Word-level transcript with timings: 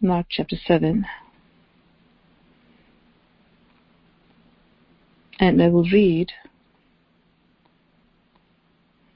Mark 0.00 0.26
chapter 0.30 0.56
7. 0.66 1.04
And 5.40 5.62
I 5.62 5.68
will 5.68 5.84
read. 5.84 6.32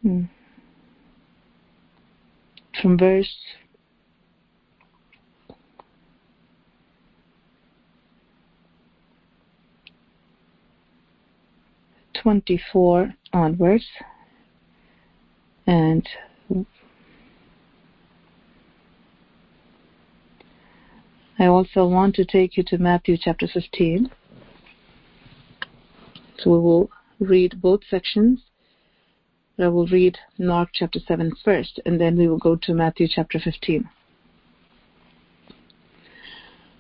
Hmm, 0.03 0.25
from 2.81 2.99
verse 2.99 3.37
twenty-four 12.15 13.15
onwards, 13.33 13.87
and 15.67 16.09
I 21.39 21.47
also 21.47 21.87
want 21.87 22.15
to 22.17 22.25
take 22.25 22.57
you 22.57 22.63
to 22.65 22.79
Matthew 22.79 23.17
chapter 23.17 23.47
15. 23.47 24.11
So 26.39 26.51
we 26.51 26.59
will 26.59 26.91
read 27.21 27.61
both 27.63 27.81
sections. 27.89 28.41
I 29.59 29.69
will 29.69 29.87
read 29.87 30.19
Mark 30.39 30.71
chapter 30.73 30.99
7 30.99 31.33
first, 31.45 31.81
and 31.87 32.01
then 32.01 32.17
we 32.17 32.29
will 32.29 32.39
go 32.39 32.57
to 32.57 32.75
Matthew 32.75 33.09
chapter 33.09 33.39
15. 33.39 33.89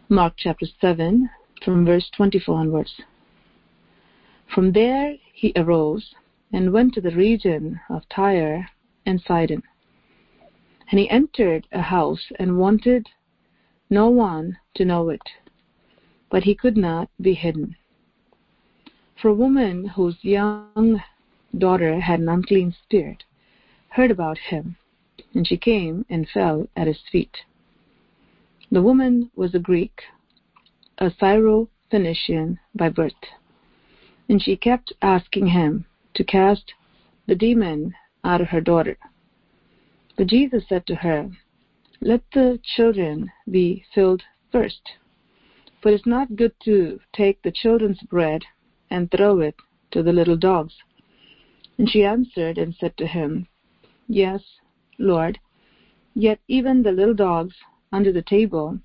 Mark 0.09 0.34
chapter 0.37 0.66
7, 0.80 1.30
from 1.65 1.87
verse 1.87 2.10
24 2.15 2.59
onwards. 2.59 3.01
From 4.55 4.73
there 4.73 5.16
he 5.32 5.52
arose 5.57 6.15
and 6.52 6.73
went 6.73 6.93
to 6.95 7.01
the 7.01 7.15
region 7.16 7.80
of 7.88 8.02
Tyre 8.10 8.69
and 9.07 9.21
Sidon. 9.21 9.62
And 10.91 11.01
he 11.01 11.09
entered 11.09 11.66
a 11.73 11.80
house 11.80 12.30
and 12.38 12.59
wanted 12.59 13.09
no 13.92 14.09
one 14.09 14.56
to 14.73 14.87
know 14.87 15.10
it, 15.10 15.20
but 16.30 16.45
he 16.45 16.55
could 16.55 16.78
not 16.78 17.10
be 17.20 17.34
hidden. 17.34 17.76
For 19.21 19.29
a 19.29 19.34
woman 19.34 19.87
whose 19.87 20.16
young 20.23 21.02
daughter 21.59 22.01
had 22.01 22.18
an 22.18 22.30
unclean 22.30 22.74
spirit 22.82 23.23
heard 23.90 24.10
about 24.10 24.38
him, 24.38 24.76
and 25.34 25.46
she 25.46 25.59
came 25.59 26.07
and 26.09 26.26
fell 26.26 26.66
at 26.74 26.87
his 26.87 27.01
feet. 27.12 27.37
The 28.71 28.80
woman 28.80 29.30
was 29.37 29.54
a 29.54 29.59
Greek, 29.59 30.01
a 30.96 31.10
Syro-Phoenician 31.21 32.59
by 32.74 32.88
birth, 32.88 33.12
and 34.27 34.43
she 34.43 34.56
kept 34.56 34.95
asking 35.02 35.49
him 35.49 35.84
to 36.15 36.24
cast 36.24 36.73
the 37.27 37.34
demon 37.34 37.95
out 38.24 38.40
of 38.40 38.49
her 38.49 38.62
daughter. 38.62 38.96
But 40.16 40.29
Jesus 40.29 40.65
said 40.66 40.87
to 40.87 40.95
her, 40.95 41.30
let 42.05 42.23
the 42.33 42.59
children 42.65 43.31
be 43.49 43.85
filled 43.95 44.25
first. 44.51 44.83
For 45.81 45.91
it 45.91 45.95
is 45.95 46.07
not 46.07 46.35
good 46.35 46.53
to 46.65 46.99
take 47.13 47.41
the 47.43 47.53
children's 47.53 48.03
bread 48.03 48.43
and 48.91 49.09
throw 49.09 49.39
it 49.39 49.55
to 49.93 50.03
the 50.03 50.13
little 50.13 50.37
dogs. 50.37 50.75
And 51.79 51.89
she 51.89 52.05
answered 52.05 52.59
and 52.59 52.75
said 52.75 52.97
to 52.97 53.07
him, 53.07 53.47
Yes, 54.09 54.43
Lord, 54.99 55.39
yet 56.15 56.41
even 56.49 56.83
the 56.83 56.91
little 56.91 57.15
dogs 57.15 57.55
under 57.93 58.13
the 58.13 58.23
table 58.23 58.80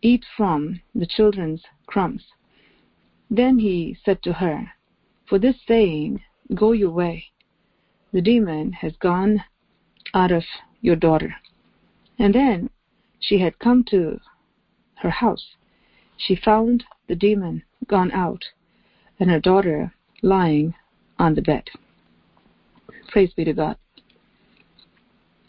eat 0.00 0.24
from 0.36 0.80
the 0.94 1.06
children's 1.06 1.62
crumbs. 1.86 2.24
Then 3.30 3.58
he 3.58 3.96
said 4.04 4.22
to 4.22 4.32
her, 4.32 4.70
For 5.28 5.40
this 5.40 5.56
saying, 5.66 6.22
go 6.54 6.70
your 6.70 6.90
way. 6.90 7.24
The 8.12 8.22
demon 8.22 8.74
has 8.74 8.96
gone 8.96 9.42
out 10.14 10.30
of 10.30 10.44
your 10.80 10.96
daughter. 10.96 11.34
And 12.18 12.34
then 12.34 12.70
she 13.20 13.38
had 13.38 13.58
come 13.58 13.84
to 13.90 14.20
her 14.96 15.10
house. 15.10 15.54
She 16.16 16.36
found 16.36 16.84
the 17.08 17.14
demon 17.14 17.62
gone 17.86 18.12
out 18.12 18.44
and 19.18 19.30
her 19.30 19.40
daughter 19.40 19.92
lying 20.22 20.74
on 21.18 21.34
the 21.34 21.42
bed. 21.42 21.68
Praise 23.08 23.32
be 23.34 23.44
to 23.44 23.52
God. 23.52 23.76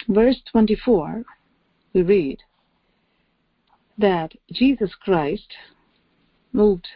Verse 0.08 0.42
24, 0.52 1.24
we 1.94 2.02
read 2.02 2.40
that 3.98 4.34
Jesus 4.52 4.94
Christ 4.96 5.54
moved 6.52 6.88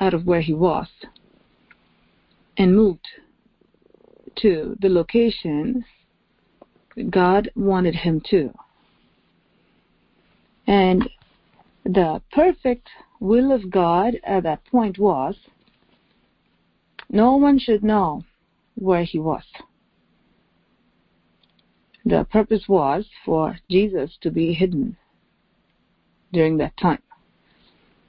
out 0.00 0.14
of 0.14 0.26
where 0.26 0.40
he 0.40 0.54
was 0.54 0.88
and 2.56 2.74
moved 2.74 3.06
to 4.36 4.76
the 4.80 4.88
location 4.88 5.84
God 7.10 7.50
wanted 7.54 7.94
him 7.94 8.22
to. 8.30 8.52
And 10.66 11.08
the 11.84 12.22
perfect 12.32 12.88
will 13.20 13.52
of 13.52 13.70
God 13.70 14.14
at 14.24 14.42
that 14.42 14.64
point 14.66 14.98
was 14.98 15.36
no 17.08 17.36
one 17.36 17.58
should 17.58 17.84
know 17.84 18.24
where 18.74 19.04
he 19.04 19.18
was. 19.18 19.44
The 22.04 22.24
purpose 22.30 22.64
was 22.68 23.06
for 23.24 23.58
Jesus 23.70 24.16
to 24.20 24.30
be 24.30 24.52
hidden 24.52 24.96
during 26.32 26.56
that 26.58 26.76
time. 26.76 27.02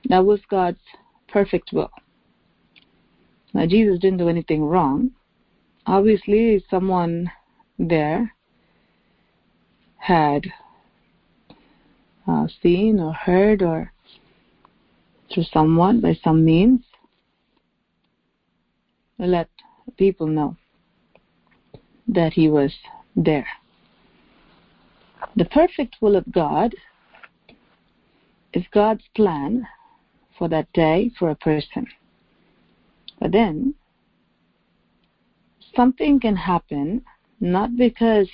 That 0.09 0.25
was 0.25 0.40
God's 0.50 0.80
perfect 1.28 1.72
will. 1.74 1.92
Now, 3.54 3.66
Jesus 3.66 4.00
didn't 4.00 4.19
do 4.19 4.30
anything 4.30 4.64
wrong. 4.64 5.12
Obviously, 5.86 6.64
someone 6.69 7.31
there 7.80 8.34
had 9.97 10.47
uh, 12.28 12.47
seen 12.62 13.00
or 13.00 13.13
heard 13.13 13.62
or 13.62 13.91
through 15.34 15.44
someone 15.44 16.00
by 16.02 16.18
some 16.24 16.44
means 16.46 16.81
let 19.19 19.50
people 19.97 20.28
know 20.28 20.56
that 22.07 22.34
he 22.34 22.47
was 22.47 22.74
there. 23.16 23.47
The 25.36 25.46
perfect 25.46 25.97
will 26.02 26.16
of 26.16 26.31
God 26.31 26.75
is 28.53 28.63
God's 28.72 29.03
plan 29.16 29.68
for 30.38 30.47
that 30.50 30.72
day 30.74 31.12
for 31.18 31.30
a 31.30 31.36
person. 31.36 31.88
But 33.19 33.31
then 33.31 33.74
something 35.75 36.19
can 36.19 36.36
happen 36.36 37.03
not 37.40 37.75
because 37.75 38.30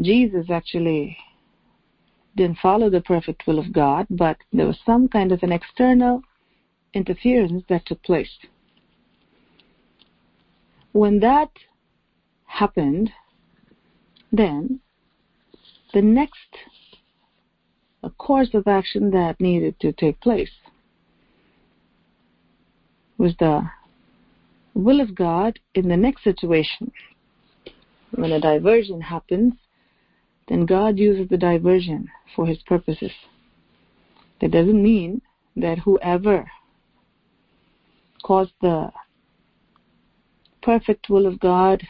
Jesus 0.00 0.50
actually 0.50 1.16
didn't 2.36 2.58
follow 2.58 2.88
the 2.88 3.00
perfect 3.00 3.46
will 3.46 3.58
of 3.58 3.72
God, 3.72 4.06
but 4.10 4.36
there 4.52 4.66
was 4.66 4.78
some 4.86 5.08
kind 5.08 5.32
of 5.32 5.42
an 5.42 5.52
external 5.52 6.22
interference 6.94 7.64
that 7.68 7.84
took 7.86 8.02
place. 8.02 8.30
When 10.92 11.20
that 11.20 11.50
happened, 12.46 13.10
then 14.32 14.80
the 15.92 16.02
next 16.02 16.56
course 18.18 18.50
of 18.54 18.66
action 18.66 19.10
that 19.10 19.40
needed 19.40 19.78
to 19.80 19.92
take 19.92 20.20
place 20.20 20.50
was 23.16 23.34
the 23.38 23.68
will 24.74 25.00
of 25.00 25.14
God 25.14 25.58
in 25.74 25.88
the 25.88 25.96
next 25.96 26.22
situation. 26.24 26.92
When 28.12 28.32
a 28.32 28.40
diversion 28.40 29.00
happens, 29.00 29.54
then 30.48 30.64
God 30.66 30.98
uses 30.98 31.28
the 31.28 31.36
diversion 31.36 32.10
for 32.34 32.46
his 32.46 32.58
purposes. 32.58 33.12
That 34.40 34.50
doesn't 34.50 34.82
mean 34.82 35.20
that 35.56 35.78
whoever 35.78 36.50
caused 38.22 38.52
the 38.60 38.90
perfect 40.62 41.08
will 41.08 41.26
of 41.26 41.40
God 41.40 41.86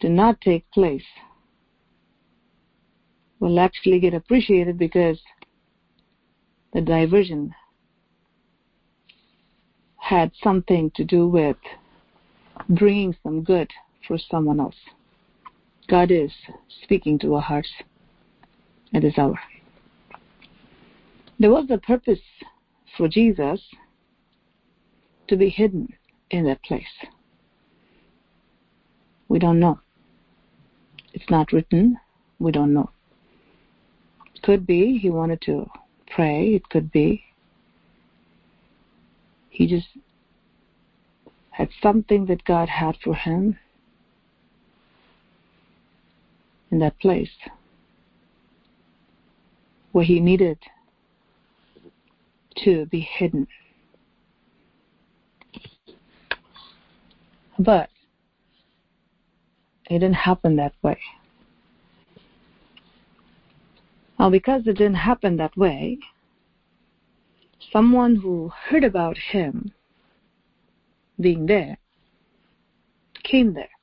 to 0.00 0.08
not 0.08 0.40
take 0.40 0.70
place 0.70 1.04
will 3.40 3.58
actually 3.58 4.00
get 4.00 4.14
appreciated 4.14 4.78
because 4.78 5.20
the 6.72 6.80
diversion 6.80 7.54
had 9.96 10.32
something 10.42 10.90
to 10.94 11.04
do 11.04 11.26
with 11.26 11.56
bringing 12.68 13.16
some 13.22 13.42
good 13.42 13.70
for 14.06 14.18
someone 14.18 14.60
else. 14.60 14.76
God 15.88 16.10
is 16.10 16.32
speaking 16.82 17.18
to 17.20 17.34
our 17.34 17.42
hearts 17.42 17.70
at 18.94 19.02
this 19.02 19.18
hour. 19.18 19.38
There 21.38 21.50
was 21.50 21.66
a 21.70 21.78
purpose 21.78 22.20
for 22.96 23.08
Jesus 23.08 23.60
to 25.28 25.36
be 25.36 25.48
hidden 25.48 25.88
in 26.30 26.44
that 26.46 26.62
place. 26.62 27.06
We 29.28 29.38
don't 29.38 29.60
know. 29.60 29.80
It's 31.12 31.28
not 31.30 31.52
written. 31.52 31.98
We 32.38 32.52
don't 32.52 32.72
know. 32.72 32.90
It 34.34 34.42
could 34.42 34.66
be 34.66 34.98
he 34.98 35.10
wanted 35.10 35.40
to 35.42 35.68
pray. 36.14 36.54
It 36.54 36.68
could 36.68 36.90
be 36.92 37.24
he 39.50 39.66
just 39.66 39.88
had 41.50 41.68
something 41.80 42.26
that 42.26 42.44
God 42.44 42.68
had 42.68 42.96
for 43.02 43.14
him 43.14 43.56
in 46.74 46.80
that 46.80 46.98
place. 46.98 47.30
where 49.92 50.04
he 50.04 50.18
needed 50.18 50.58
to 52.56 52.84
be 52.86 52.98
hidden. 52.98 53.46
But 57.56 57.90
it 59.88 60.00
didn't 60.00 60.14
happen 60.14 60.56
that 60.56 60.74
way. 60.82 60.98
Now, 64.18 64.30
because 64.30 64.62
it 64.66 64.78
didn't 64.78 65.04
happen 65.10 65.36
that 65.36 65.56
way, 65.56 65.98
someone 67.72 68.16
who 68.16 68.50
heard 68.68 68.82
about 68.82 69.16
him 69.16 69.72
being 71.20 71.46
there 71.46 71.78
came 73.22 73.54
there. 73.54 73.73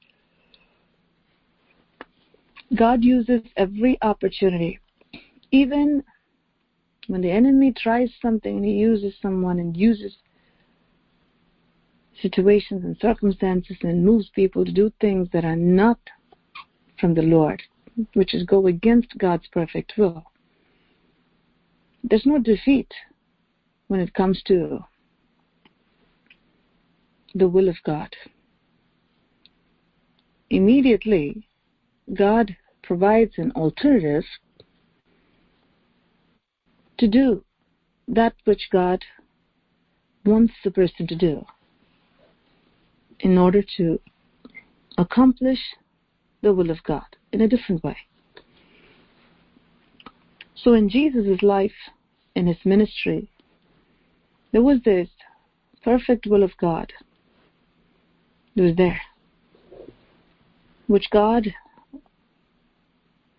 God 2.75 3.03
uses 3.03 3.41
every 3.57 3.97
opportunity, 4.01 4.79
even 5.51 6.03
when 7.07 7.21
the 7.21 7.31
enemy 7.31 7.73
tries 7.73 8.09
something 8.21 8.57
and 8.57 8.65
he 8.65 8.71
uses 8.71 9.13
someone 9.21 9.59
and 9.59 9.75
uses 9.75 10.15
situations 12.21 12.83
and 12.85 12.95
circumstances 13.01 13.75
and 13.81 14.05
moves 14.05 14.29
people 14.29 14.63
to 14.63 14.71
do 14.71 14.91
things 15.01 15.27
that 15.33 15.43
are 15.43 15.55
not 15.55 15.99
from 16.99 17.13
the 17.13 17.21
Lord, 17.21 17.61
which 18.13 18.33
is 18.33 18.43
go 18.43 18.67
against 18.67 19.17
God's 19.17 19.47
perfect 19.51 19.93
will. 19.97 20.23
There's 22.03 22.25
no 22.25 22.39
defeat 22.39 22.91
when 23.87 23.99
it 23.99 24.13
comes 24.13 24.41
to 24.47 24.79
the 27.35 27.47
will 27.47 27.67
of 27.67 27.75
God. 27.83 28.13
Immediately, 30.49 31.47
God 32.13 32.55
provides 32.91 33.37
an 33.37 33.53
alternative 33.53 34.25
to 36.97 37.07
do 37.07 37.41
that 38.05 38.33
which 38.43 38.67
God 38.69 39.05
wants 40.25 40.51
the 40.61 40.71
person 40.71 41.07
to 41.07 41.15
do 41.15 41.45
in 43.21 43.37
order 43.37 43.63
to 43.77 43.97
accomplish 44.97 45.59
the 46.41 46.53
will 46.53 46.69
of 46.69 46.83
God 46.83 47.15
in 47.31 47.39
a 47.39 47.47
different 47.47 47.81
way. 47.81 47.95
So 50.53 50.73
in 50.73 50.89
Jesus' 50.89 51.41
life, 51.41 51.79
in 52.35 52.45
his 52.45 52.57
ministry, 52.65 53.31
there 54.51 54.63
was 54.63 54.79
this 54.83 55.07
perfect 55.81 56.27
will 56.27 56.43
of 56.43 56.51
God. 56.59 56.91
It 58.57 58.61
was 58.61 58.75
there, 58.75 58.99
which 60.87 61.09
God 61.09 61.53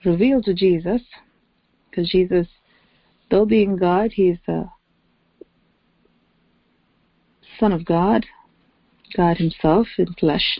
revealed 0.04 0.44
to 0.44 0.54
Jesus, 0.54 1.02
because 1.90 2.10
Jesus, 2.10 2.46
though 3.30 3.44
being 3.44 3.76
God, 3.76 4.12
he 4.12 4.28
is 4.28 4.38
the 4.46 4.68
Son 7.58 7.72
of 7.72 7.84
God, 7.84 8.26
God 9.16 9.36
Himself 9.36 9.86
in 9.98 10.12
flesh. 10.14 10.58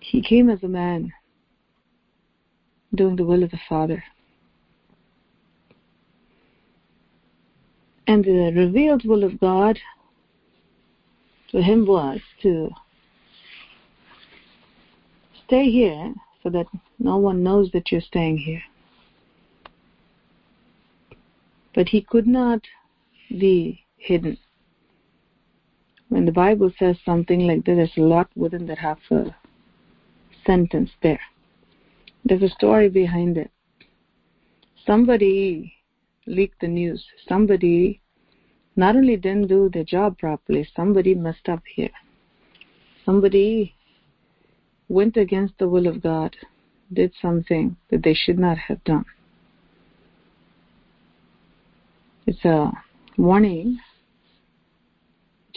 He 0.00 0.22
came 0.22 0.48
as 0.50 0.62
a 0.62 0.68
man, 0.68 1.12
doing 2.94 3.16
the 3.16 3.24
will 3.24 3.42
of 3.42 3.50
the 3.50 3.60
Father. 3.68 4.04
And 8.06 8.24
the 8.24 8.52
revealed 8.54 9.04
will 9.04 9.24
of 9.24 9.40
God 9.40 9.78
to 11.50 11.62
him 11.62 11.86
was 11.86 12.20
to 12.42 12.70
stay 15.46 15.70
here 15.70 16.14
so 16.42 16.50
that 16.50 16.66
no 16.98 17.16
one 17.16 17.42
knows 17.42 17.70
that 17.72 17.92
you're 17.92 18.00
staying 18.00 18.38
here. 18.38 18.62
But 21.74 21.88
he 21.88 22.00
could 22.00 22.26
not 22.26 22.62
be 23.28 23.84
hidden. 23.96 24.38
When 26.08 26.24
the 26.24 26.32
Bible 26.32 26.70
says 26.78 26.96
something 27.04 27.40
like 27.40 27.64
that, 27.64 27.74
there's 27.74 27.96
a 27.96 28.00
lot 28.00 28.30
within 28.36 28.66
that 28.66 28.78
half 28.78 28.98
a 29.10 29.34
sentence 30.46 30.90
there. 31.02 31.20
There's 32.24 32.42
a 32.42 32.48
story 32.48 32.88
behind 32.88 33.36
it. 33.36 33.50
Somebody 34.86 35.74
leaked 36.26 36.60
the 36.60 36.68
news. 36.68 37.04
Somebody 37.28 38.00
not 38.76 38.96
only 38.96 39.16
didn't 39.16 39.48
do 39.48 39.68
their 39.68 39.84
job 39.84 40.18
properly, 40.18 40.68
somebody 40.76 41.14
messed 41.14 41.48
up 41.48 41.62
here. 41.74 41.90
Somebody 43.04 43.74
went 44.88 45.16
against 45.16 45.58
the 45.58 45.68
will 45.68 45.86
of 45.86 46.02
God, 46.02 46.36
did 46.92 47.12
something 47.20 47.76
that 47.90 48.02
they 48.02 48.14
should 48.14 48.38
not 48.38 48.58
have 48.58 48.82
done. 48.84 49.04
It's 52.26 52.44
a 52.44 52.72
warning 53.16 53.78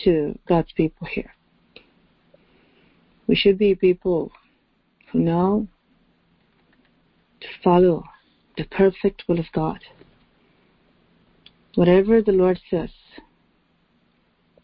to 0.04 0.38
God's 0.48 0.72
people 0.74 1.08
here. 1.08 1.34
We 3.28 3.36
should 3.36 3.58
be 3.58 3.76
people 3.76 4.32
who 5.12 5.20
know 5.20 5.68
to 7.42 7.48
follow 7.64 8.04
the 8.58 8.66
perfect 8.66 9.24
will 9.28 9.40
of 9.40 9.46
God. 9.54 9.80
Whatever 11.76 12.22
the 12.22 12.32
Lord 12.32 12.60
says, 12.70 12.90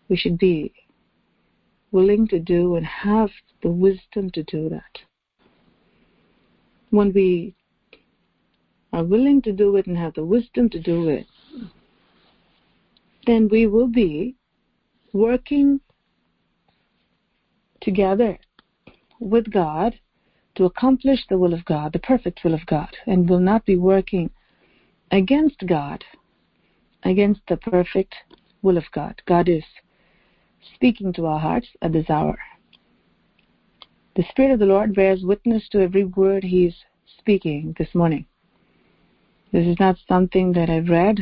we 0.10 0.16
should 0.16 0.38
be 0.38 0.74
willing 1.92 2.28
to 2.28 2.40
do 2.40 2.76
and 2.76 2.86
have 2.86 3.30
the 3.64 3.72
wisdom 3.72 4.30
to 4.32 4.44
do 4.44 4.70
that. 4.70 5.00
When 6.96 7.12
we 7.12 7.54
are 8.94 9.04
willing 9.04 9.42
to 9.42 9.52
do 9.52 9.76
it 9.76 9.86
and 9.86 9.98
have 9.98 10.14
the 10.14 10.24
wisdom 10.24 10.70
to 10.70 10.80
do 10.80 11.10
it, 11.10 11.28
then 13.28 13.50
we 13.52 13.68
will 13.68 13.90
be 13.90 14.38
working 15.12 15.82
together 17.82 18.40
with 19.20 19.52
God 19.52 20.00
to 20.56 20.64
accomplish 20.64 21.20
the 21.28 21.38
will 21.38 21.54
of 21.54 21.66
God, 21.66 21.92
the 21.92 22.00
perfect 22.00 22.46
will 22.46 22.54
of 22.54 22.66
God, 22.66 22.96
and 23.06 23.30
will 23.30 23.42
not 23.42 23.66
be 23.66 23.76
working 23.76 24.30
against 25.12 25.68
God, 25.68 26.06
against 27.04 27.42
the 27.50 27.58
perfect 27.58 28.16
will 28.62 28.78
of 28.78 28.86
God. 28.94 29.22
God 29.26 29.50
is 29.50 29.66
speaking 30.76 31.12
to 31.14 31.26
our 31.26 31.40
hearts 31.40 31.68
at 31.82 31.92
this 31.92 32.10
hour. 32.10 32.38
The 34.16 34.24
Spirit 34.30 34.54
of 34.54 34.60
the 34.60 34.66
Lord 34.66 34.96
bears 34.96 35.24
witness 35.24 35.68
to 35.70 35.82
every 35.82 36.06
word 36.06 36.46
He 36.46 36.68
is 36.68 36.76
speaking 37.20 37.76
this 37.78 37.94
morning. 37.94 38.26
This 39.52 39.68
is 39.68 39.78
not 39.78 39.98
something 40.08 40.54
that 40.54 40.70
I've 40.70 40.88
read 40.88 41.20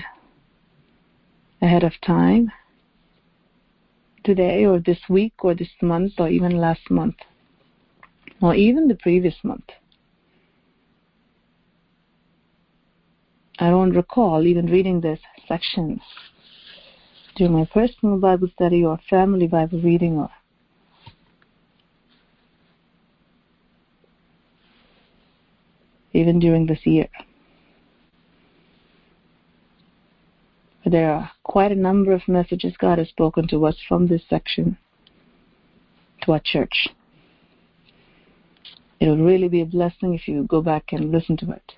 ahead 1.60 1.84
of 1.84 1.94
time 2.06 2.52
today 4.24 4.66
or 4.66 4.80
this 4.80 5.00
week 5.10 5.34
or 5.40 5.56
this 5.56 5.72
month 5.82 6.14
or 6.20 6.30
even 6.30 6.58
last 6.58 6.92
month 6.92 7.16
or 8.44 8.54
even 8.54 8.88
the 8.88 8.96
previous 8.96 9.36
month. 9.44 9.72
I 13.58 13.72
don't 13.72 13.96
recall 13.96 14.46
even 14.46 14.68
reading 14.68 15.02
this 15.02 15.20
section 15.48 16.00
during 17.38 17.54
my 17.54 17.66
personal 17.66 18.20
Bible 18.20 18.50
study 18.54 18.86
or 18.86 19.00
family 19.10 19.48
Bible 19.48 19.82
reading 19.82 20.20
or 20.20 20.30
even 26.14 26.40
during 26.40 26.66
this 26.66 26.86
year. 26.86 27.08
There 30.86 31.12
are 31.12 31.32
quite 31.44 31.72
a 31.72 31.76
number 31.76 32.12
of 32.12 32.28
messages 32.28 32.76
God 32.78 32.98
has 32.98 33.10
spoken 33.10 33.48
to 33.50 33.66
us 33.66 33.78
from 33.88 34.08
this 34.08 34.22
section 34.30 34.78
to 36.24 36.34
our 36.34 36.42
church. 36.44 36.90
It 39.00 39.08
will 39.08 39.18
really 39.18 39.48
be 39.48 39.62
a 39.62 39.66
blessing 39.66 40.14
if 40.14 40.28
you 40.28 40.44
go 40.44 40.62
back 40.62 40.92
and 40.92 41.12
listen 41.12 41.38
to 41.38 41.52
it. 41.52 41.74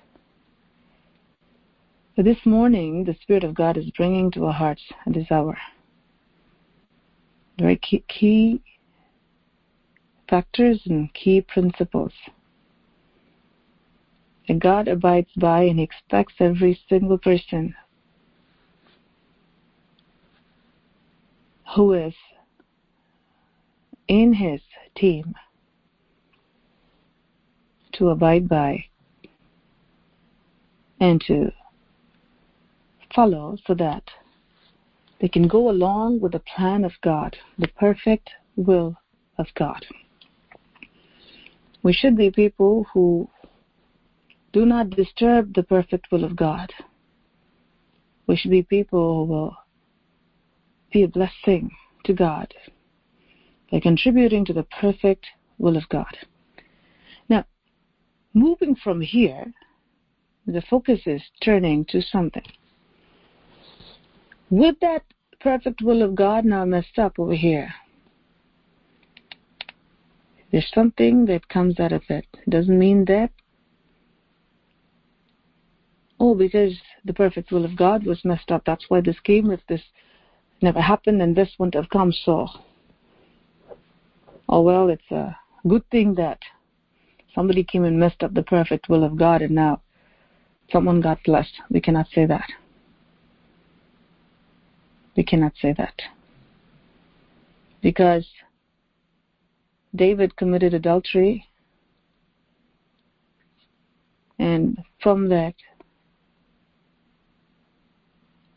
But 2.14 2.24
this 2.24 2.44
morning, 2.44 3.04
the 3.04 3.16
Spirit 3.20 3.44
of 3.44 3.54
God 3.54 3.76
is 3.76 3.90
bringing 3.90 4.30
to 4.32 4.46
our 4.46 4.52
hearts 4.52 4.82
at 5.06 5.14
this 5.14 5.30
hour 5.30 5.56
very 7.58 7.76
key, 7.76 8.04
key 8.08 8.62
factors 10.28 10.80
and 10.86 11.12
key 11.14 11.40
principles 11.40 12.12
that 14.48 14.58
God 14.58 14.88
abides 14.88 15.30
by 15.36 15.62
and 15.62 15.80
expects 15.80 16.34
every 16.40 16.78
single 16.88 17.18
person 17.18 17.74
who 21.74 21.92
is 21.92 22.14
in 24.08 24.34
his 24.34 24.60
team 24.94 25.34
to 27.92 28.10
abide 28.10 28.48
by 28.48 28.84
and 31.00 31.20
to 31.22 31.52
follow 33.14 33.56
so 33.66 33.74
that 33.74 34.04
they 35.20 35.28
can 35.28 35.48
go 35.48 35.70
along 35.70 36.20
with 36.20 36.32
the 36.32 36.38
plan 36.40 36.84
of 36.84 36.92
God, 37.02 37.36
the 37.58 37.68
perfect 37.68 38.30
will 38.56 38.96
of 39.38 39.46
God. 39.54 39.84
We 41.82 41.92
should 41.92 42.16
be 42.16 42.30
people 42.30 42.86
who 42.92 43.28
do 44.56 44.64
not 44.64 44.88
disturb 44.88 45.52
the 45.52 45.62
perfect 45.62 46.10
will 46.10 46.24
of 46.24 46.34
God 46.34 46.72
We 48.26 48.36
should 48.36 48.50
be 48.50 48.62
people 48.62 49.26
who 49.26 49.32
will 49.32 49.56
be 50.90 51.02
a 51.02 51.08
blessing 51.08 51.70
to 52.04 52.14
God 52.14 52.54
by 53.70 53.80
contributing 53.80 54.46
to 54.46 54.54
the 54.54 54.66
perfect 54.80 55.26
will 55.58 55.76
of 55.76 55.86
God. 55.90 56.16
Now, 57.28 57.44
moving 58.32 58.74
from 58.74 59.02
here, 59.02 59.52
the 60.46 60.62
focus 60.70 61.00
is 61.04 61.22
turning 61.44 61.84
to 61.90 62.00
something. 62.00 62.46
With 64.48 64.76
that 64.80 65.04
perfect 65.38 65.82
will 65.82 66.00
of 66.00 66.14
God 66.14 66.46
now 66.46 66.64
messed 66.64 66.98
up 66.98 67.18
over 67.18 67.34
here, 67.34 67.74
there's 70.50 70.72
something 70.74 71.26
that 71.26 71.46
comes 71.50 71.78
out 71.78 71.92
of 71.92 72.04
it. 72.08 72.24
It 72.46 72.48
doesn't 72.48 72.78
mean 72.78 73.04
that, 73.04 73.30
oh, 76.18 76.34
because 76.34 76.72
the 77.04 77.12
perfect 77.12 77.52
will 77.52 77.64
of 77.64 77.76
God 77.76 78.04
was 78.04 78.24
messed 78.24 78.50
up, 78.50 78.62
that's 78.64 78.84
why 78.88 79.00
this 79.00 79.20
came. 79.24 79.50
If 79.50 79.60
this 79.68 79.82
never 80.62 80.80
happened, 80.80 81.20
then 81.20 81.34
this 81.34 81.50
wouldn't 81.58 81.74
have 81.74 81.90
come. 81.90 82.12
So, 82.12 82.48
oh 84.48 84.62
well, 84.62 84.88
it's 84.88 85.10
a 85.10 85.36
good 85.68 85.88
thing 85.90 86.14
that 86.14 86.38
somebody 87.34 87.62
came 87.62 87.84
and 87.84 87.98
messed 87.98 88.22
up 88.22 88.34
the 88.34 88.42
perfect 88.42 88.88
will 88.88 89.04
of 89.04 89.16
God, 89.16 89.42
and 89.42 89.54
now 89.54 89.82
someone 90.72 91.00
got 91.00 91.22
blessed. 91.24 91.52
We 91.70 91.80
cannot 91.80 92.06
say 92.14 92.26
that. 92.26 92.48
We 95.16 95.24
cannot 95.24 95.52
say 95.60 95.74
that. 95.76 95.94
Because 97.82 98.26
David 99.94 100.36
committed 100.36 100.74
adultery, 100.74 101.46
and 104.38 104.78
from 105.02 105.28
that 105.28 105.54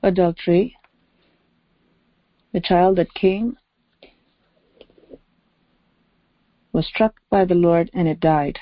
adultery, 0.03 0.77
the 2.53 2.61
child 2.61 2.97
that 2.97 3.13
came 3.13 3.57
was 6.71 6.87
struck 6.87 7.15
by 7.29 7.45
the 7.45 7.55
Lord 7.55 7.89
and 7.93 8.07
it 8.07 8.19
died. 8.19 8.59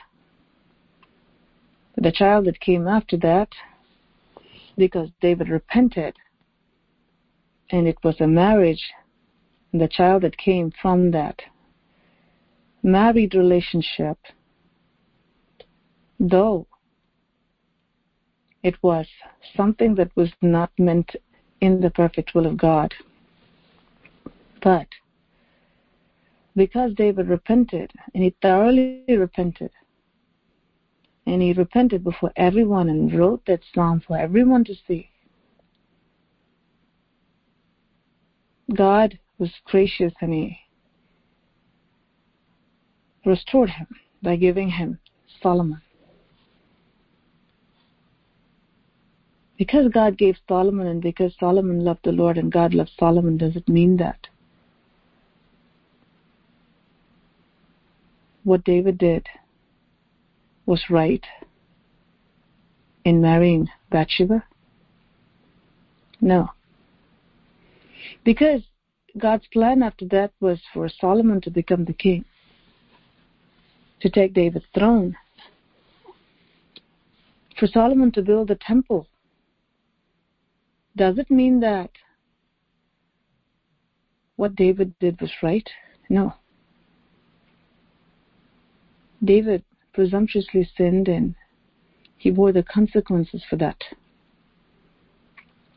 But 1.96 2.04
The 2.04 2.12
child 2.12 2.46
that 2.46 2.60
came 2.60 2.88
after 2.88 3.18
that, 3.18 3.50
because 4.78 5.10
David 5.22 5.50
repented, 5.50 6.16
and 7.70 7.88
it 7.88 7.98
was 8.04 8.22
a 8.22 8.28
marriage, 8.28 8.94
the 9.74 9.88
child 9.88 10.24
that 10.24 10.38
came 10.38 10.72
from 10.82 11.12
that 11.12 11.42
married 12.84 13.36
relationship, 13.36 14.18
though 16.20 16.68
it 18.64 18.76
was 18.82 19.08
something 19.56 19.96
that 19.96 20.16
was 20.16 20.32
not 20.42 20.72
meant 20.78 21.16
in 21.62 21.82
the 21.82 21.90
perfect 21.90 22.34
will 22.34 22.46
of 22.46 22.58
God. 22.58 22.94
But 24.62 24.88
because 26.56 26.94
David 26.94 27.28
repented, 27.28 27.92
and 28.14 28.24
he 28.24 28.36
thoroughly 28.42 29.04
repented, 29.08 29.72
and 31.26 31.42
he 31.42 31.54
repented 31.54 32.04
before 32.04 32.32
everyone 32.36 32.90
and 32.90 33.14
wrote 33.14 33.46
that 33.46 33.62
psalm 33.74 34.02
for 34.06 34.18
everyone 34.18 34.64
to 34.66 34.76
see, 34.88 35.10
God 38.74 39.18
was 39.38 39.52
gracious 39.66 40.14
and 40.20 40.34
he 40.34 40.58
restored 43.26 43.70
him 43.70 43.88
by 44.22 44.36
giving 44.36 44.70
him 44.70 45.00
Solomon. 45.42 45.82
Because 49.58 49.92
God 49.92 50.18
gave 50.18 50.38
Solomon 50.48 50.88
and 50.88 51.02
because 51.02 51.34
Solomon 51.40 51.84
loved 51.84 52.02
the 52.04 52.12
Lord 52.12 52.38
and 52.38 52.52
God 52.52 52.74
loved 52.74 52.92
Solomon, 53.00 53.38
does 53.38 53.56
it 53.56 53.68
mean 53.68 53.98
that 53.98 54.28
what 58.44 58.64
David 58.64 58.98
did 58.98 59.28
was 60.66 60.84
right 60.90 61.26
in 63.04 63.20
marrying 63.20 63.68
Bathsheba? 63.90 64.44
No. 66.22 66.50
Because 68.24 68.62
God's 69.18 69.48
plan 69.48 69.82
after 69.82 70.06
that 70.10 70.32
was 70.40 70.60
for 70.74 70.88
Solomon 70.88 71.42
to 71.42 71.50
become 71.50 71.86
the 71.86 71.94
king 71.94 72.26
to 74.00 74.10
take 74.10 74.34
David's 74.34 74.66
throne, 74.76 75.18
for 77.60 77.66
Solomon 77.68 78.12
to 78.12 78.22
build 78.22 78.50
the 78.50 78.56
temple. 78.56 79.08
Does 80.98 81.20
it 81.20 81.30
mean 81.30 81.60
that 81.60 81.92
what 84.36 84.56
David 84.56 84.98
did 85.00 85.22
was 85.22 85.32
right? 85.44 85.70
No. 86.10 86.34
David 89.24 89.64
presumptuously 89.94 90.68
sinned 90.76 91.08
and 91.08 91.36
he 92.18 92.32
bore 92.32 92.52
the 92.52 92.64
consequences 92.64 93.44
for 93.48 93.58
that. 93.58 93.84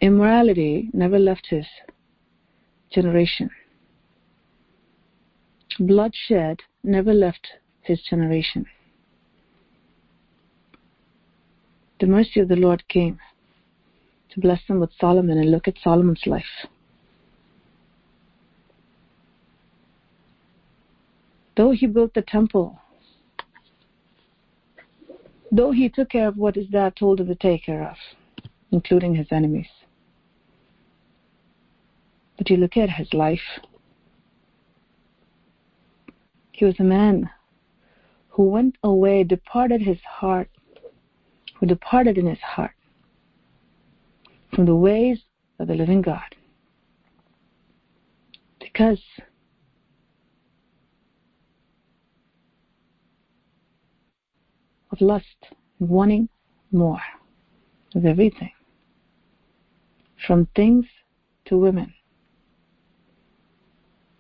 Immorality 0.01 0.89
never 0.95 1.19
left 1.19 1.49
his 1.51 1.67
generation. 2.91 3.51
Bloodshed 5.79 6.63
never 6.83 7.13
left 7.13 7.47
his 7.83 8.01
generation. 8.09 8.65
The 12.01 12.07
mercy 12.07 12.41
of 12.41 12.49
the 12.49 12.57
Lord 12.57 12.89
came 12.89 13.19
to 14.33 14.41
bless 14.41 14.61
them 14.67 14.81
with 14.81 14.91
Solomon 15.01 15.39
and 15.39 15.51
look 15.51 15.67
at 15.67 15.79
Solomon's 15.83 16.27
life. 16.27 16.67
Though 21.57 21.73
he 21.73 21.87
built 21.87 22.15
the 22.15 22.23
temple, 22.23 22.79
though 25.51 25.73
he 25.73 25.89
took 25.89 26.11
care 26.11 26.29
of 26.29 26.37
what 26.37 26.55
his 26.55 26.69
dad 26.69 26.97
told 26.97 27.21
him 27.21 27.27
to 27.27 27.35
take 27.35 27.65
care 27.65 27.89
of, 27.89 27.97
including 28.71 29.15
his 29.15 29.27
enemies. 29.31 29.69
But 32.39 32.49
you 32.49 32.57
look 32.57 32.77
at 32.77 32.89
his 32.89 33.13
life. 33.13 33.61
He 36.53 36.65
was 36.65 36.79
a 36.79 36.85
man 36.85 37.29
who 38.29 38.45
went 38.45 38.77
away, 38.83 39.25
departed 39.25 39.83
his 39.83 40.01
heart, 40.03 40.49
who 41.57 41.67
departed 41.67 42.17
in 42.17 42.27
his 42.27 42.41
heart 42.41 42.73
from 44.61 44.67
the 44.67 44.77
ways 44.77 45.19
of 45.59 45.69
the 45.69 45.75
living 45.75 46.03
God. 46.03 46.37
Because 48.59 49.01
of 54.93 55.01
lust, 55.01 55.25
and 55.79 55.89
wanting 55.89 56.29
more 56.73 57.01
of 57.95 58.05
everything, 58.05 58.53
from 60.27 60.47
things 60.55 60.85
to 61.47 61.57
women. 61.57 61.95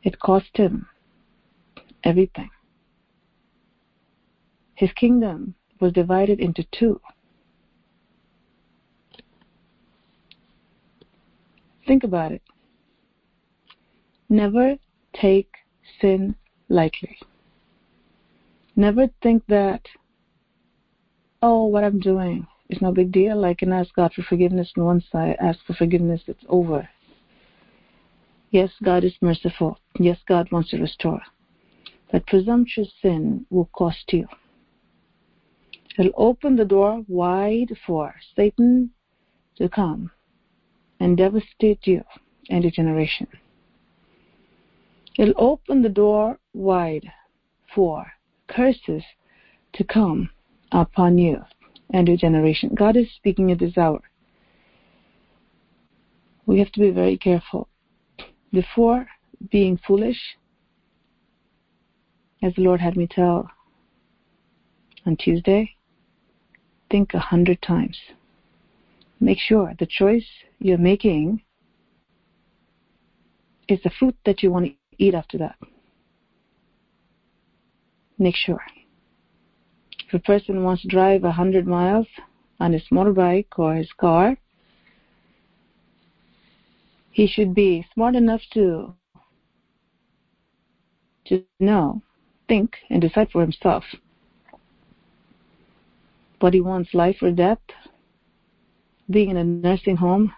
It 0.02 0.18
cost 0.20 0.56
him 0.56 0.88
everything 2.02 2.48
his 4.74 4.90
kingdom 4.92 5.54
was 5.78 5.92
divided 5.92 6.40
into 6.40 6.64
two. 6.72 6.98
Think 11.90 12.04
about 12.04 12.30
it. 12.30 12.42
Never 14.28 14.76
take 15.12 15.50
sin 16.00 16.36
lightly. 16.68 17.18
Never 18.76 19.08
think 19.24 19.42
that, 19.48 19.82
oh, 21.42 21.64
what 21.66 21.82
I'm 21.82 21.98
doing 21.98 22.46
is 22.68 22.80
no 22.80 22.92
big 22.92 23.10
deal. 23.10 23.44
I 23.44 23.54
can 23.54 23.72
ask 23.72 23.92
God 23.96 24.12
for 24.14 24.22
forgiveness, 24.22 24.70
and 24.76 24.84
once 24.84 25.04
I 25.12 25.34
ask 25.40 25.58
for 25.66 25.74
forgiveness, 25.74 26.22
it's 26.28 26.44
over. 26.48 26.88
Yes, 28.52 28.70
God 28.84 29.02
is 29.02 29.16
merciful. 29.20 29.76
Yes, 29.98 30.18
God 30.28 30.46
wants 30.52 30.70
to 30.70 30.80
restore. 30.80 31.22
But 32.12 32.24
presumptuous 32.28 32.92
sin 33.02 33.46
will 33.50 33.68
cost 33.72 34.12
you. 34.12 34.28
It'll 35.98 36.12
open 36.16 36.54
the 36.54 36.64
door 36.64 37.04
wide 37.08 37.76
for 37.84 38.14
Satan 38.36 38.90
to 39.56 39.68
come 39.68 40.12
and 41.00 41.16
devastate 41.16 41.86
you 41.86 42.04
and 42.50 42.62
your 42.62 42.70
generation. 42.70 43.26
It'll 45.18 45.34
open 45.36 45.82
the 45.82 45.88
door 45.88 46.38
wide 46.54 47.10
for 47.74 48.06
curses 48.48 49.02
to 49.72 49.84
come 49.84 50.30
upon 50.72 51.18
you 51.18 51.42
and 51.92 52.06
your 52.06 52.16
generation. 52.16 52.70
God 52.74 52.96
is 52.96 53.12
speaking 53.16 53.50
at 53.50 53.58
this 53.58 53.76
hour. 53.76 54.00
We 56.46 56.58
have 56.58 56.72
to 56.72 56.80
be 56.80 56.90
very 56.90 57.16
careful. 57.16 57.68
Before 58.52 59.06
being 59.50 59.78
foolish, 59.86 60.36
as 62.42 62.54
the 62.54 62.62
Lord 62.62 62.80
had 62.80 62.96
me 62.96 63.06
tell 63.06 63.50
on 65.06 65.16
Tuesday, 65.16 65.76
think 66.90 67.14
a 67.14 67.18
hundred 67.18 67.62
times 67.62 67.96
make 69.20 69.38
sure 69.38 69.74
the 69.78 69.86
choice 69.86 70.26
you're 70.58 70.78
making 70.78 71.42
is 73.68 73.78
the 73.84 73.90
fruit 73.98 74.16
that 74.24 74.42
you 74.42 74.50
want 74.50 74.66
to 74.66 74.72
eat 74.98 75.14
after 75.14 75.38
that. 75.38 75.56
Make 78.18 78.34
sure. 78.34 78.60
If 80.06 80.14
a 80.14 80.18
person 80.18 80.64
wants 80.64 80.82
to 80.82 80.88
drive 80.88 81.24
a 81.24 81.30
hundred 81.30 81.66
miles 81.66 82.06
on 82.58 82.72
his 82.72 82.82
motorbike 82.90 83.46
or 83.56 83.74
his 83.74 83.92
car, 83.92 84.36
he 87.12 87.26
should 87.26 87.54
be 87.54 87.86
smart 87.94 88.16
enough 88.16 88.42
to 88.54 88.94
to 91.26 91.44
know, 91.60 92.02
think, 92.48 92.76
and 92.88 93.00
decide 93.00 93.30
for 93.30 93.40
himself 93.40 93.84
what 96.40 96.54
he 96.54 96.60
wants 96.60 96.92
life 96.92 97.18
or 97.22 97.30
death, 97.30 97.60
being 99.10 99.30
in 99.30 99.36
a 99.36 99.44
nursing 99.44 99.96
home, 99.96 100.32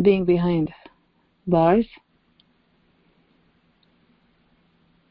being 0.00 0.24
behind 0.24 0.72
bars. 1.46 1.86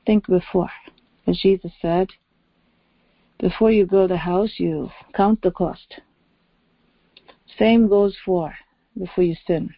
Think 0.05 0.27
before. 0.27 0.71
As 1.27 1.37
Jesus 1.37 1.71
said, 1.81 2.07
before 3.39 3.71
you 3.71 3.85
build 3.85 4.11
a 4.11 4.17
house, 4.17 4.53
you 4.57 4.89
count 5.13 5.41
the 5.41 5.51
cost. 5.51 5.99
Same 7.59 7.89
goes 7.89 8.15
for 8.25 8.53
before 8.97 9.23
you 9.25 9.35
sin. 9.45 9.73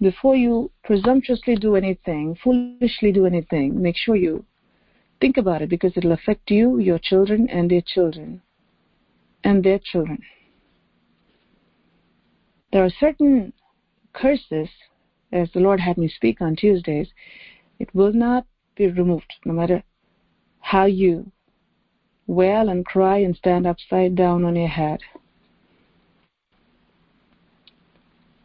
Before 0.00 0.34
you 0.34 0.70
presumptuously 0.82 1.56
do 1.56 1.76
anything, 1.76 2.36
foolishly 2.42 3.12
do 3.12 3.26
anything, 3.26 3.80
make 3.80 3.96
sure 3.96 4.16
you 4.16 4.44
think 5.20 5.36
about 5.36 5.60
it 5.60 5.68
because 5.68 5.92
it'll 5.96 6.12
affect 6.12 6.50
you, 6.50 6.78
your 6.78 6.98
children, 6.98 7.48
and 7.50 7.70
their 7.70 7.82
children, 7.82 8.40
and 9.44 9.64
their 9.64 9.78
children. 9.78 10.22
There 12.72 12.84
are 12.84 12.90
certain 12.90 13.52
curses, 14.12 14.68
as 15.32 15.50
the 15.52 15.60
Lord 15.60 15.80
had 15.80 15.98
me 15.98 16.08
speak 16.08 16.40
on 16.40 16.56
Tuesdays, 16.56 17.08
it 17.78 17.94
will 17.94 18.12
not 18.12 18.46
be 18.76 18.88
removed 18.88 19.32
no 19.44 19.52
matter 19.52 19.82
how 20.60 20.84
you 20.84 21.32
wail 22.26 22.68
and 22.68 22.86
cry 22.86 23.18
and 23.18 23.34
stand 23.34 23.66
upside 23.66 24.14
down 24.14 24.44
on 24.44 24.56
your 24.56 24.68
head. 24.68 25.00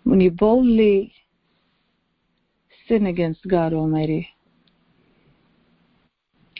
when 0.05 0.21
you 0.21 0.31
boldly 0.31 1.13
sin 2.87 3.07
against 3.07 3.45
God 3.47 3.73
Almighty, 3.73 4.29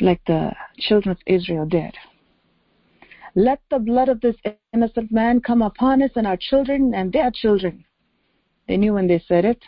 like 0.01 0.19
the 0.25 0.51
children 0.77 1.11
of 1.11 1.19
Israel 1.25 1.65
did. 1.65 1.95
Let 3.35 3.59
the 3.69 3.79
blood 3.79 4.07
of 4.07 4.21
this 4.21 4.37
innocent 4.73 5.11
man 5.11 5.41
come 5.41 5.61
upon 5.61 6.01
us 6.01 6.11
and 6.15 6.25
our 6.25 6.37
children 6.37 6.93
and 6.95 7.11
their 7.11 7.29
children. 7.31 7.83
They 8.67 8.77
knew 8.77 8.93
when 8.93 9.07
they 9.07 9.19
said 9.19 9.43
it, 9.43 9.61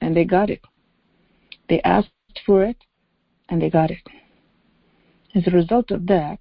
and 0.00 0.14
they 0.16 0.24
got 0.24 0.50
it. 0.50 0.60
They 1.68 1.80
asked 1.82 2.10
for 2.44 2.64
it, 2.64 2.76
and 3.48 3.62
they 3.62 3.70
got 3.70 3.92
it. 3.92 4.02
As 5.36 5.46
a 5.46 5.50
result 5.52 5.92
of 5.92 6.06
that, 6.08 6.40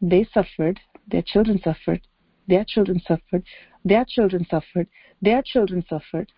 they 0.00 0.24
suffered, 0.32 0.80
their 1.08 1.22
children 1.22 1.60
suffered, 1.62 2.02
their 2.46 2.64
children 2.64 3.00
suffered, 3.06 3.44
their 3.84 4.04
children 4.04 4.46
suffered, 4.48 4.86
their 5.20 5.42
children 5.42 5.84
suffered. 5.88 6.30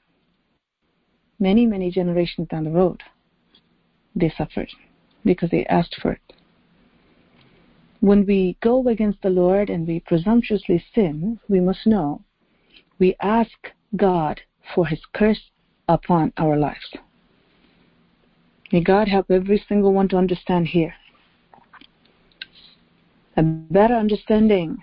Many, 1.39 1.67
many 1.67 1.91
generations 1.91 2.49
down 2.49 2.65
the 2.65 2.71
road, 2.71 3.03
they 4.15 4.31
suffered 4.31 4.71
because 5.25 5.51
they 5.51 5.67
asked 5.67 5.97
for 6.01 6.13
it. 6.13 6.33
When 8.05 8.27
we 8.27 8.59
go 8.61 8.87
against 8.89 9.23
the 9.23 9.31
Lord 9.31 9.71
and 9.71 9.89
we 9.89 9.99
presumptuously 9.99 10.85
sin, 10.95 11.41
we 11.49 11.59
must 11.59 11.87
know 11.87 12.21
we 12.99 13.17
ask 13.23 13.73
God 13.97 14.43
for 14.75 14.87
His 14.87 15.01
curse 15.15 15.41
upon 15.89 16.31
our 16.37 16.55
lives. 16.55 16.95
May 18.71 18.83
God 18.83 19.09
help 19.09 19.31
every 19.31 19.65
single 19.67 19.95
one 19.95 20.09
to 20.09 20.19
understand 20.19 20.67
here. 20.67 20.93
A 23.39 23.43
better 23.43 23.95
understanding 23.95 24.77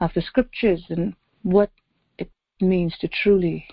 of 0.00 0.10
the 0.14 0.22
scriptures 0.22 0.82
and 0.88 1.14
what 1.42 1.70
it 2.16 2.30
means 2.58 2.96
to 3.02 3.06
truly 3.06 3.66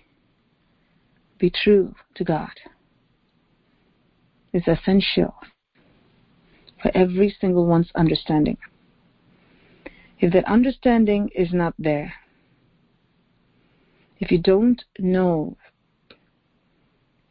be 1.40 1.50
true 1.50 1.96
to 2.16 2.26
God 2.26 2.60
is 4.52 4.68
essential 4.68 5.34
for 6.86 6.96
every 6.96 7.36
single 7.42 7.66
one's 7.66 7.90
understanding. 7.96 8.58
If 10.20 10.32
that 10.34 10.46
understanding 10.46 11.32
is 11.34 11.52
not 11.52 11.74
there, 11.80 12.14
if 14.20 14.30
you 14.30 14.38
don't 14.38 14.84
know 15.00 15.58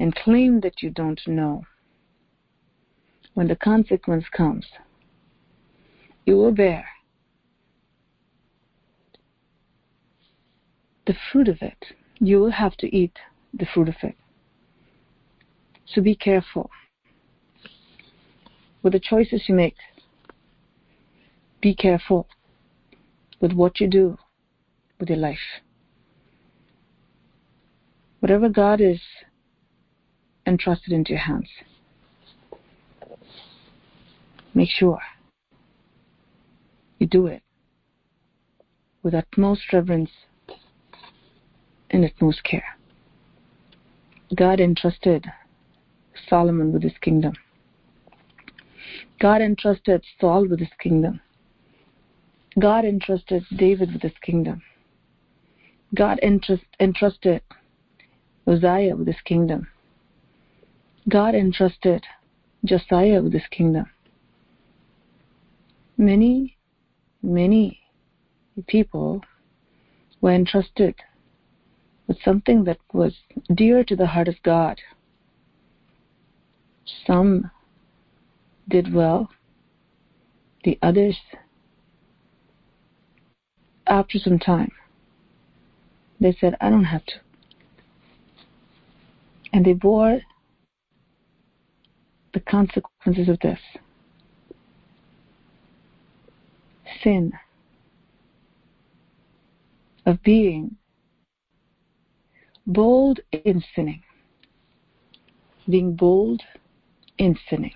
and 0.01 0.13
claim 0.13 0.59
that 0.63 0.83
you 0.83 0.91
don't 0.91 1.21
know, 1.29 1.63
when 3.35 3.47
the 3.47 3.55
consequence 3.55 4.25
comes, 4.37 4.67
you 6.27 6.35
will 6.35 6.51
bear 6.51 6.85
the 11.07 11.15
fruit 11.31 11.47
of 11.47 11.59
it. 11.63 11.95
You 12.19 12.41
will 12.41 12.51
have 12.51 12.77
to 12.79 12.93
eat 12.93 13.17
the 13.57 13.67
fruit 13.73 13.89
of 13.89 13.97
it. 14.03 14.17
So 15.87 16.03
be 16.03 16.17
careful 16.17 16.73
with 18.85 18.93
the 18.93 19.01
choices 19.01 19.49
you 19.49 19.55
make. 19.55 19.75
Be 21.61 21.75
careful 21.75 22.29
with 23.41 23.53
what 23.53 23.81
you 23.81 23.89
do 23.89 24.19
with 25.01 25.09
your 25.09 25.19
life. 25.19 25.63
Whatever 28.21 28.49
God 28.49 28.81
is 28.81 29.01
entrusted 30.47 30.93
into 30.93 31.11
your 31.11 31.21
hands, 31.21 31.49
make 34.53 34.69
sure 34.69 35.01
you 36.99 37.07
do 37.07 37.27
it 37.27 37.43
with 39.03 39.15
utmost 39.15 39.73
reverence 39.73 40.11
and 41.91 42.05
utmost 42.05 42.45
care. 42.45 42.77
God 44.35 44.61
entrusted 44.61 45.27
Solomon 46.29 46.73
with 46.73 46.83
his 46.83 46.99
kingdom. 47.01 47.35
God 49.25 49.41
entrusted 49.41 50.05
Saul 50.21 50.47
with 50.47 50.61
his 50.61 50.75
kingdom. 50.79 51.19
God 52.61 52.85
entrusted 52.85 53.43
David 53.57 53.95
with 53.95 54.03
his 54.03 54.19
kingdom. 54.21 54.61
God 55.95 56.19
entrust, 56.23 56.65
entrusted 56.79 57.41
Uzziah 58.47 58.95
with 58.95 59.07
his 59.07 59.23
kingdom. 59.25 59.67
God 61.09 61.35
entrusted 61.35 62.05
Josiah 62.67 63.23
with 63.23 63.33
his 63.33 63.47
kingdom. 63.51 63.87
Many, 65.97 66.59
many 67.23 67.81
people 68.67 69.23
were 70.21 70.33
entrusted 70.35 70.97
with 72.09 72.19
something 72.23 72.65
that 72.65 72.79
was 72.93 73.15
dear 73.55 73.85
to 73.85 73.97
the 73.97 74.09
heart 74.09 74.29
of 74.29 74.35
God. 74.43 74.83
Some 77.07 77.51
did 78.69 78.93
well, 78.93 79.31
the 80.65 80.79
others, 80.83 81.19
after 83.87 84.19
some 84.19 84.39
time, 84.39 84.73
they 86.21 86.37
said, 86.41 86.57
I 86.61 86.71
don't 86.71 86.85
have 86.85 87.05
to. 87.07 87.15
And 89.53 89.65
they 89.65 89.75
bore 89.75 90.21
the 92.33 92.41
consequences 92.41 93.29
of 93.29 93.39
this. 93.41 93.61
Sin 97.03 97.33
of 100.07 100.23
being 100.23 100.77
bold 102.67 103.21
in 103.33 103.63
sinning. 103.75 104.03
Being 105.69 105.95
bold 105.95 106.43
in 107.19 107.39
sinning. 107.49 107.75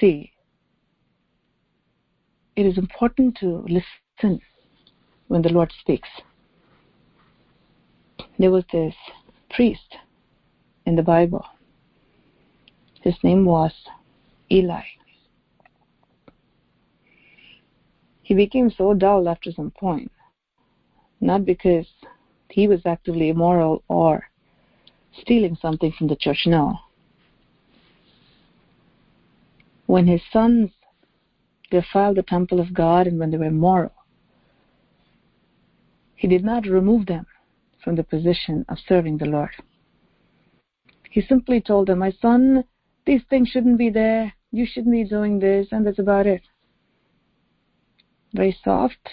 See, 0.00 0.32
it 2.56 2.66
is 2.66 2.78
important 2.78 3.36
to 3.38 3.64
listen 3.68 4.40
when 5.28 5.42
the 5.42 5.50
Lord 5.50 5.72
speaks. 5.80 6.08
There 8.38 8.50
was 8.50 8.64
this 8.72 8.94
priest 9.50 9.96
in 10.86 10.96
the 10.96 11.02
Bible. 11.02 11.44
His 13.02 13.14
name 13.22 13.44
was 13.44 13.72
Eli. 14.50 14.82
He 18.22 18.34
became 18.34 18.70
so 18.70 18.94
dull 18.94 19.28
after 19.28 19.52
some 19.52 19.70
point 19.70 20.10
not 21.20 21.44
because 21.44 21.86
he 22.48 22.66
was 22.66 22.80
actively 22.86 23.28
immoral 23.28 23.82
or 23.88 24.24
stealing 25.20 25.56
something 25.60 25.92
from 25.92 26.08
the 26.08 26.16
church, 26.16 26.44
no. 26.46 26.78
When 29.90 30.06
his 30.06 30.22
sons 30.32 30.70
defiled 31.68 32.16
the 32.16 32.22
temple 32.22 32.60
of 32.60 32.72
God 32.72 33.08
and 33.08 33.18
when 33.18 33.32
they 33.32 33.38
were 33.38 33.46
immoral. 33.56 33.90
He 36.14 36.28
did 36.28 36.44
not 36.44 36.64
remove 36.64 37.06
them 37.06 37.26
from 37.82 37.96
the 37.96 38.04
position 38.04 38.64
of 38.68 38.78
serving 38.78 39.18
the 39.18 39.26
Lord. 39.26 39.50
He 41.10 41.20
simply 41.20 41.60
told 41.60 41.88
them, 41.88 41.98
My 41.98 42.12
son, 42.12 42.62
these 43.04 43.22
things 43.28 43.48
shouldn't 43.48 43.78
be 43.78 43.90
there. 43.90 44.32
You 44.52 44.64
shouldn't 44.64 44.92
be 44.92 45.02
doing 45.02 45.40
this, 45.40 45.66
and 45.72 45.84
that's 45.84 45.98
about 45.98 46.28
it. 46.28 46.42
Very 48.32 48.56
soft 48.62 49.08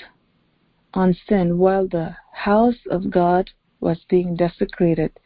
on 0.94 1.16
sin 1.28 1.58
while 1.58 1.88
the 1.88 2.16
house 2.34 2.86
of 2.92 3.10
God 3.10 3.50
was 3.80 4.06
being 4.08 4.36
desecrated 4.36 5.20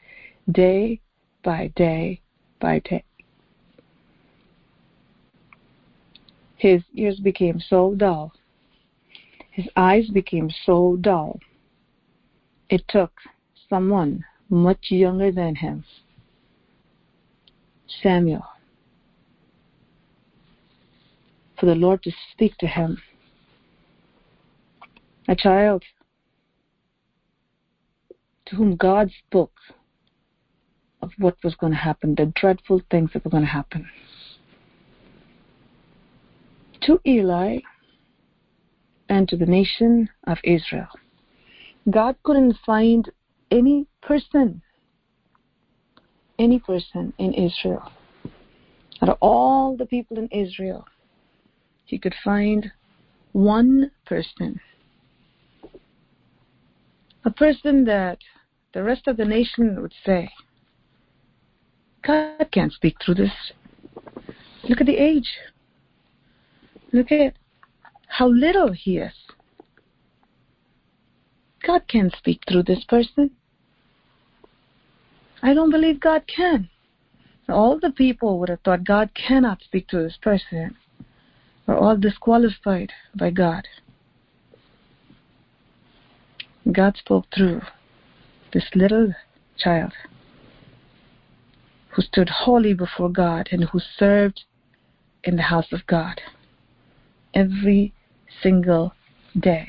day 0.50 1.02
by 1.44 1.74
day 1.76 2.22
by 2.62 2.80
day. 2.80 3.04
His 6.62 6.84
ears 6.94 7.20
became 7.20 7.60
so 7.60 7.96
dull. 7.96 8.34
His 9.50 9.68
eyes 9.76 10.08
became 10.10 10.52
so 10.64 10.96
dull. 11.02 11.40
It 12.70 12.84
took 12.88 13.14
someone 13.68 14.24
much 14.48 14.92
younger 14.92 15.32
than 15.32 15.56
him, 15.56 15.84
Samuel, 18.04 18.46
for 21.60 21.66
the 21.66 21.74
Lord 21.74 22.04
to 22.04 22.12
speak 22.32 22.56
to 22.60 22.68
him. 22.68 23.02
A 25.28 25.36
child 25.36 25.84
to 28.46 28.56
whom 28.56 28.76
God 28.76 29.10
spoke 29.26 29.58
of 31.02 31.10
what 31.18 31.38
was 31.44 31.56
going 31.56 31.74
to 31.74 31.80
happen, 31.80 32.14
the 32.14 32.32
dreadful 32.36 32.84
things 32.92 33.10
that 33.14 33.26
were 33.26 33.32
going 33.32 33.46
to 33.46 33.50
happen. 33.50 33.90
To 36.84 37.00
Eli 37.06 37.60
and 39.10 39.28
to 39.30 39.38
the 39.38 39.46
nation 39.46 40.10
of 40.26 40.38
Israel. 40.44 40.88
God 41.90 42.16
couldn't 42.24 42.58
find 42.66 43.10
any 43.52 43.88
person, 44.02 44.62
any 46.40 46.60
person 46.60 47.14
in 47.18 47.34
Israel, 47.34 47.92
out 49.02 49.10
of 49.10 49.18
all 49.20 49.76
the 49.76 49.86
people 49.86 50.18
in 50.18 50.28
Israel, 50.28 50.86
he 51.86 51.98
could 51.98 52.16
find 52.24 52.72
one 53.32 53.92
person. 54.06 54.60
A 57.26 57.32
person 57.32 57.86
that 57.86 58.20
the 58.74 58.84
rest 58.84 59.08
of 59.08 59.18
the 59.18 59.26
nation 59.26 59.82
would 59.82 59.94
say, 60.06 60.30
God 62.04 62.48
can't 62.52 62.72
speak 62.74 62.96
through 63.04 63.16
this. 63.16 63.32
Look 64.70 64.82
at 64.82 64.88
the 64.88 64.98
age. 64.98 65.30
Look 66.94 67.12
at 67.12 67.36
how 68.08 68.28
little 68.28 68.74
he 68.74 68.98
is. 68.98 69.14
God 71.66 71.88
can't 71.88 72.14
speak 72.16 72.42
through 72.48 72.64
this 72.64 72.84
person. 72.84 73.32
I 75.42 75.54
don't 75.54 75.72
believe 75.72 76.00
God 76.00 76.24
can. 76.28 76.70
All 77.48 77.80
the 77.80 77.92
people 77.92 78.40
would 78.40 78.50
have 78.50 78.60
thought 78.62 78.84
God 78.84 79.12
cannot 79.14 79.62
speak 79.64 79.88
to 79.90 80.04
this 80.04 80.18
person. 80.22 80.76
Are 81.68 81.78
all 81.78 81.96
disqualified 81.96 82.92
by 83.16 83.30
God. 83.30 83.68
God 86.70 86.98
spoke 86.98 87.26
through 87.34 87.62
this 88.54 88.66
little 88.76 89.14
child 89.58 89.94
who 91.90 92.02
stood 92.02 92.30
holy 92.30 92.74
before 92.74 93.10
God 93.10 93.50
and 93.52 93.66
who 93.66 93.80
served 93.80 94.44
in 95.24 95.36
the 95.36 95.44
house 95.44 95.72
of 95.72 95.86
God 95.88 96.22
every 97.34 97.94
single 98.42 98.94
day. 99.38 99.68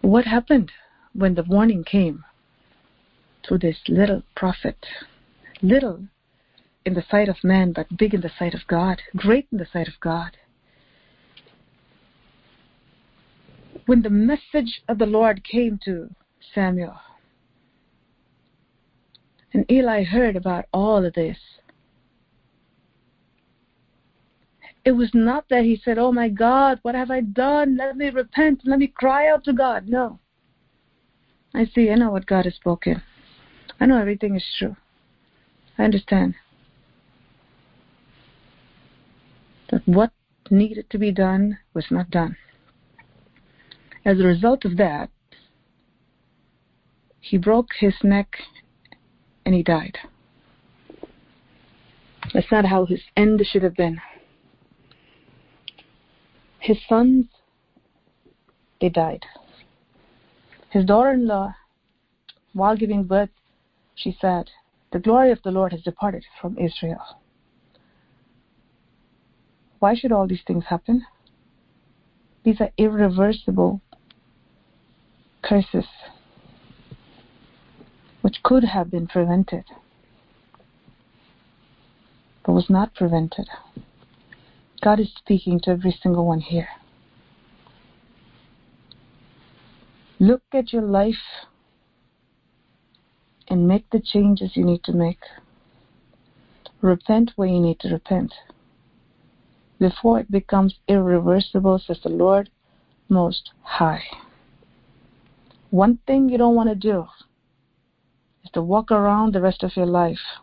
What 0.00 0.24
happened 0.24 0.72
when 1.12 1.34
the 1.34 1.42
warning 1.42 1.84
came 1.84 2.24
to 3.44 3.58
this 3.58 3.76
little 3.88 4.22
prophet? 4.34 4.86
Little 5.62 6.04
in 6.86 6.94
the 6.94 7.04
sight 7.10 7.28
of 7.28 7.44
man, 7.44 7.72
but 7.72 7.96
big 7.96 8.14
in 8.14 8.22
the 8.22 8.30
sight 8.38 8.54
of 8.54 8.66
God, 8.66 9.02
great 9.14 9.46
in 9.52 9.58
the 9.58 9.66
sight 9.70 9.88
of 9.88 10.00
God. 10.00 10.36
When 13.86 14.02
the 14.02 14.10
message 14.10 14.82
of 14.88 14.98
the 14.98 15.06
Lord 15.06 15.44
came 15.44 15.78
to 15.84 16.14
Samuel, 16.54 16.96
and 19.52 19.70
Eli 19.70 20.04
heard 20.04 20.36
about 20.36 20.66
all 20.72 21.04
of 21.04 21.14
this, 21.14 21.38
it 24.84 24.92
was 24.92 25.10
not 25.12 25.44
that 25.50 25.64
he 25.64 25.80
said, 25.82 25.98
Oh 25.98 26.12
my 26.12 26.28
God, 26.28 26.78
what 26.82 26.94
have 26.94 27.10
I 27.10 27.20
done? 27.20 27.76
Let 27.76 27.96
me 27.96 28.08
repent. 28.08 28.62
Let 28.64 28.78
me 28.78 28.86
cry 28.86 29.28
out 29.28 29.44
to 29.44 29.52
God. 29.52 29.88
No. 29.88 30.20
I 31.54 31.66
see, 31.66 31.90
I 31.90 31.96
know 31.96 32.10
what 32.10 32.26
God 32.26 32.44
has 32.44 32.54
spoken. 32.54 33.02
I 33.78 33.86
know 33.86 33.98
everything 33.98 34.36
is 34.36 34.44
true. 34.58 34.76
I 35.76 35.84
understand. 35.84 36.34
That 39.70 39.86
what 39.86 40.12
needed 40.50 40.88
to 40.90 40.98
be 40.98 41.12
done 41.12 41.58
was 41.74 41.86
not 41.90 42.10
done. 42.10 42.36
As 44.04 44.18
a 44.18 44.24
result 44.24 44.64
of 44.64 44.76
that, 44.78 45.10
he 47.20 47.36
broke 47.36 47.68
his 47.78 47.94
neck 48.02 48.36
and 49.44 49.54
he 49.54 49.62
died. 49.62 49.98
That's 52.32 52.50
not 52.50 52.64
how 52.64 52.86
his 52.86 53.02
end 53.16 53.42
should 53.44 53.62
have 53.62 53.74
been. 53.74 54.00
His 56.60 56.78
sons, 56.88 57.26
they 58.80 58.88
died. 58.88 59.24
His 60.70 60.84
daughter 60.84 61.12
in 61.12 61.26
law, 61.26 61.54
while 62.52 62.76
giving 62.76 63.04
birth, 63.04 63.30
she 63.94 64.16
said, 64.20 64.50
The 64.92 64.98
glory 64.98 65.32
of 65.32 65.42
the 65.42 65.50
Lord 65.50 65.72
has 65.72 65.82
departed 65.82 66.24
from 66.40 66.58
Israel. 66.58 67.18
Why 69.78 69.94
should 69.94 70.12
all 70.12 70.26
these 70.26 70.42
things 70.46 70.64
happen? 70.68 71.06
These 72.44 72.60
are 72.60 72.70
irreversible 72.76 73.80
curses 75.42 75.86
which 78.20 78.42
could 78.42 78.64
have 78.64 78.90
been 78.90 79.06
prevented 79.06 79.64
but 82.44 82.52
was 82.52 82.70
not 82.70 82.94
prevented. 82.94 83.48
God 84.82 84.98
is 85.00 85.12
speaking 85.16 85.60
to 85.60 85.70
every 85.70 85.96
single 86.02 86.26
one 86.26 86.40
here. 86.40 86.68
Look 90.18 90.42
at 90.52 90.72
your 90.72 90.82
life 90.82 91.46
and 93.48 93.66
make 93.66 93.90
the 93.90 94.00
changes 94.00 94.52
you 94.54 94.64
need 94.64 94.84
to 94.84 94.92
make. 94.92 95.20
Repent 96.80 97.32
where 97.36 97.48
you 97.48 97.60
need 97.60 97.80
to 97.80 97.88
repent 97.88 98.32
before 99.78 100.20
it 100.20 100.30
becomes 100.30 100.74
irreversible, 100.88 101.78
says 101.78 101.98
the 102.02 102.10
Lord 102.10 102.50
Most 103.08 103.50
High. 103.62 104.04
One 105.70 105.98
thing 106.06 106.28
you 106.28 106.36
don't 106.38 106.54
want 106.54 106.68
to 106.68 106.74
do 106.74 107.06
is 108.44 108.50
to 108.52 108.62
walk 108.62 108.90
around 108.90 109.32
the 109.32 109.40
rest 109.40 109.62
of 109.62 109.76
your 109.76 109.86
life 109.86 110.38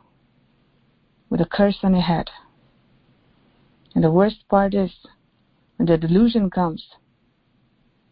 with 1.30 1.40
a 1.40 1.46
curse 1.46 1.78
on 1.84 1.94
your 1.94 2.02
head. 2.02 2.30
And 3.98 4.04
the 4.04 4.12
worst 4.12 4.48
part 4.48 4.76
is 4.76 4.92
when 5.78 5.88
the 5.88 5.98
delusion 5.98 6.52
comes 6.52 6.88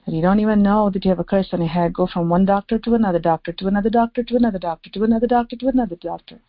that 0.03 0.15
you 0.15 0.21
don't 0.23 0.39
even 0.39 0.63
know 0.63 0.89
that 0.89 1.05
you 1.05 1.09
have 1.09 1.19
a 1.19 1.23
curse 1.23 1.49
on 1.53 1.59
your 1.59 1.69
head, 1.69 1.93
go 1.93 2.07
from 2.07 2.27
one 2.27 2.43
doctor 2.43 2.79
to 2.79 2.95
another 2.95 3.19
doctor, 3.19 3.53
to 3.53 3.67
another 3.67 3.91
doctor, 3.91 4.23
to 4.23 4.35
another 4.35 4.57
doctor, 4.57 4.89
to 4.89 5.03
another 5.03 5.27
doctor, 5.27 5.55
to 5.55 5.67
another 5.67 5.95
doctor. 5.95 6.39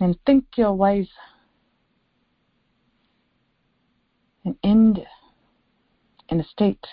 And 0.00 0.16
think 0.26 0.46
you're 0.56 0.72
wise 0.72 1.10
and 4.44 4.56
end 4.64 5.06
in 6.28 6.40
a 6.40 6.44
state 6.44 6.84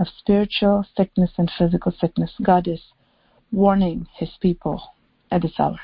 of 0.00 0.08
spiritual 0.18 0.84
sickness 0.96 1.30
and 1.38 1.48
physical 1.56 1.92
sickness. 1.92 2.32
God 2.42 2.66
is 2.66 2.80
warning 3.52 4.06
his 4.16 4.30
people 4.40 4.82
at 5.30 5.42
this 5.42 5.58
hour. 5.58 5.78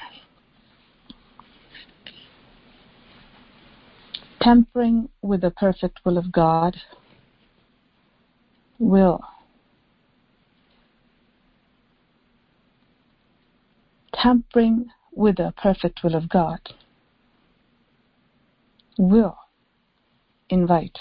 Tampering 4.40 5.08
with 5.22 5.40
the 5.40 5.50
perfect 5.50 6.00
will 6.04 6.18
of 6.18 6.30
God 6.30 6.76
will 8.78 9.20
tampering 14.26 14.86
with 15.14 15.36
the 15.36 15.52
perfect 15.56 16.02
will 16.02 16.14
of 16.14 16.28
God 16.28 16.60
will 18.98 19.36
invite 20.48 20.98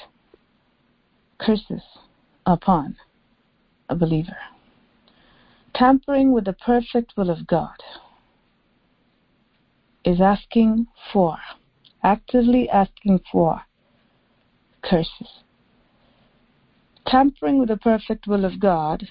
curses 1.39 1.81
upon 2.45 2.95
a 3.89 3.95
believer. 3.95 4.37
Tampering 5.75 6.31
with 6.31 6.45
the 6.45 6.53
perfect 6.53 7.17
will 7.17 7.29
of 7.29 7.45
God 7.47 7.75
is 10.05 10.21
asking 10.21 10.87
for, 11.11 11.37
actively 12.01 12.69
asking 12.69 13.19
for 13.29 13.61
curses. 14.81 15.43
Tampering 17.05 17.59
with 17.59 17.67
the 17.67 17.75
perfect 17.75 18.25
will 18.25 18.45
of 18.45 18.57
God 18.57 19.09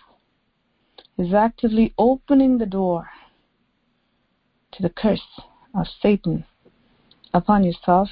is 1.18 1.34
actively 1.34 1.92
opening 1.98 2.56
the 2.56 2.66
door 2.66 3.10
to 4.72 4.82
the 4.82 4.88
curse 4.88 5.40
of 5.74 5.86
Satan 6.00 6.46
upon 7.34 7.62
yourself 7.62 8.08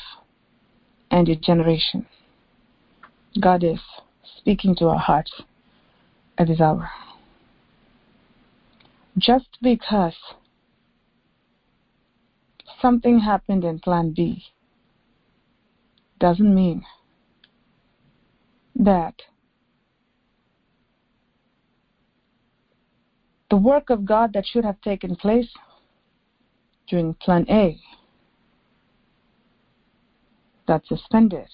and 1.11 1.27
your 1.27 1.39
generation. 1.39 2.07
God 3.41 3.65
is 3.65 3.81
speaking 4.37 4.77
to 4.77 4.89
our 4.89 4.99
hearts 4.99 5.41
at 6.37 6.49
this 6.49 6.61
hour. 6.61 6.91
Just 9.19 9.59
because 9.61 10.17
something 12.81 13.21
happened 13.21 13.65
in 13.65 13.79
plan 13.79 14.13
B 14.13 14.45
doesn't 16.19 16.55
mean 16.55 16.85
that 18.75 19.15
the 23.51 23.57
work 23.57 23.91
of 23.91 24.07
God 24.07 24.33
that 24.33 24.47
should 24.47 24.65
have 24.65 24.81
taken 24.81 25.15
place 25.15 25.51
during 26.89 27.13
plan 27.15 27.45
A 27.51 27.79
got 30.67 30.87
suspended 30.87 31.49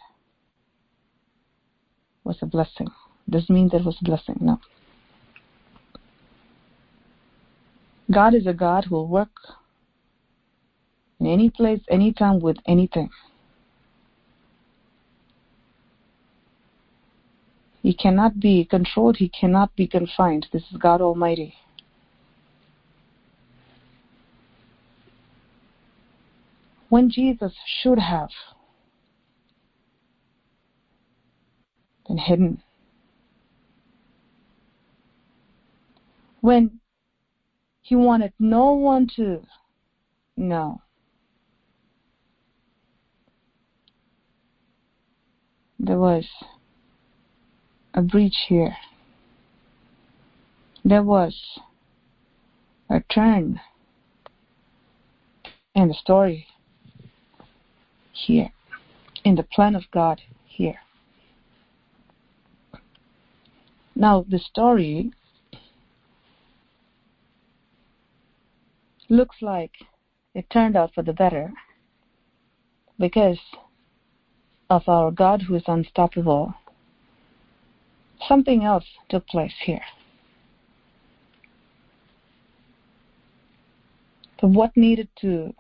was 2.23 2.37
a 2.40 2.47
blessing. 2.47 2.88
Does 3.29 3.51
mean 3.51 3.68
there 3.71 3.83
was 3.83 3.97
a 4.01 4.05
blessing? 4.05 4.37
No. 4.40 4.61
God 8.11 8.35
is 8.35 8.47
a 8.47 8.55
God 8.55 8.87
who 8.87 8.94
will 8.94 9.09
work 9.09 9.31
in 11.21 11.27
any 11.27 11.51
place, 11.51 11.81
anytime, 11.90 12.40
with 12.40 12.57
anything. 12.66 13.11
He 17.83 17.92
cannot 17.92 18.40
be 18.40 18.64
controlled, 18.64 19.16
he 19.16 19.29
cannot 19.29 19.75
be 19.77 19.87
confined. 19.87 20.47
This 20.53 20.62
is 20.71 20.79
God 20.79 21.01
Almighty. 21.01 21.55
When 26.88 27.11
Jesus 27.11 27.53
should 27.83 27.99
have 27.99 28.31
been 32.07 32.16
hidden, 32.16 32.62
when 36.40 36.81
he 37.88 37.96
wanted 37.96 38.35
no 38.38 38.72
one 38.74 39.09
to 39.16 39.40
know. 40.37 40.83
There 45.79 45.98
was 45.98 46.27
a 47.94 48.03
breach 48.03 48.37
here. 48.46 48.77
There 50.85 51.03
was 51.03 51.35
a 52.90 53.01
turn 53.09 53.59
in 55.74 55.88
the 55.88 55.94
story 55.94 56.46
here, 58.12 58.51
in 59.24 59.35
the 59.37 59.44
plan 59.44 59.74
of 59.74 59.85
God 59.90 60.20
here. 60.44 60.81
Now, 63.96 64.27
the 64.29 64.38
story 64.38 65.12
looks 69.09 69.37
like 69.40 69.73
it 70.35 70.49
turned 70.51 70.77
out 70.77 70.92
for 70.94 71.03
the 71.03 71.12
better 71.12 71.53
because 72.99 73.38
of 74.71 74.88
our 74.88 75.11
God 75.11 75.42
who 75.42 75.55
is 75.55 75.62
unstoppable. 75.66 76.55
Something 78.27 78.64
else 78.64 78.85
took 79.09 79.27
place 79.27 79.55
here. 79.64 79.85
So, 84.40 84.47
what 84.47 84.77
needed 84.77 85.09
to 85.21 85.55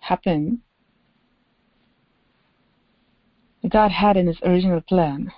happen, 0.00 0.62
God 3.68 3.90
had 3.90 4.16
in 4.16 4.26
His 4.26 4.38
original 4.44 4.80
plan, 4.80 5.32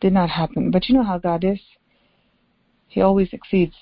did 0.00 0.12
not 0.12 0.30
happen. 0.30 0.70
But 0.70 0.88
you 0.88 0.94
know 0.94 1.02
how 1.02 1.18
God 1.18 1.44
is? 1.44 1.60
He 2.88 3.00
always 3.00 3.32
exceeds. 3.32 3.74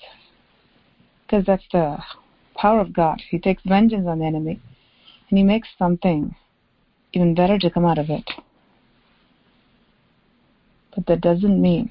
Because 1.26 1.44
that's 1.46 1.64
the 1.72 1.98
power 2.64 2.81
of 2.81 2.94
God. 2.94 3.20
He 3.29 3.38
takes 3.38 3.62
vengeance 3.66 4.07
on 4.09 4.20
the 4.20 4.24
enemy 4.24 4.59
and 5.29 5.38
he 5.38 5.44
makes 5.44 5.68
something 5.79 6.35
even 7.12 7.35
better 7.35 7.59
to 7.59 7.68
come 7.68 7.85
out 7.85 7.98
of 7.98 8.09
it. 8.09 8.24
But 10.94 11.05
that 11.07 11.20
doesn't 11.20 11.61
mean 11.61 11.90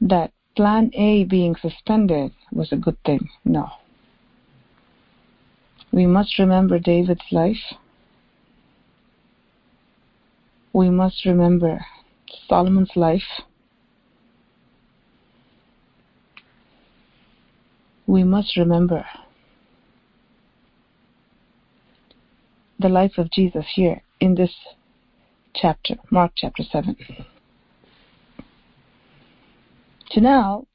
that 0.00 0.30
plan 0.54 0.92
A 0.94 1.24
being 1.24 1.56
suspended 1.56 2.30
was 2.52 2.70
a 2.70 2.76
good 2.76 2.98
thing. 3.04 3.28
No. 3.44 3.68
We 5.90 6.06
must 6.06 6.38
remember 6.38 6.78
David's 6.78 7.32
life. 7.32 7.74
We 10.72 10.88
must 10.88 11.24
remember 11.24 11.84
Solomon's 12.48 12.94
life. 12.94 13.30
We 18.06 18.22
must 18.22 18.56
remember 18.56 19.04
the 22.78 22.88
life 22.88 23.18
of 23.18 23.30
Jesus 23.30 23.64
here 23.74 24.02
in 24.20 24.34
this 24.34 24.52
chapter, 25.54 25.96
Mark 26.10 26.32
chapter 26.36 26.62
7. 26.62 26.96
So 30.10 30.20
now, 30.20 30.66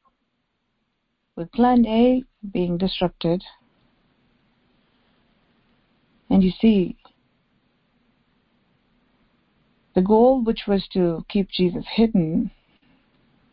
with 1.36 1.52
plan 1.52 1.86
A 1.86 2.24
being 2.52 2.78
disrupted, 2.78 3.44
and 6.30 6.44
you 6.44 6.52
see, 6.60 6.98
the 9.96 10.02
goal 10.02 10.44
which 10.44 10.64
was 10.68 10.88
to 10.94 11.26
keep 11.30 11.50
Jesus 11.50 11.86
hidden 11.94 12.52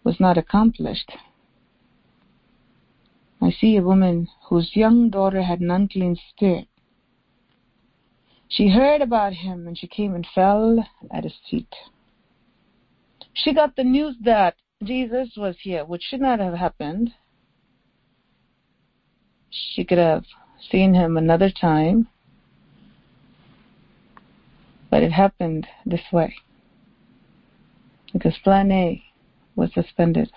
was 0.05 0.19
not 0.21 0.39
accomplished. 0.39 1.13
I 3.47 3.53
see 3.53 3.77
a 3.77 3.83
woman 3.83 4.27
whose 4.49 4.75
young 4.75 5.09
daughter 5.09 5.41
had 5.41 5.61
an 5.61 5.71
unclean 5.71 6.17
spirit. 6.31 6.67
She 8.49 8.71
heard 8.71 9.01
about 9.01 9.35
him 9.35 9.69
and 9.69 9.79
she 9.79 9.87
came 9.87 10.17
and 10.17 10.27
fell 10.35 10.85
at 11.13 11.23
his 11.23 11.37
feet. 11.49 11.73
She 13.35 13.55
got 13.55 13.77
the 13.77 13.85
news 13.85 14.17
that 14.25 14.57
Jesus 14.83 15.29
was 15.37 15.55
here, 15.61 15.85
which 15.85 16.03
should 16.03 16.21
not 16.21 16.41
have 16.41 16.55
happened. 16.55 17.13
She 19.51 19.85
could 19.85 19.99
have 19.99 20.25
seen 20.69 20.95
him 20.95 21.17
another 21.17 21.51
time, 21.51 22.09
but 24.91 25.05
it 25.05 25.13
happened 25.13 25.69
this 25.85 26.03
way 26.13 26.35
because 28.13 28.37
plan 28.43 28.73
A 28.73 29.05
was 29.55 29.73
suspended, 29.73 30.33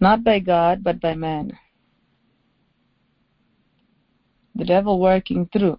not 0.00 0.24
by 0.24 0.40
God, 0.40 0.82
but 0.82 1.00
by 1.00 1.14
man 1.14 1.56
the 4.54 4.64
devil 4.64 5.00
working 5.00 5.48
through 5.52 5.78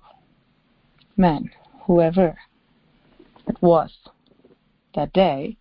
man, 1.18 1.50
whoever 1.86 2.38
it 3.48 3.62
was 3.62 3.92
that 4.96 5.14
day, 5.14 5.58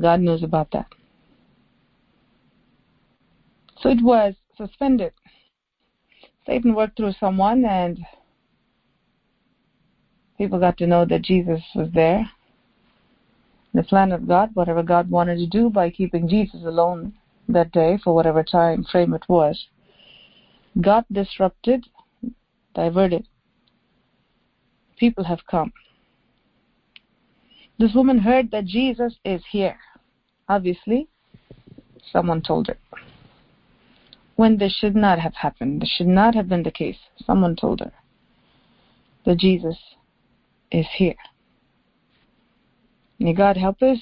God 0.00 0.20
knows 0.20 0.42
about 0.42 0.70
that. 0.72 0.86
So 3.80 3.90
it 3.90 4.02
was 4.02 4.34
suspended. 4.56 5.12
Satan 6.46 6.74
worked 6.74 6.96
through 6.96 7.12
someone 7.18 7.64
and 7.64 7.98
people 10.38 10.58
got 10.58 10.78
to 10.78 10.86
know 10.86 11.04
that 11.04 11.22
Jesus 11.22 11.62
was 11.74 11.88
there. 11.92 12.30
The 13.74 13.82
plan 13.82 14.12
of 14.12 14.26
God, 14.26 14.50
whatever 14.54 14.82
God 14.82 15.10
wanted 15.10 15.36
to 15.38 15.46
do 15.46 15.68
by 15.68 15.90
keeping 15.90 16.28
Jesus 16.28 16.62
alone 16.64 17.14
that 17.48 17.72
day 17.72 17.98
for 18.02 18.14
whatever 18.14 18.42
time 18.42 18.84
frame 18.84 19.12
it 19.12 19.24
was, 19.28 19.66
got 20.80 21.10
disrupted, 21.12 21.86
diverted. 22.74 23.26
People 24.98 25.24
have 25.24 25.40
come. 25.50 25.72
This 27.78 27.94
woman 27.94 28.18
heard 28.18 28.50
that 28.50 28.64
Jesus 28.64 29.16
is 29.24 29.42
here. 29.50 29.78
Obviously, 30.48 31.08
someone 32.10 32.40
told 32.40 32.68
her. 32.68 32.78
When 34.36 34.58
this 34.58 34.74
should 34.74 34.96
not 34.96 35.18
have 35.18 35.34
happened, 35.34 35.82
this 35.82 35.90
should 35.96 36.06
not 36.06 36.34
have 36.34 36.48
been 36.48 36.62
the 36.62 36.70
case. 36.70 36.98
Someone 37.24 37.56
told 37.56 37.80
her 37.80 37.92
that 39.24 39.38
Jesus 39.38 39.76
is 40.70 40.86
here. 40.96 41.16
May 43.18 43.32
God 43.32 43.56
help 43.56 43.82
us 43.82 43.98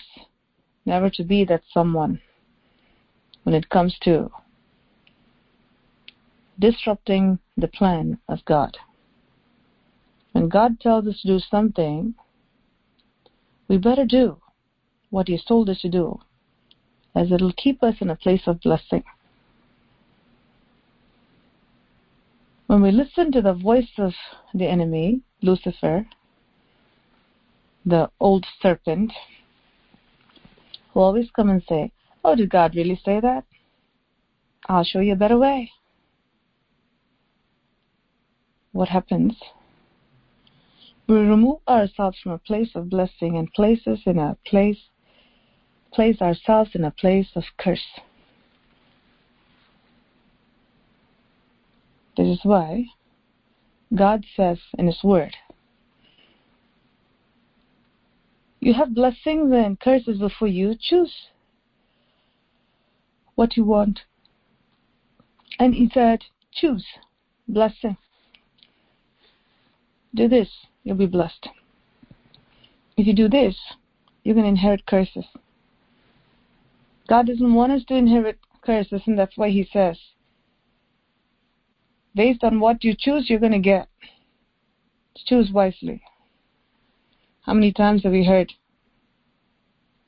never 0.85 1.09
to 1.11 1.25
be 1.25 1.45
that 1.45 1.63
someone 1.73 2.21
when 3.45 3.55
it 3.55 3.69
comes 3.69 3.97
to 4.03 4.31
disrupting 6.59 7.39
the 7.57 7.69
plan 7.69 8.19
of 8.29 8.45
God. 8.45 8.77
When 10.33 10.49
God 10.49 10.81
tells 10.81 11.07
us 11.07 11.21
to 11.21 11.29
do 11.29 11.39
something, 11.39 12.15
we 13.69 13.79
better 13.79 14.05
do 14.05 14.39
what 15.11 15.29
He's 15.29 15.45
told 15.45 15.71
us 15.71 15.81
to 15.83 15.89
do, 15.89 16.21
as 17.15 17.31
it'll 17.31 17.53
keep 17.53 17.83
us 17.83 17.97
in 18.01 18.11
a 18.11 18.17
place 18.17 18.43
of 18.47 18.61
blessing. 18.61 19.05
When 22.67 22.83
we 22.83 22.91
listen 22.91 23.31
to 23.33 23.43
the 23.43 23.53
voice 23.53 23.91
of 23.99 24.13
the 24.55 24.67
enemy, 24.67 25.21
Lucifer, 25.43 26.07
the 27.85 28.11
old 28.19 28.47
serpent, 28.61 29.13
who 30.93 31.01
always 31.01 31.31
come 31.31 31.51
and 31.51 31.63
say, 31.69 31.93
Oh, 32.25 32.35
did 32.35 32.51
God 32.51 32.75
really 32.75 33.01
say 33.05 33.21
that? 33.21 33.45
I'll 34.67 34.85
show 34.85 35.01
you 35.01 35.13
a 35.13 35.17
better 35.17 35.37
way. 35.37 35.71
What 38.75 38.89
happens? 38.89 39.37
We 41.07 41.15
remove 41.15 41.61
ourselves 41.69 42.19
from 42.21 42.33
a 42.33 42.39
place 42.39 42.71
of 42.75 42.91
blessing 42.91 43.37
and 43.37 43.53
place 43.53 43.87
us 43.87 44.01
in 44.05 44.19
a 44.19 44.37
place 44.45 44.79
place 45.93 46.21
ourselves 46.21 46.71
in 46.75 46.83
a 46.83 46.91
place 46.91 47.29
of 47.37 47.45
curse. 47.57 48.01
This 52.17 52.27
is 52.27 52.41
why 52.43 52.87
God 53.95 54.25
says 54.35 54.59
in 54.77 54.89
His 54.89 55.05
Word, 55.05 55.37
You 58.59 58.75
have 58.75 58.93
blessings 58.93 59.53
and 59.55 59.79
curses 59.79 60.19
before 60.19 60.49
you. 60.49 60.75
Choose 60.81 61.29
what 63.37 63.57
you 63.57 63.65
want. 63.65 64.01
And 65.61 65.77
He 65.77 65.89
said, 65.95 66.25
Choose 66.53 66.85
blessing. 67.47 67.99
Do 70.15 70.29
this, 70.29 70.49
you'll 70.85 70.97
be 70.97 71.07
blessed. 71.07 71.49
If 72.97 73.07
you 73.07 73.15
do 73.15 73.29
this, 73.29 73.57
you're 74.23 74.35
going 74.35 74.45
to 74.45 74.51
inherit 74.51 74.87
curses. 74.87 75.25
God 77.09 77.27
doesn't 77.27 77.55
want 77.55 77.73
us 77.73 77.83
to 77.89 77.97
inherit 77.97 78.39
curses, 78.63 79.03
and 79.07 79.19
that's 79.19 79.37
why 79.37 79.51
He 79.51 79.69
says, 79.73 79.99
based 82.15 82.45
on 82.45 82.61
what 82.61 82.85
you 82.85 82.95
choose, 82.97 83.29
you're 83.29 83.41
going 83.41 83.53
to 83.53 83.59
get. 83.59 83.89
Choose 85.27 85.51
wisely. 85.51 86.03
How 87.43 87.55
many 87.55 87.73
times 87.73 88.05
have 88.05 88.13
we 88.13 88.25
heard 88.25 88.53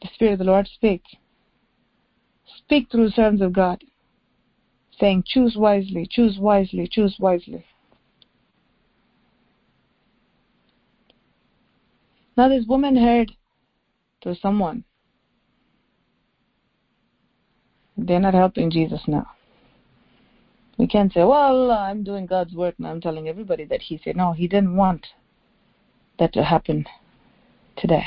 the 0.02 0.08
Spirit 0.14 0.34
of 0.34 0.38
the 0.38 0.44
Lord 0.44 0.68
speak? 0.68 1.02
Speak 2.58 2.90
through 2.90 3.06
the 3.06 3.12
servants 3.12 3.42
of 3.42 3.52
God, 3.52 3.82
saying, 4.98 5.24
Choose 5.26 5.56
wisely, 5.56 6.06
choose 6.08 6.38
wisely, 6.38 6.88
choose 6.90 7.16
wisely. 7.18 7.64
Now, 12.36 12.48
this 12.48 12.66
woman 12.66 12.96
heard 12.96 13.32
to 14.22 14.34
someone. 14.34 14.84
They're 17.96 18.20
not 18.20 18.34
helping 18.34 18.70
Jesus 18.70 19.00
now. 19.06 19.30
We 20.78 20.86
can't 20.86 21.12
say, 21.12 21.24
well, 21.24 21.70
I'm 21.70 22.04
doing 22.04 22.26
God's 22.26 22.54
work 22.54 22.74
and 22.76 22.86
I'm 22.86 23.00
telling 23.00 23.28
everybody 23.28 23.64
that 23.64 23.80
He 23.80 23.98
said. 24.04 24.16
No, 24.16 24.32
He 24.32 24.46
didn't 24.46 24.76
want 24.76 25.06
that 26.18 26.34
to 26.34 26.44
happen 26.44 26.86
today. 27.76 28.06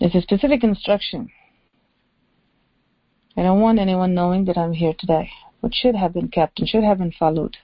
It's 0.00 0.14
a 0.14 0.22
specific 0.22 0.62
instruction. 0.62 1.30
I 3.36 3.42
don't 3.42 3.60
want 3.60 3.80
anyone 3.80 4.14
knowing 4.14 4.44
that 4.44 4.56
I'm 4.56 4.72
here 4.72 4.94
today, 4.96 5.30
what 5.60 5.74
should 5.74 5.96
have 5.96 6.12
been 6.12 6.28
kept 6.28 6.60
and 6.60 6.68
should 6.68 6.84
have 6.84 6.98
been 6.98 7.12
followed. 7.12 7.56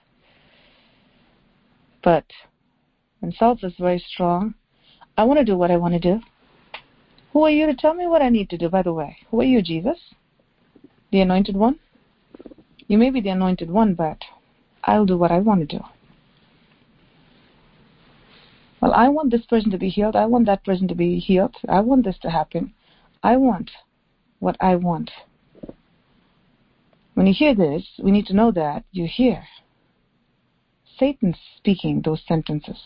But 2.03 2.25
when 3.19 3.31
self 3.31 3.63
is 3.63 3.73
very 3.79 3.99
strong, 3.99 4.55
I 5.17 5.23
want 5.23 5.39
to 5.39 5.45
do 5.45 5.57
what 5.57 5.71
I 5.71 5.77
want 5.77 5.95
to 5.95 5.99
do. 5.99 6.21
Who 7.33 7.43
are 7.43 7.49
you 7.49 7.65
to 7.65 7.75
tell 7.75 7.93
me 7.93 8.05
what 8.05 8.21
I 8.21 8.29
need 8.29 8.49
to 8.51 8.57
do, 8.57 8.69
by 8.69 8.83
the 8.83 8.93
way? 8.93 9.17
Who 9.31 9.41
are 9.41 9.45
you, 9.45 9.61
Jesus? 9.61 9.97
The 11.11 11.21
anointed 11.21 11.55
one? 11.55 11.79
You 12.87 12.97
may 12.97 13.09
be 13.09 13.21
the 13.21 13.29
anointed 13.29 13.69
one, 13.69 13.95
but 13.95 14.23
I'll 14.83 15.05
do 15.05 15.17
what 15.17 15.31
I 15.31 15.39
want 15.39 15.67
to 15.67 15.77
do. 15.77 15.83
Well, 18.81 18.93
I 18.93 19.09
want 19.09 19.31
this 19.31 19.45
person 19.45 19.71
to 19.71 19.77
be 19.77 19.89
healed. 19.89 20.15
I 20.15 20.25
want 20.25 20.45
that 20.45 20.63
person 20.63 20.87
to 20.87 20.95
be 20.95 21.19
healed. 21.19 21.55
I 21.67 21.79
want 21.79 22.05
this 22.05 22.17
to 22.19 22.29
happen. 22.29 22.73
I 23.23 23.37
want 23.37 23.71
what 24.39 24.55
I 24.59 24.75
want. 24.75 25.09
When 27.15 27.25
you 27.25 27.33
hear 27.33 27.55
this, 27.55 27.83
we 28.01 28.11
need 28.11 28.27
to 28.27 28.35
know 28.35 28.51
that 28.51 28.85
you 28.91 29.07
hear 29.07 29.43
Satan 30.99 31.35
speaking 31.57 32.01
those 32.01 32.21
sentences. 32.27 32.77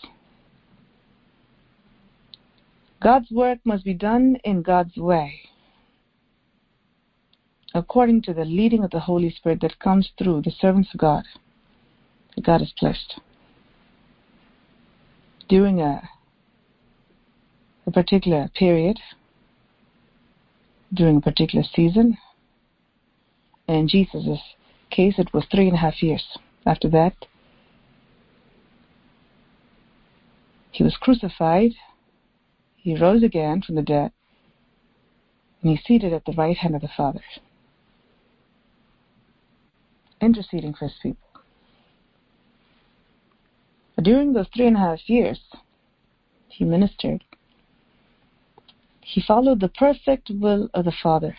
God's 3.02 3.32
work 3.32 3.60
must 3.66 3.84
be 3.84 3.94
done 3.94 4.38
in 4.44 4.62
God's 4.62 4.96
way 4.96 5.42
according 7.74 8.22
to 8.22 8.34
the 8.34 8.46
leading 8.46 8.84
of 8.84 8.92
the 8.92 9.00
Holy 9.00 9.30
Spirit 9.30 9.62
that 9.62 9.80
comes 9.80 10.10
through 10.18 10.42
the 10.42 10.52
servants 10.52 10.90
of 10.94 11.00
God 11.00 11.24
that 12.36 12.46
God 12.46 12.60
has 12.60 12.74
placed. 12.78 13.20
During 15.48 15.82
a, 15.82 16.10
a 17.86 17.92
particular 17.92 18.50
period, 18.54 19.00
during 20.94 21.18
a 21.18 21.22
particular 21.22 21.64
season, 21.64 22.18
in 23.68 23.88
Jesus' 23.88 24.40
case, 24.90 25.16
it 25.18 25.34
was 25.34 25.46
three 25.52 25.68
and 25.68 25.76
a 25.76 25.80
half 25.80 26.04
years. 26.04 26.26
After 26.66 26.90
that, 26.90 27.14
he 30.72 30.84
was 30.84 30.96
crucified, 31.00 31.72
he 32.82 32.98
rose 32.98 33.24
again 33.24 33.62
from 33.62 33.76
the 33.76 33.82
dead, 33.82 34.12
and 35.62 35.72
he's 35.72 35.86
seated 35.86 36.14
at 36.14 36.26
the 36.26 36.34
right 36.34 36.58
hand 36.58 36.76
of 36.76 36.82
the 36.82 36.90
Father 36.96 37.22
interceding 40.22 40.74
for 40.74 40.86
his 40.86 40.98
people. 41.02 41.28
During 44.02 44.34
those 44.34 44.48
three 44.56 44.68
and 44.68 44.78
a 44.78 44.80
half 44.80 45.10
years, 45.10 45.40
he 46.48 46.64
ministered. 46.64 47.24
He 49.02 49.22
followed 49.22 49.60
the 49.60 49.68
perfect 49.68 50.30
will 50.30 50.70
of 50.74 50.86
the 50.86 50.94
Father. 51.04 51.36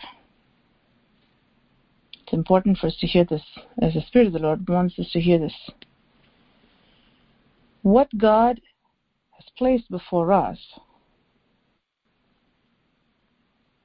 It's 2.21 2.33
important 2.33 2.77
for 2.77 2.87
us 2.87 2.97
to 2.99 3.07
hear 3.07 3.25
this, 3.25 3.43
as 3.81 3.93
the 3.93 4.01
Spirit 4.01 4.27
of 4.27 4.33
the 4.33 4.39
Lord 4.39 4.67
wants 4.67 4.99
us 4.99 5.09
to 5.11 5.19
hear 5.19 5.39
this. 5.39 5.53
What 7.81 8.17
God 8.17 8.61
has 9.31 9.45
placed 9.57 9.89
before 9.89 10.31
us, 10.31 10.57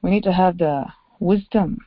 we 0.02 0.10
need 0.10 0.22
to 0.24 0.32
have 0.32 0.58
the 0.58 0.86
wisdom 1.18 1.78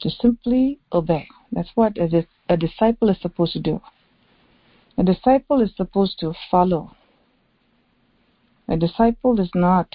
to 0.00 0.10
simply 0.10 0.78
obey. 0.92 1.26
That's 1.50 1.70
what 1.74 1.96
a, 1.96 2.26
a 2.48 2.56
disciple 2.56 3.08
is 3.08 3.20
supposed 3.20 3.54
to 3.54 3.60
do. 3.60 3.80
A 4.98 5.02
disciple 5.02 5.60
is 5.60 5.74
supposed 5.76 6.18
to 6.20 6.34
follow. 6.50 6.94
A 8.68 8.76
disciple 8.76 9.40
is 9.40 9.50
not 9.54 9.94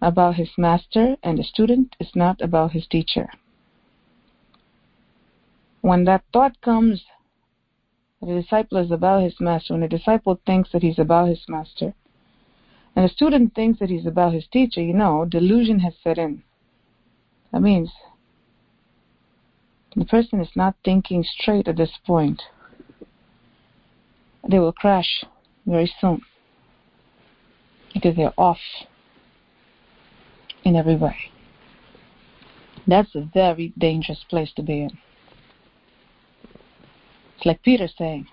about 0.00 0.36
his 0.36 0.50
master, 0.56 1.16
and 1.22 1.38
a 1.38 1.44
student 1.44 1.96
is 1.98 2.10
not 2.14 2.40
about 2.40 2.72
his 2.72 2.86
teacher. 2.86 3.28
When 5.80 6.04
that 6.04 6.24
thought 6.32 6.60
comes, 6.60 7.04
a 8.22 8.26
disciple 8.26 8.78
is 8.78 8.90
about 8.90 9.22
his 9.22 9.40
master, 9.40 9.74
when 9.74 9.82
a 9.82 9.88
disciple 9.88 10.40
thinks 10.46 10.70
that 10.72 10.82
he's 10.82 10.98
about 10.98 11.28
his 11.28 11.44
master, 11.48 11.94
and 12.98 13.08
a 13.08 13.14
student 13.14 13.54
thinks 13.54 13.78
that 13.78 13.90
he's 13.90 14.06
about 14.06 14.32
his 14.32 14.48
teacher, 14.52 14.82
you 14.82 14.92
know, 14.92 15.24
delusion 15.24 15.78
has 15.78 15.94
set 16.02 16.18
in. 16.18 16.42
That 17.52 17.62
means 17.62 17.92
the 19.94 20.04
person 20.04 20.40
is 20.40 20.48
not 20.56 20.74
thinking 20.84 21.22
straight 21.22 21.68
at 21.68 21.76
this 21.76 21.92
point, 22.04 22.42
they 24.50 24.58
will 24.58 24.72
crash 24.72 25.22
very 25.64 25.88
soon 26.00 26.22
because 27.94 28.16
they're 28.16 28.34
off 28.36 28.58
in 30.64 30.74
every 30.74 30.96
way. 30.96 31.16
That's 32.88 33.14
a 33.14 33.30
very 33.32 33.72
dangerous 33.78 34.24
place 34.28 34.50
to 34.56 34.62
be 34.64 34.82
in. 34.82 34.98
It's 37.36 37.46
like 37.46 37.62
Peter 37.62 37.86
saying, 37.86 38.26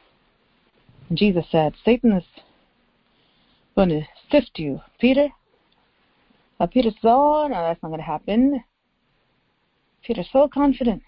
Jesus 1.13 1.45
said, 1.51 1.75
Satan 1.85 2.13
is 2.13 2.23
going 3.75 3.89
to 3.89 4.01
sift 4.31 4.57
you. 4.57 4.81
Peter? 4.99 5.29
Uh, 6.59 6.67
Peter 6.67 6.91
Oh, 7.03 7.47
no, 7.47 7.55
that's 7.55 7.81
not 7.83 7.89
going 7.89 7.99
to 7.99 8.05
happen. 8.05 8.63
Peter's 10.03 10.29
so 10.31 10.47
confident. 10.47 11.03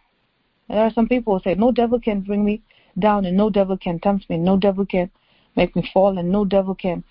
There 0.68 0.80
are 0.80 0.92
some 0.92 1.08
people 1.08 1.38
who 1.38 1.44
say, 1.44 1.56
No 1.56 1.72
devil 1.72 2.00
can 2.00 2.22
bring 2.22 2.44
me 2.44 2.62
down, 3.00 3.26
and 3.26 3.38
no 3.38 3.50
devil 3.50 3.78
can 3.78 4.00
tempt 4.00 4.30
me, 4.30 4.38
no 4.38 4.58
devil 4.58 4.86
can 4.86 5.10
make 5.56 5.76
me 5.76 5.90
fall, 5.94 6.18
and 6.18 6.32
no 6.32 6.44
devil 6.44 6.76
can. 6.76 7.04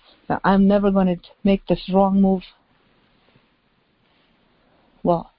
I'm 0.43 0.67
never 0.67 0.91
going 0.91 1.07
to 1.07 1.17
make 1.43 1.65
this 1.67 1.89
wrong 1.91 2.21
move. 2.21 2.43
Well, 5.01 5.31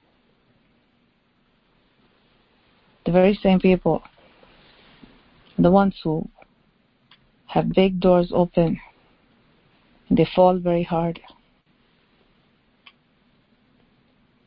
the 3.05 3.11
very 3.11 3.35
same 3.35 3.59
people, 3.59 4.03
the 5.57 5.71
ones 5.71 5.95
who 6.03 6.27
have 7.47 7.71
big 7.73 7.99
doors 7.99 8.31
open, 8.33 8.79
they 10.09 10.27
fall 10.35 10.57
very 10.57 10.83
hard. 10.83 11.19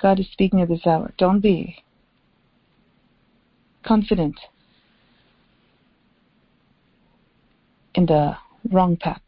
God 0.00 0.18
is 0.18 0.28
speaking 0.32 0.60
at 0.60 0.68
this 0.68 0.86
hour. 0.86 1.12
Don't 1.16 1.40
be 1.40 1.76
confident 3.84 4.38
in 7.94 8.06
the 8.06 8.36
wrong 8.70 8.96
path 8.96 9.22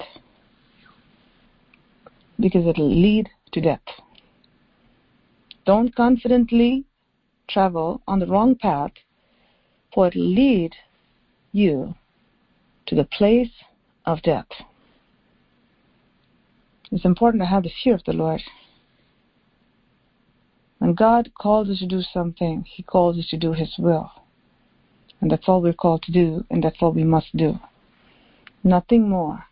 because 2.41 2.67
it'll 2.67 2.91
lead 2.91 3.29
to 3.53 3.61
death. 3.61 3.81
Don't 5.65 5.95
confidently 5.95 6.85
travel 7.49 8.03
on 8.09 8.19
the 8.19 8.27
wrong 8.27 8.57
path, 8.57 8.93
for 9.93 10.09
it'll 10.09 10.23
lead 10.23 10.75
you 11.53 11.95
to 12.87 12.95
the 12.95 13.05
place 13.05 13.51
of 14.07 14.21
death. 14.23 14.49
It's 16.95 17.05
important 17.05 17.43
to 17.43 17.47
have 17.47 17.65
the 17.65 17.73
fear 17.83 17.97
of 17.97 18.05
the 18.05 18.13
Lord. 18.13 18.41
When 20.79 20.95
God 20.95 21.33
calls 21.35 21.69
us 21.69 21.81
to 21.81 21.87
do 21.87 22.03
something, 22.03 22.65
He 22.69 22.85
calls 22.85 23.19
us 23.19 23.27
to 23.31 23.37
do 23.37 23.53
His 23.53 23.75
will. 23.79 24.13
And 25.21 25.29
that's 25.29 25.49
all 25.49 25.61
we're 25.61 25.73
called 25.73 26.05
to 26.05 26.13
do, 26.13 26.45
and 26.51 26.63
that's 26.63 26.77
all 26.81 26.93
we 26.93 27.03
must 27.03 27.37
do. 27.37 27.59
Nothing 28.63 29.09
more, 29.09 29.45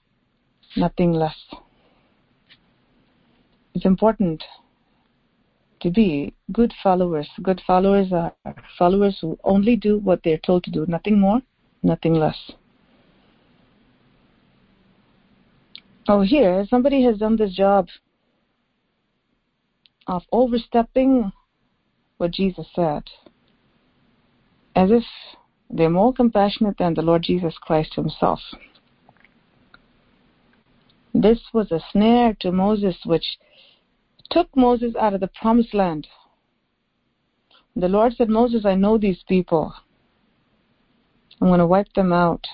nothing 0.76 1.12
less. 1.14 1.34
It's 3.74 3.84
important 3.84 4.44
to 5.80 5.90
be 5.90 6.34
good 6.52 6.72
followers. 6.80 7.28
Good 7.42 7.60
followers 7.66 8.12
are 8.12 8.32
followers 8.78 9.18
who 9.20 9.36
only 9.42 9.74
do 9.74 9.98
what 9.98 10.20
they're 10.22 10.38
told 10.38 10.62
to 10.62 10.70
do, 10.70 10.86
nothing 10.86 11.18
more, 11.18 11.42
nothing 11.82 12.14
less. 12.14 12.52
Oh, 16.08 16.22
here, 16.22 16.66
somebody 16.68 17.04
has 17.04 17.18
done 17.18 17.36
this 17.36 17.54
job 17.54 17.88
of 20.08 20.22
overstepping 20.32 21.32
what 22.16 22.32
Jesus 22.32 22.66
said, 22.74 23.04
as 24.74 24.90
if 24.90 25.04
they're 25.70 25.88
more 25.88 26.12
compassionate 26.12 26.76
than 26.78 26.94
the 26.94 27.02
Lord 27.02 27.22
Jesus 27.22 27.54
Christ 27.60 27.94
Himself. 27.94 28.40
This 31.14 31.40
was 31.52 31.70
a 31.70 31.80
snare 31.92 32.34
to 32.40 32.50
Moses, 32.50 32.96
which 33.04 33.38
took 34.30 34.48
Moses 34.56 34.94
out 34.98 35.14
of 35.14 35.20
the 35.20 35.30
promised 35.40 35.74
land. 35.74 36.08
The 37.76 37.88
Lord 37.88 38.14
said, 38.14 38.28
Moses, 38.28 38.64
I 38.64 38.74
know 38.74 38.98
these 38.98 39.22
people. 39.28 39.72
I'm 41.40 41.48
going 41.48 41.60
to 41.60 41.66
wipe 41.66 41.92
them 41.94 42.12
out. 42.12 42.46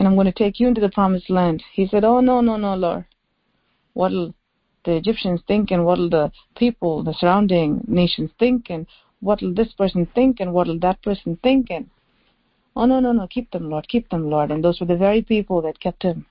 And 0.00 0.08
I'm 0.08 0.14
going 0.14 0.24
to 0.24 0.32
take 0.32 0.58
you 0.58 0.66
into 0.66 0.80
the 0.80 0.88
promised 0.88 1.28
land. 1.28 1.62
He 1.74 1.86
said, 1.86 2.04
Oh, 2.04 2.20
no, 2.20 2.40
no, 2.40 2.56
no, 2.56 2.74
Lord. 2.74 3.04
What'll 3.92 4.34
the 4.86 4.92
Egyptians 4.92 5.42
think 5.46 5.70
and 5.70 5.84
what'll 5.84 6.08
the 6.08 6.32
people, 6.56 7.04
the 7.04 7.12
surrounding 7.12 7.84
nations 7.86 8.30
think 8.38 8.70
and 8.70 8.86
what'll 9.20 9.52
this 9.52 9.74
person 9.74 10.06
think 10.14 10.40
and 10.40 10.54
what'll 10.54 10.78
that 10.78 11.02
person 11.02 11.38
think 11.42 11.66
and 11.68 11.90
Oh, 12.74 12.86
no, 12.86 12.98
no, 12.98 13.12
no, 13.12 13.26
keep 13.26 13.50
them, 13.50 13.68
Lord, 13.68 13.88
keep 13.88 14.08
them, 14.08 14.30
Lord. 14.30 14.50
And 14.50 14.64
those 14.64 14.80
were 14.80 14.86
the 14.86 14.96
very 14.96 15.20
people 15.20 15.60
that 15.62 15.80
kept 15.80 16.02
him 16.02 16.24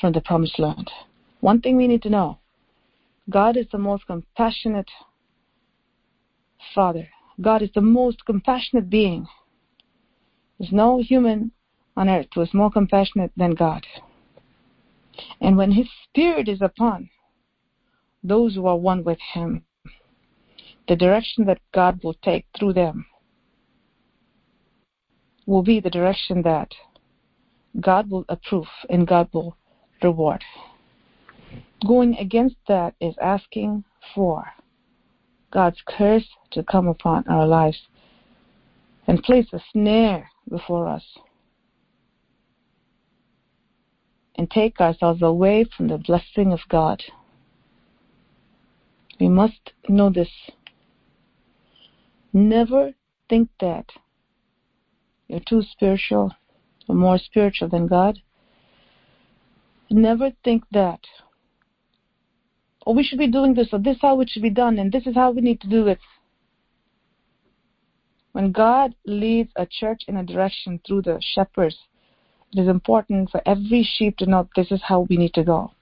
from 0.00 0.12
the 0.12 0.20
promised 0.20 0.60
land. 0.60 0.88
One 1.40 1.60
thing 1.60 1.76
we 1.76 1.88
need 1.88 2.02
to 2.02 2.10
know 2.10 2.38
God 3.28 3.56
is 3.56 3.66
the 3.72 3.78
most 3.78 4.06
compassionate 4.06 4.90
Father. 6.72 7.08
God 7.40 7.62
is 7.62 7.70
the 7.74 7.80
most 7.80 8.24
compassionate 8.24 8.88
being. 8.88 9.26
There's 10.60 10.70
no 10.70 11.00
human 11.00 11.50
on 11.96 12.08
earth 12.08 12.28
was 12.36 12.54
more 12.54 12.70
compassionate 12.70 13.32
than 13.36 13.54
God. 13.54 13.86
And 15.40 15.56
when 15.56 15.72
His 15.72 15.88
Spirit 16.04 16.48
is 16.48 16.62
upon 16.62 17.10
those 18.22 18.54
who 18.54 18.66
are 18.66 18.76
one 18.76 19.04
with 19.04 19.18
Him, 19.34 19.64
the 20.88 20.96
direction 20.96 21.44
that 21.46 21.60
God 21.72 22.02
will 22.02 22.14
take 22.14 22.46
through 22.58 22.72
them 22.72 23.06
will 25.46 25.62
be 25.62 25.80
the 25.80 25.90
direction 25.90 26.42
that 26.42 26.72
God 27.80 28.10
will 28.10 28.24
approve 28.28 28.66
and 28.90 29.06
God 29.06 29.28
will 29.32 29.56
reward. 30.02 30.42
Going 31.86 32.16
against 32.16 32.56
that 32.68 32.94
is 33.00 33.14
asking 33.20 33.84
for 34.14 34.44
God's 35.50 35.82
curse 35.86 36.28
to 36.52 36.62
come 36.62 36.88
upon 36.88 37.26
our 37.28 37.46
lives 37.46 37.78
and 39.06 39.22
place 39.22 39.46
a 39.52 39.60
snare 39.72 40.30
before 40.48 40.88
us 40.88 41.04
and 44.36 44.50
take 44.50 44.80
ourselves 44.80 45.22
away 45.22 45.64
from 45.76 45.88
the 45.88 45.98
blessing 45.98 46.52
of 46.52 46.60
God. 46.68 47.02
We 49.20 49.28
must 49.28 49.72
know 49.88 50.10
this. 50.10 50.30
Never 52.32 52.92
think 53.28 53.50
that 53.60 53.86
you're 55.28 55.40
too 55.40 55.62
spiritual 55.62 56.32
or 56.88 56.94
more 56.94 57.18
spiritual 57.18 57.68
than 57.68 57.86
God. 57.86 58.18
Never 59.90 60.30
think 60.44 60.64
that. 60.72 61.00
Or 62.84 62.92
oh, 62.92 62.96
we 62.96 63.04
should 63.04 63.18
be 63.18 63.28
doing 63.28 63.54
this, 63.54 63.68
or 63.72 63.78
this 63.78 63.96
is 63.96 64.02
how 64.02 64.20
it 64.20 64.30
should 64.30 64.42
be 64.42 64.50
done, 64.50 64.78
and 64.78 64.90
this 64.90 65.06
is 65.06 65.14
how 65.14 65.30
we 65.30 65.40
need 65.40 65.60
to 65.60 65.68
do 65.68 65.86
it. 65.86 66.00
When 68.32 68.50
God 68.50 68.94
leads 69.06 69.52
a 69.56 69.66
church 69.66 70.02
in 70.08 70.16
a 70.16 70.24
direction 70.24 70.80
through 70.84 71.02
the 71.02 71.20
shepherds, 71.20 71.78
it 72.54 72.60
is 72.60 72.68
important 72.68 73.30
for 73.30 73.40
every 73.46 73.82
sheep 73.82 74.16
to 74.18 74.26
know 74.26 74.48
this 74.54 74.70
is 74.70 74.82
how 74.82 75.00
we 75.08 75.16
need 75.16 75.34
to 75.34 75.44
go. 75.44 75.72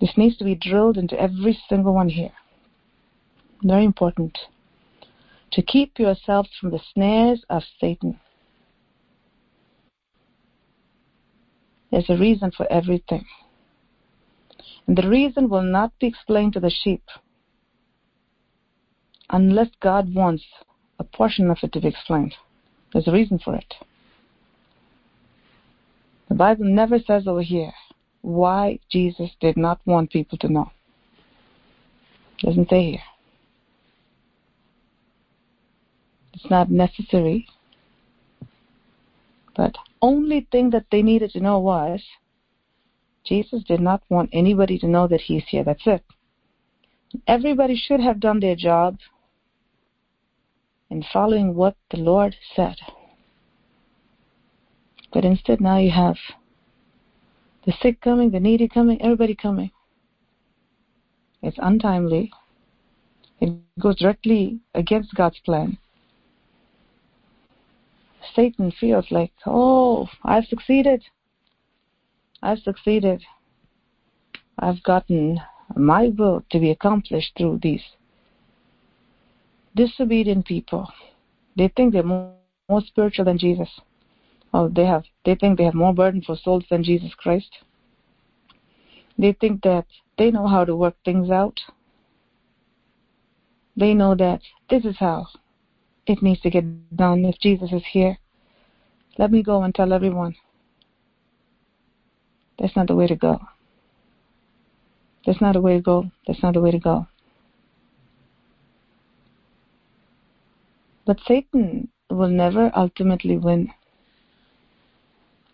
This 0.00 0.16
needs 0.16 0.36
to 0.38 0.44
be 0.44 0.54
drilled 0.54 0.96
into 0.96 1.18
every 1.20 1.58
single 1.68 1.94
one 1.94 2.08
here. 2.08 2.32
Very 3.62 3.84
important 3.84 4.36
to 5.52 5.62
keep 5.62 5.98
yourselves 5.98 6.50
from 6.60 6.70
the 6.70 6.80
snares 6.92 7.44
of 7.48 7.62
Satan. 7.80 8.20
There's 11.90 12.10
a 12.10 12.16
reason 12.16 12.50
for 12.50 12.70
everything. 12.70 13.24
And 14.86 14.96
the 14.98 15.08
reason 15.08 15.48
will 15.48 15.62
not 15.62 15.92
be 15.98 16.08
explained 16.08 16.52
to 16.54 16.60
the 16.60 16.70
sheep 16.70 17.04
unless 19.30 19.68
God 19.80 20.12
wants 20.12 20.44
a 20.98 21.04
portion 21.04 21.50
of 21.50 21.58
it 21.62 21.72
to 21.72 21.80
be 21.80 21.88
explained. 21.88 22.34
There's 22.92 23.08
a 23.08 23.12
reason 23.12 23.38
for 23.38 23.54
it. 23.54 23.74
The 26.28 26.34
Bible 26.34 26.64
never 26.64 26.98
says 26.98 27.26
over 27.26 27.42
here 27.42 27.72
why 28.22 28.78
Jesus 28.90 29.30
did 29.40 29.56
not 29.56 29.80
want 29.84 30.10
people 30.10 30.38
to 30.38 30.48
know. 30.48 30.70
It 32.38 32.46
doesn't 32.46 32.70
say 32.70 32.90
here. 32.92 33.02
It's 36.32 36.50
not 36.50 36.70
necessary. 36.70 37.46
But 39.56 39.76
only 40.02 40.48
thing 40.50 40.70
that 40.70 40.86
they 40.90 41.02
needed 41.02 41.30
to 41.32 41.40
know 41.40 41.58
was 41.60 42.02
Jesus 43.24 43.62
did 43.64 43.80
not 43.80 44.02
want 44.08 44.30
anybody 44.32 44.78
to 44.78 44.88
know 44.88 45.06
that 45.08 45.20
he's 45.20 45.44
here. 45.48 45.64
That's 45.64 45.86
it. 45.86 46.04
Everybody 47.26 47.76
should 47.76 48.00
have 48.00 48.20
done 48.20 48.40
their 48.40 48.56
job 48.56 48.98
in 50.90 51.04
following 51.12 51.54
what 51.54 51.76
the 51.90 51.96
Lord 51.96 52.36
said. 52.54 52.76
But 55.12 55.24
instead, 55.24 55.60
now 55.60 55.78
you 55.78 55.90
have 55.90 56.16
the 57.64 57.72
sick 57.80 58.00
coming, 58.00 58.30
the 58.30 58.40
needy 58.40 58.68
coming, 58.68 59.00
everybody 59.00 59.34
coming. 59.34 59.70
It's 61.42 61.58
untimely. 61.60 62.32
It 63.40 63.52
goes 63.78 63.96
directly 63.96 64.60
against 64.74 65.14
God's 65.14 65.38
plan. 65.40 65.78
Satan 68.34 68.72
feels 68.72 69.10
like, 69.10 69.32
oh, 69.46 70.08
I've 70.22 70.44
succeeded. 70.46 71.04
I've 72.42 72.60
succeeded. 72.60 73.22
I've 74.58 74.82
gotten 74.82 75.40
my 75.76 76.08
will 76.08 76.42
to 76.50 76.58
be 76.58 76.70
accomplished 76.70 77.32
through 77.36 77.60
these 77.62 77.82
disobedient 79.74 80.46
people. 80.46 80.88
They 81.56 81.68
think 81.76 81.92
they're 81.92 82.02
more, 82.02 82.34
more 82.68 82.82
spiritual 82.86 83.24
than 83.24 83.38
Jesus. 83.38 83.68
Oh, 84.52 84.68
they 84.68 84.86
have. 84.86 85.04
They 85.24 85.34
think 85.34 85.58
they 85.58 85.64
have 85.64 85.74
more 85.74 85.94
burden 85.94 86.22
for 86.22 86.36
souls 86.36 86.64
than 86.70 86.84
Jesus 86.84 87.12
Christ. 87.14 87.50
They 89.18 89.32
think 89.40 89.62
that 89.62 89.86
they 90.18 90.30
know 90.30 90.46
how 90.46 90.64
to 90.64 90.76
work 90.76 90.96
things 91.04 91.30
out. 91.30 91.60
They 93.76 93.94
know 93.94 94.14
that 94.14 94.40
this 94.70 94.84
is 94.84 94.96
how 94.98 95.26
it 96.06 96.22
needs 96.22 96.40
to 96.42 96.50
get 96.50 96.96
done 96.96 97.24
if 97.24 97.38
Jesus 97.40 97.72
is 97.72 97.82
here. 97.92 98.18
Let 99.18 99.32
me 99.32 99.42
go 99.42 99.62
and 99.62 99.74
tell 99.74 99.92
everyone. 99.92 100.36
That's 102.58 102.76
not 102.76 102.86
the 102.86 102.94
way 102.94 103.06
to 103.06 103.16
go. 103.16 103.40
That's 105.26 105.40
not 105.40 105.54
the 105.54 105.60
way 105.60 105.76
to 105.76 105.82
go. 105.82 106.10
That's 106.26 106.42
not 106.42 106.54
the 106.54 106.60
way 106.60 106.70
to 106.70 106.78
go. 106.78 107.06
But 111.06 111.20
Satan 111.26 111.88
will 112.10 112.28
never 112.28 112.70
ultimately 112.74 113.36
win. 113.36 113.72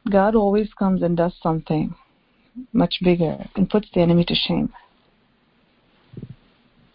God 0.09 0.35
always 0.35 0.73
comes 0.75 1.03
and 1.03 1.17
does 1.17 1.35
something 1.43 1.95
much 2.73 2.97
bigger 3.03 3.47
and 3.57 3.69
puts 3.69 3.89
the 3.93 4.01
enemy 4.01 4.25
to 4.25 4.35
shame. 4.35 4.73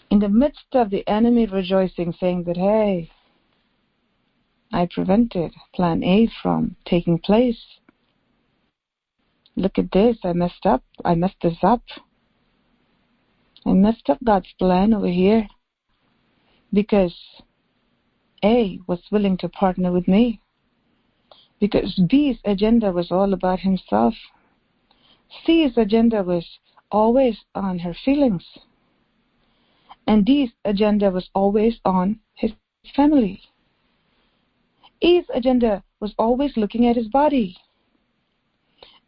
In 0.10 0.20
the 0.20 0.30
midst 0.30 0.74
of 0.74 0.90
the 0.90 1.08
enemy 1.08 1.46
rejoicing, 1.46 2.14
saying 2.20 2.44
that, 2.44 2.58
hey, 2.58 3.10
I 4.72 4.88
prevented 4.94 5.54
plan 5.74 6.04
A 6.04 6.30
from 6.42 6.76
taking 6.86 7.20
place. 7.20 7.62
Look 9.56 9.78
at 9.78 9.92
this. 9.92 10.18
I 10.24 10.34
messed 10.34 10.66
up. 10.66 10.84
I 11.04 11.16
messed 11.16 11.42
this 11.42 11.58
up. 11.64 11.82
I 13.66 13.72
messed 13.72 14.10
up 14.10 14.20
God's 14.24 14.52
plan 14.60 14.94
over 14.94 15.08
here 15.08 15.48
because 16.74 17.16
A 18.46 18.80
was 18.86 19.02
willing 19.12 19.38
to 19.38 19.50
partner 19.50 19.92
with 19.92 20.08
me. 20.08 20.40
Because 21.60 21.96
B's 21.96 22.38
agenda 22.46 22.92
was 22.92 23.12
all 23.12 23.34
about 23.34 23.62
himself. 23.62 24.14
C's 25.44 25.76
agenda 25.78 26.22
was 26.22 26.60
always 26.92 27.44
on 27.56 27.80
her 27.80 27.96
feelings. 28.06 28.46
And 30.06 30.24
D's 30.24 30.52
agenda 30.64 31.10
was 31.10 31.28
always 31.34 31.80
on 31.84 32.20
his 32.36 32.52
family. 32.96 33.42
E's 35.02 35.26
agenda 35.34 35.84
was 36.00 36.14
always 36.20 36.56
looking 36.56 36.86
at 36.86 36.96
his 36.96 37.08
body. 37.08 37.58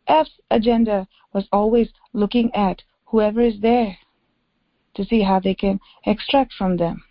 F's 0.07 0.31
agenda 0.49 1.07
was 1.31 1.47
always 1.51 1.89
looking 2.11 2.51
at 2.55 2.81
whoever 3.05 3.41
is 3.41 3.59
there 3.61 3.99
to 4.95 5.05
see 5.05 5.21
how 5.21 5.39
they 5.39 5.53
can 5.53 5.79
extract 6.05 6.53
from 6.53 6.77
them. 6.77 7.03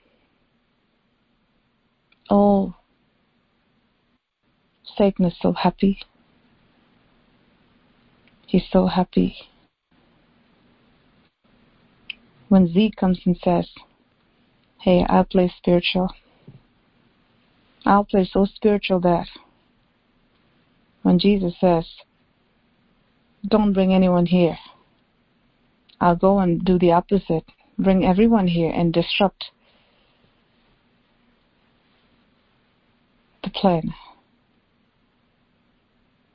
Oh, 2.28 2.74
Satan 4.96 5.26
is 5.26 5.34
so 5.40 5.52
happy. 5.52 5.98
He's 8.46 8.64
so 8.70 8.86
happy. 8.86 9.36
When 12.48 12.72
Z 12.72 12.92
comes 12.96 13.20
and 13.24 13.36
says, 13.42 13.68
Hey, 14.80 15.04
I'll 15.08 15.24
play 15.24 15.52
spiritual. 15.56 16.14
I'll 17.84 18.04
play 18.04 18.28
so 18.30 18.44
spiritual 18.44 19.00
that 19.00 19.26
when 21.02 21.18
Jesus 21.18 21.54
says, 21.60 21.86
Don't 23.46 23.72
bring 23.72 23.92
anyone 23.92 24.26
here, 24.26 24.58
I'll 26.00 26.16
go 26.16 26.38
and 26.38 26.64
do 26.64 26.78
the 26.78 26.92
opposite 26.92 27.44
bring 27.78 28.04
everyone 28.04 28.48
here 28.48 28.70
and 28.70 28.92
disrupt 28.92 29.50
the 33.46 33.50
plan. 33.50 33.94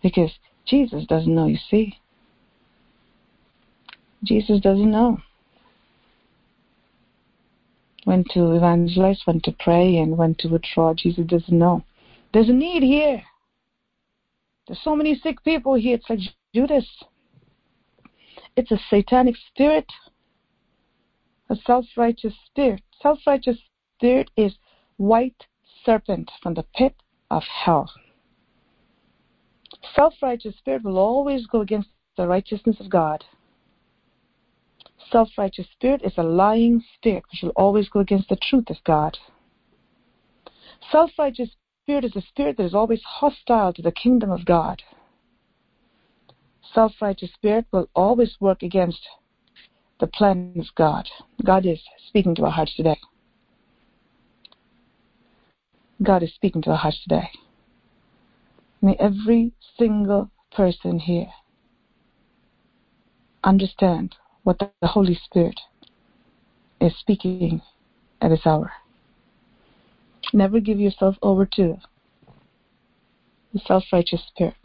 Because 0.02 0.32
Jesus 0.66 1.06
doesn't 1.06 1.34
know, 1.34 1.46
you 1.46 1.60
see. 1.70 2.00
Jesus 4.24 4.60
doesn't 4.60 4.90
know 4.90 5.20
when 8.06 8.24
to 8.34 8.54
evangelize, 8.54 9.22
when 9.26 9.40
to 9.42 9.56
pray, 9.60 9.98
and 9.98 10.18
when 10.18 10.36
to 10.40 10.48
withdraw. 10.48 10.94
Jesus 10.94 11.26
doesn't 11.28 11.58
know. 11.58 11.84
There's 12.34 12.50
a 12.50 12.54
need 12.54 12.82
here. 12.82 13.22
There's 14.68 14.82
so 14.84 14.96
many 14.96 15.16
sick 15.16 15.44
people 15.44 15.76
here. 15.76 15.96
It's 15.96 16.10
like 16.10 16.20
Judas. 16.56 16.88
It's 18.56 18.72
a 18.72 18.80
satanic 18.90 19.36
spirit 19.50 19.86
a 21.52 21.56
self-righteous 21.68 22.34
spirit. 22.46 22.82
Self-righteous 23.02 23.58
spirit 23.98 24.32
is 24.38 24.54
white 24.98 25.46
serpent 25.86 26.32
from 26.42 26.54
the 26.54 26.66
pit 26.76 26.96
of 27.30 27.44
hell. 27.44 27.92
Self-righteous 29.96 30.58
spirit 30.58 30.84
will 30.84 30.98
always 30.98 31.48
go 31.48 31.62
against 31.62 31.90
the 32.18 32.28
righteousness 32.28 32.78
of 32.80 32.90
God. 32.90 33.24
Self-righteous 35.12 35.68
spirit 35.72 36.02
is 36.04 36.14
a 36.18 36.24
lying 36.24 36.84
spirit 36.96 37.24
which 37.32 37.42
will 37.44 37.54
always 37.56 37.90
go 37.90 38.00
against 38.00 38.30
the 38.30 38.38
truth 38.50 38.70
of 38.70 38.78
God. 38.86 39.18
Self-righteous 40.92 41.50
spirit 41.84 42.06
is 42.06 42.16
a 42.16 42.22
spirit 42.22 42.58
that 42.58 42.66
is 42.66 42.74
always 42.74 43.02
hostile 43.04 43.74
to 43.74 43.82
the 43.82 43.92
kingdom 43.92 44.32
of 44.32 44.46
God. 44.46 44.82
Self-righteous 46.74 47.34
spirit 47.34 47.66
will 47.72 47.90
always 47.96 48.38
work 48.40 48.62
against 48.64 49.02
the 50.00 50.08
plan 50.08 50.54
of 50.58 50.66
God. 50.76 51.08
God 51.44 51.66
is 51.66 51.82
speaking 52.08 52.36
to 52.36 52.46
our 52.46 52.52
hearts 52.52 52.76
today. 52.76 52.98
God 56.04 56.24
is 56.24 56.34
speaking 56.34 56.62
to 56.64 56.72
our 56.72 56.78
hearts 56.78 57.04
today. 57.04 57.30
May 58.82 58.96
every 59.00 59.52
single 59.78 60.32
person 60.52 61.00
here 61.00 61.28
understand 63.44 64.16
what 64.44 64.58
the 64.60 64.88
Holy 64.88 65.20
Spirit 65.24 65.60
is 66.80 66.98
speaking 66.98 67.62
at 68.20 68.30
this 68.30 68.46
hour. 68.46 68.72
Never 70.34 70.60
give 70.60 70.80
yourself 70.80 71.18
over 71.22 71.46
to 71.46 71.78
the 73.54 73.60
self 73.60 73.84
righteous 73.94 74.24
spirit. 74.28 74.56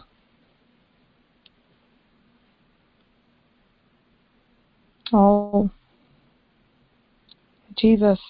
Oh, 5.12 5.70
Jesus, 7.76 8.20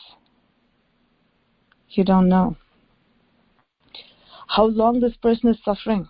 you 1.91 2.05
don't 2.05 2.29
know 2.29 2.57
how 4.47 4.65
long 4.65 5.01
this 5.01 5.17
person 5.17 5.51
is 5.51 5.59
suffering. 5.65 6.09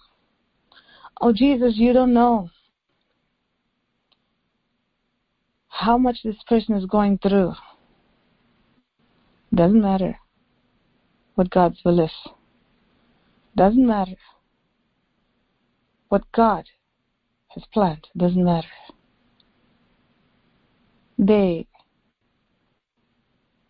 Oh, 1.21 1.33
Jesus, 1.33 1.75
you 1.77 1.93
don't 1.93 2.13
know 2.13 2.51
how 5.69 5.99
much 5.99 6.19
this 6.25 6.37
person 6.49 6.75
is 6.75 6.87
going 6.87 7.19
through. 7.19 7.55
Doesn't 9.55 9.81
matter 9.81 10.19
what 11.35 11.51
God's 11.51 11.81
will 11.85 12.01
is. 12.01 12.13
Doesn't 13.57 13.87
matter 13.87 14.17
what 16.09 16.31
God 16.33 16.67
has 17.49 17.65
planned. 17.73 18.07
Doesn't 18.17 18.45
matter 18.45 18.69
they 21.19 21.67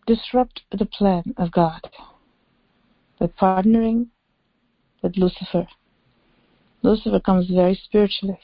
disrupt 0.05 0.61
the 0.71 0.85
plan 0.85 1.33
of 1.37 1.51
God 1.51 1.81
by 3.19 3.27
partnering 3.27 4.07
with 5.01 5.17
Lucifer. 5.17 5.67
Lucifer 6.81 7.19
comes 7.19 7.47
very 7.47 7.75
spiritually. 7.75 8.39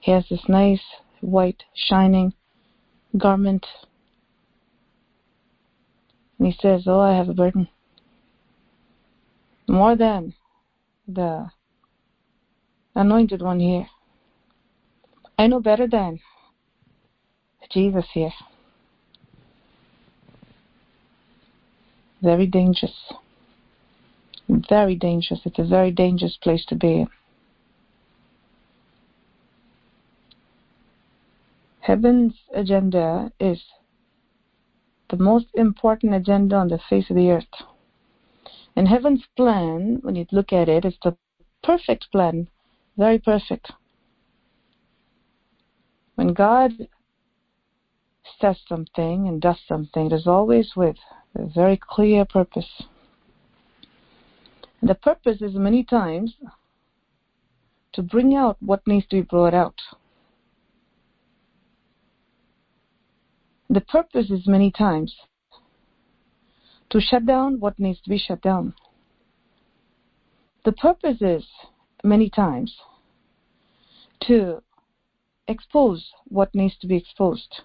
He 0.00 0.12
has 0.12 0.24
this 0.28 0.48
nice 0.48 0.82
white 1.20 1.64
shining 1.74 2.32
garment. 3.16 3.66
And 6.38 6.48
he 6.48 6.56
says, 6.60 6.84
Oh, 6.86 7.00
I 7.00 7.16
have 7.16 7.28
a 7.28 7.34
burden. 7.34 7.68
More 9.68 9.96
than 9.96 10.34
the 11.08 11.50
anointed 12.94 13.42
one 13.42 13.60
here. 13.60 13.88
I 15.38 15.46
know 15.48 15.60
better 15.60 15.86
than 15.86 16.20
Jesus 17.70 18.06
here. 18.12 18.32
Very 22.22 22.46
dangerous. 22.46 23.12
Very 24.48 24.94
dangerous. 24.94 25.40
It's 25.44 25.58
a 25.58 25.64
very 25.64 25.90
dangerous 25.90 26.38
place 26.40 26.64
to 26.66 26.74
be. 26.74 27.06
Heaven's 31.80 32.34
agenda 32.54 33.32
is 33.38 33.62
the 35.08 35.16
most 35.16 35.46
important 35.54 36.14
agenda 36.14 36.56
on 36.56 36.68
the 36.68 36.80
face 36.90 37.10
of 37.10 37.16
the 37.16 37.30
earth. 37.30 37.44
And 38.74 38.88
heaven's 38.88 39.24
plan, 39.36 40.00
when 40.02 40.16
you 40.16 40.26
look 40.32 40.52
at 40.52 40.68
it, 40.68 40.84
is 40.84 40.96
the 41.02 41.16
perfect 41.62 42.10
plan, 42.12 42.48
very 42.96 43.18
perfect. 43.18 43.72
When 46.16 46.32
God 46.32 46.88
says 48.40 48.56
something 48.68 49.28
and 49.28 49.40
does 49.40 49.58
something, 49.66 50.06
it 50.06 50.12
is 50.12 50.26
always 50.26 50.72
with 50.74 50.96
a 51.34 51.46
very 51.46 51.78
clear 51.80 52.24
purpose. 52.24 52.82
The 54.82 54.94
purpose 54.94 55.40
is 55.40 55.54
many 55.54 55.84
times 55.84 56.34
to 57.92 58.02
bring 58.02 58.34
out 58.34 58.56
what 58.60 58.86
needs 58.86 59.06
to 59.06 59.16
be 59.16 59.22
brought 59.22 59.54
out. 59.54 59.80
The 63.70 63.80
purpose 63.80 64.30
is 64.30 64.46
many 64.46 64.70
times 64.70 65.14
to 66.90 67.00
shut 67.00 67.26
down 67.26 67.58
what 67.58 67.78
needs 67.78 68.00
to 68.02 68.10
be 68.10 68.18
shut 68.18 68.42
down. 68.42 68.74
The 70.64 70.72
purpose 70.72 71.18
is 71.20 71.44
many 72.04 72.30
times 72.30 72.74
to 74.22 74.62
expose 75.48 76.10
what 76.28 76.54
needs 76.54 76.76
to 76.78 76.86
be 76.86 76.96
exposed. 76.96 77.62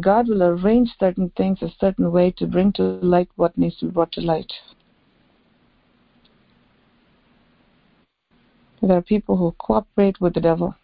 God 0.00 0.28
will 0.28 0.42
arrange 0.42 0.90
certain 0.98 1.30
things 1.36 1.62
a 1.62 1.70
certain 1.78 2.10
way 2.10 2.30
to 2.32 2.46
bring 2.46 2.72
to 2.74 2.82
light 2.82 3.28
what 3.36 3.56
needs 3.56 3.78
to 3.78 3.86
be 3.86 3.92
brought 3.92 4.12
to 4.12 4.20
light. 4.20 4.52
There 8.82 8.96
are 8.96 9.02
people 9.02 9.36
who 9.36 9.52
cooperate 9.58 10.20
with 10.20 10.34
the 10.34 10.40
devil 10.40 10.74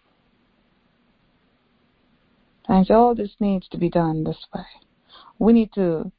and 2.70 2.88
oh, 2.90 3.14
this 3.14 3.34
needs 3.40 3.66
to 3.68 3.76
be 3.76 3.90
done 3.90 4.22
this 4.22 4.46
way. 4.54 4.64
We 5.40 5.52
need 5.52 5.72
to 5.74 6.12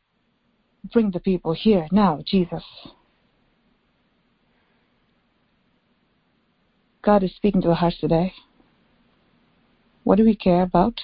bring 0.91 1.11
the 1.11 1.19
people 1.21 1.53
here 1.53 1.87
now, 1.93 2.21
Jesus. 2.25 2.63
God 7.01 7.23
is 7.23 7.33
speaking 7.33 7.61
to 7.61 7.69
our 7.69 7.75
hearts 7.75 7.99
today. 8.01 8.33
What 10.03 10.17
do 10.17 10.25
we 10.25 10.35
care 10.35 10.63
about? 10.63 10.99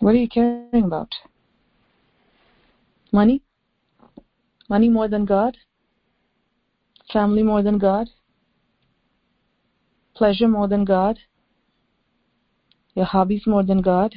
What 0.00 0.16
are 0.16 0.18
you 0.18 0.28
caring 0.28 0.84
about? 0.84 1.14
Money? 3.12 3.42
Money 4.68 4.88
more 4.88 5.06
than 5.06 5.24
God? 5.24 5.56
Family 7.12 7.44
more 7.44 7.62
than 7.62 7.78
God? 7.78 8.08
Pleasure 10.18 10.48
more 10.48 10.66
than 10.66 10.84
God? 10.84 11.20
Your 12.96 13.04
hobbies 13.04 13.46
more 13.46 13.62
than 13.62 13.82
God? 13.82 14.16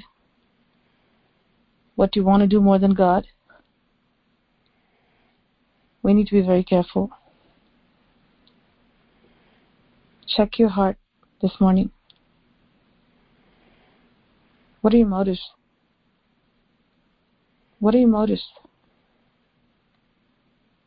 What 1.96 2.16
you 2.16 2.24
want 2.24 2.42
to 2.42 2.48
do 2.48 2.60
more 2.60 2.80
than 2.80 2.96
God? 2.96 3.28
We 6.02 6.16
need 6.16 6.26
to 6.26 6.34
be 6.34 6.42
very 6.42 6.64
careful. 6.64 7.12
Check 10.26 10.58
your 10.58 10.70
heart 10.70 10.98
this 11.40 11.52
morning. 11.60 11.92
What 14.82 14.96
are 14.96 14.98
your 14.98 15.08
motives? 15.08 15.52
What 17.80 17.94
are 17.94 18.00
your 18.00 18.08
motives? 18.08 18.48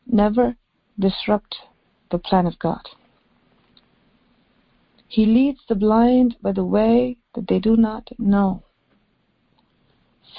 Never 0.05 0.57
disrupt 0.99 1.55
the 2.11 2.17
plan 2.17 2.45
of 2.45 2.59
God. 2.59 2.81
He 5.15 5.25
leads 5.25 5.61
the 5.69 5.75
blind 5.75 6.35
by 6.41 6.51
the 6.51 6.65
way 6.65 7.15
that 7.35 7.47
they 7.47 7.57
do 7.57 7.77
not 7.77 8.09
know. 8.19 8.63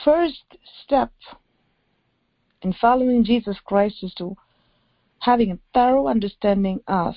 First 0.05 0.45
step 0.85 1.11
in 2.61 2.75
following 2.75 3.25
Jesus 3.25 3.57
Christ 3.65 3.97
is 4.03 4.13
to 4.19 4.37
having 5.21 5.51
a 5.51 5.59
thorough 5.73 6.09
understanding 6.09 6.81
of 6.87 7.15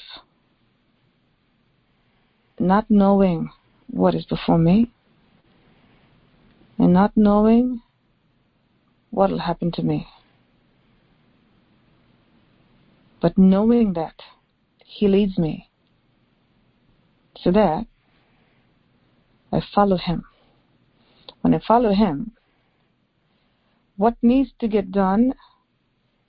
not 2.58 2.90
knowing 2.90 3.50
what 3.88 4.16
is 4.16 4.24
before 4.24 4.58
me 4.58 4.90
and 6.78 6.94
not 6.94 7.12
knowing 7.18 7.82
what 9.12 9.32
will 9.32 9.40
happen 9.40 9.70
to 9.74 9.84
me. 9.84 10.08
But 13.22 13.38
knowing 13.38 13.92
that 13.96 14.16
He 14.86 15.10
leads 15.10 15.38
me 15.38 15.69
so 17.44 17.52
there, 17.52 17.86
I 19.52 19.62
follow 19.74 19.98
Him. 19.98 20.26
When 21.42 21.54
I 21.54 21.60
follow 21.66 21.94
Him, 21.94 22.32
what 23.96 24.16
needs 24.22 24.52
to 24.60 24.68
get 24.68 24.92
done 24.92 25.34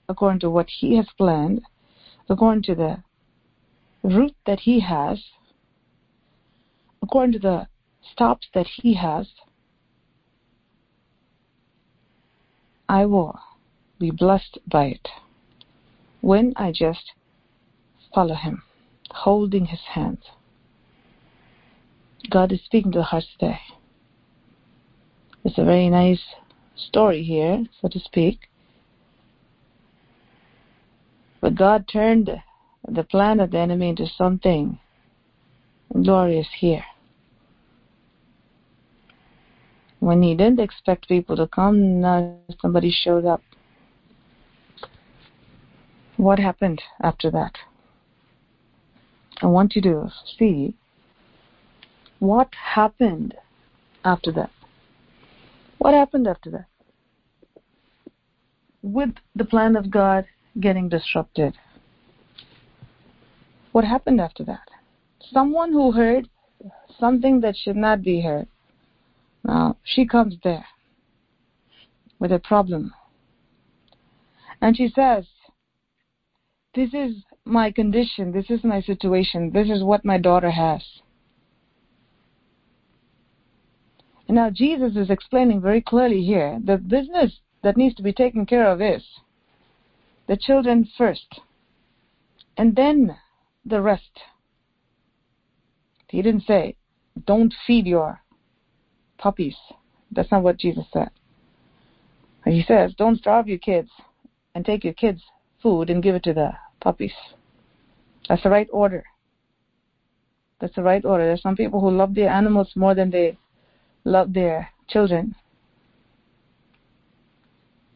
according 0.07 0.39
to 0.41 0.49
what 0.49 0.67
He 0.69 0.97
has 0.97 1.07
planned, 1.17 1.61
according 2.29 2.63
to 2.63 2.75
the 2.75 3.03
route 4.03 4.35
that 4.45 4.61
He 4.61 4.79
has, 4.81 5.23
according 7.01 7.33
to 7.33 7.39
the 7.39 7.67
stops 8.11 8.47
that 8.53 8.67
He 8.67 8.95
has, 8.95 9.27
I 12.87 13.05
will 13.05 13.39
be 13.99 14.11
blessed 14.11 14.57
by 14.67 14.85
it 14.85 15.07
when 16.21 16.53
I 16.55 16.71
just 16.71 17.11
follow 18.13 18.35
Him, 18.35 18.63
holding 19.11 19.65
His 19.67 19.81
hand. 19.93 20.19
God 22.29 22.51
is 22.51 22.61
speaking 22.63 22.91
to 22.93 23.03
hearts 23.03 23.27
today. 23.39 23.59
It's 25.43 25.57
a 25.57 25.63
very 25.63 25.89
nice 25.89 26.21
story 26.75 27.23
here, 27.23 27.65
so 27.81 27.87
to 27.87 27.99
speak. 27.99 28.49
But 31.41 31.55
God 31.55 31.87
turned 31.87 32.29
the 32.87 33.03
plan 33.03 33.39
of 33.39 33.51
the 33.51 33.57
enemy 33.57 33.89
into 33.89 34.05
something 34.05 34.79
glorious 35.93 36.47
here. 36.59 36.85
When 39.99 40.23
he 40.23 40.35
didn't 40.35 40.59
expect 40.59 41.07
people 41.07 41.35
to 41.37 41.47
come, 41.47 42.01
now 42.01 42.37
somebody 42.59 42.91
showed 42.91 43.25
up. 43.25 43.41
What 46.17 46.39
happened 46.39 46.81
after 47.01 47.31
that? 47.31 47.55
I 49.41 49.47
want 49.47 49.75
you 49.75 49.81
to 49.83 50.11
see 50.37 50.75
what 52.21 52.49
happened 52.75 53.33
after 54.05 54.31
that. 54.31 54.51
What 55.79 55.95
happened 55.95 56.27
after 56.27 56.51
that? 56.51 56.67
With 58.83 59.15
the 59.35 59.43
plan 59.43 59.75
of 59.75 59.89
God 59.89 60.25
getting 60.59 60.87
disrupted. 60.87 61.55
What 63.71 63.85
happened 63.85 64.21
after 64.21 64.43
that? 64.43 64.69
Someone 65.33 65.71
who 65.71 65.93
heard 65.93 66.29
something 66.99 67.41
that 67.41 67.55
should 67.57 67.75
not 67.75 68.03
be 68.03 68.21
heard. 68.21 68.47
Now, 69.43 69.77
she 69.83 70.05
comes 70.05 70.35
there 70.43 70.65
with 72.19 72.31
a 72.31 72.37
problem. 72.37 72.93
And 74.61 74.77
she 74.77 74.89
says, 74.89 75.25
This 76.75 76.93
is 76.93 77.23
my 77.45 77.71
condition, 77.71 78.31
this 78.31 78.51
is 78.51 78.63
my 78.63 78.79
situation, 78.79 79.49
this 79.51 79.71
is 79.71 79.81
what 79.83 80.05
my 80.05 80.19
daughter 80.19 80.51
has. 80.51 80.83
And 84.31 84.37
now 84.37 84.49
Jesus 84.49 84.95
is 84.95 85.09
explaining 85.09 85.59
very 85.59 85.81
clearly 85.81 86.23
here 86.23 86.57
the 86.63 86.77
business 86.77 87.41
that 87.63 87.75
needs 87.75 87.95
to 87.95 88.01
be 88.01 88.13
taken 88.13 88.45
care 88.45 88.65
of 88.71 88.81
is 88.81 89.03
the 90.29 90.37
children 90.37 90.87
first, 90.97 91.41
and 92.55 92.73
then 92.73 93.17
the 93.65 93.81
rest. 93.81 94.21
He 96.07 96.21
didn't 96.21 96.45
say, 96.47 96.77
don't 97.27 97.53
feed 97.67 97.85
your 97.85 98.21
puppies. 99.17 99.57
That's 100.13 100.31
not 100.31 100.43
what 100.43 100.55
Jesus 100.55 100.85
said. 100.93 101.09
He 102.45 102.63
says, 102.65 102.93
don't 102.97 103.19
starve 103.19 103.49
your 103.49 103.57
kids 103.57 103.89
and 104.55 104.63
take 104.63 104.85
your 104.85 104.93
kids' 104.93 105.23
food 105.61 105.89
and 105.89 106.01
give 106.01 106.15
it 106.15 106.23
to 106.23 106.33
the 106.33 106.51
puppies. 106.79 107.11
That's 108.29 108.43
the 108.43 108.49
right 108.49 108.69
order. 108.71 109.03
That's 110.61 110.75
the 110.75 110.83
right 110.83 111.03
order. 111.03 111.25
There's 111.25 111.41
some 111.41 111.57
people 111.57 111.81
who 111.81 111.91
love 111.91 112.15
their 112.15 112.29
animals 112.29 112.71
more 112.77 112.95
than 112.95 113.11
they 113.11 113.37
love 114.03 114.33
their 114.33 114.69
children. 114.87 115.35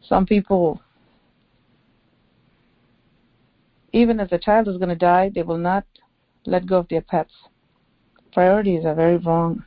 Some 0.02 0.26
people 0.26 0.82
Even 3.96 4.20
if 4.20 4.30
the 4.30 4.38
child 4.38 4.68
is 4.68 4.76
going 4.76 4.90
to 4.90 4.96
die, 4.96 5.32
they 5.34 5.42
will 5.42 5.58
not 5.58 5.86
let 6.46 6.66
go 6.66 6.80
of 6.80 6.90
their 6.90 7.00
pets. 7.00 7.32
Priorities 8.34 8.84
are 8.84 8.94
very 8.94 9.16
wrong. 9.16 9.64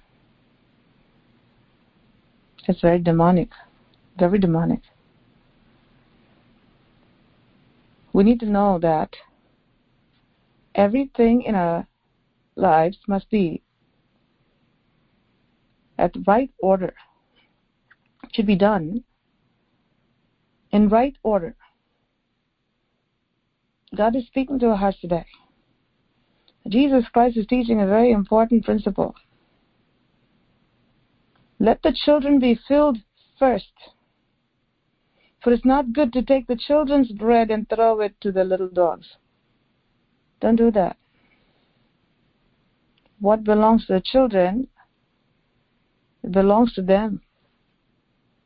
It's 2.66 2.82
very 2.82 2.98
demonic, 2.98 3.48
very 4.18 4.38
demonic. 4.38 4.80
We 8.12 8.22
need 8.22 8.38
to 8.40 8.46
know 8.50 8.78
that 8.80 9.16
everything 10.74 11.40
in 11.40 11.54
our 11.54 11.86
lives 12.54 12.98
must 13.08 13.30
be 13.30 13.62
at 15.98 16.14
right 16.26 16.50
order. 16.58 16.94
Should 18.32 18.46
be 18.46 18.56
done 18.56 19.04
in 20.70 20.88
right 20.88 21.16
order. 21.22 21.56
God 23.96 24.14
is 24.16 24.26
speaking 24.26 24.58
to 24.60 24.68
our 24.68 24.76
hearts 24.76 25.00
today. 25.00 25.26
Jesus 26.68 27.04
Christ 27.12 27.36
is 27.36 27.46
teaching 27.46 27.80
a 27.80 27.86
very 27.86 28.10
important 28.12 28.64
principle. 28.64 29.14
Let 31.58 31.82
the 31.82 31.96
children 32.04 32.38
be 32.38 32.58
filled 32.68 32.98
first. 33.38 33.72
For 35.42 35.52
it's 35.52 35.64
not 35.64 35.92
good 35.92 36.12
to 36.12 36.22
take 36.22 36.46
the 36.46 36.56
children's 36.56 37.10
bread 37.12 37.50
and 37.50 37.68
throw 37.68 38.00
it 38.00 38.20
to 38.20 38.30
the 38.30 38.44
little 38.44 38.68
dogs. 38.68 39.06
Don't 40.40 40.56
do 40.56 40.70
that. 40.72 40.96
What 43.20 43.44
belongs 43.44 43.86
to 43.86 43.94
the 43.94 44.00
children, 44.00 44.68
it 46.22 46.32
belongs 46.32 46.72
to 46.74 46.82
them. 46.82 47.22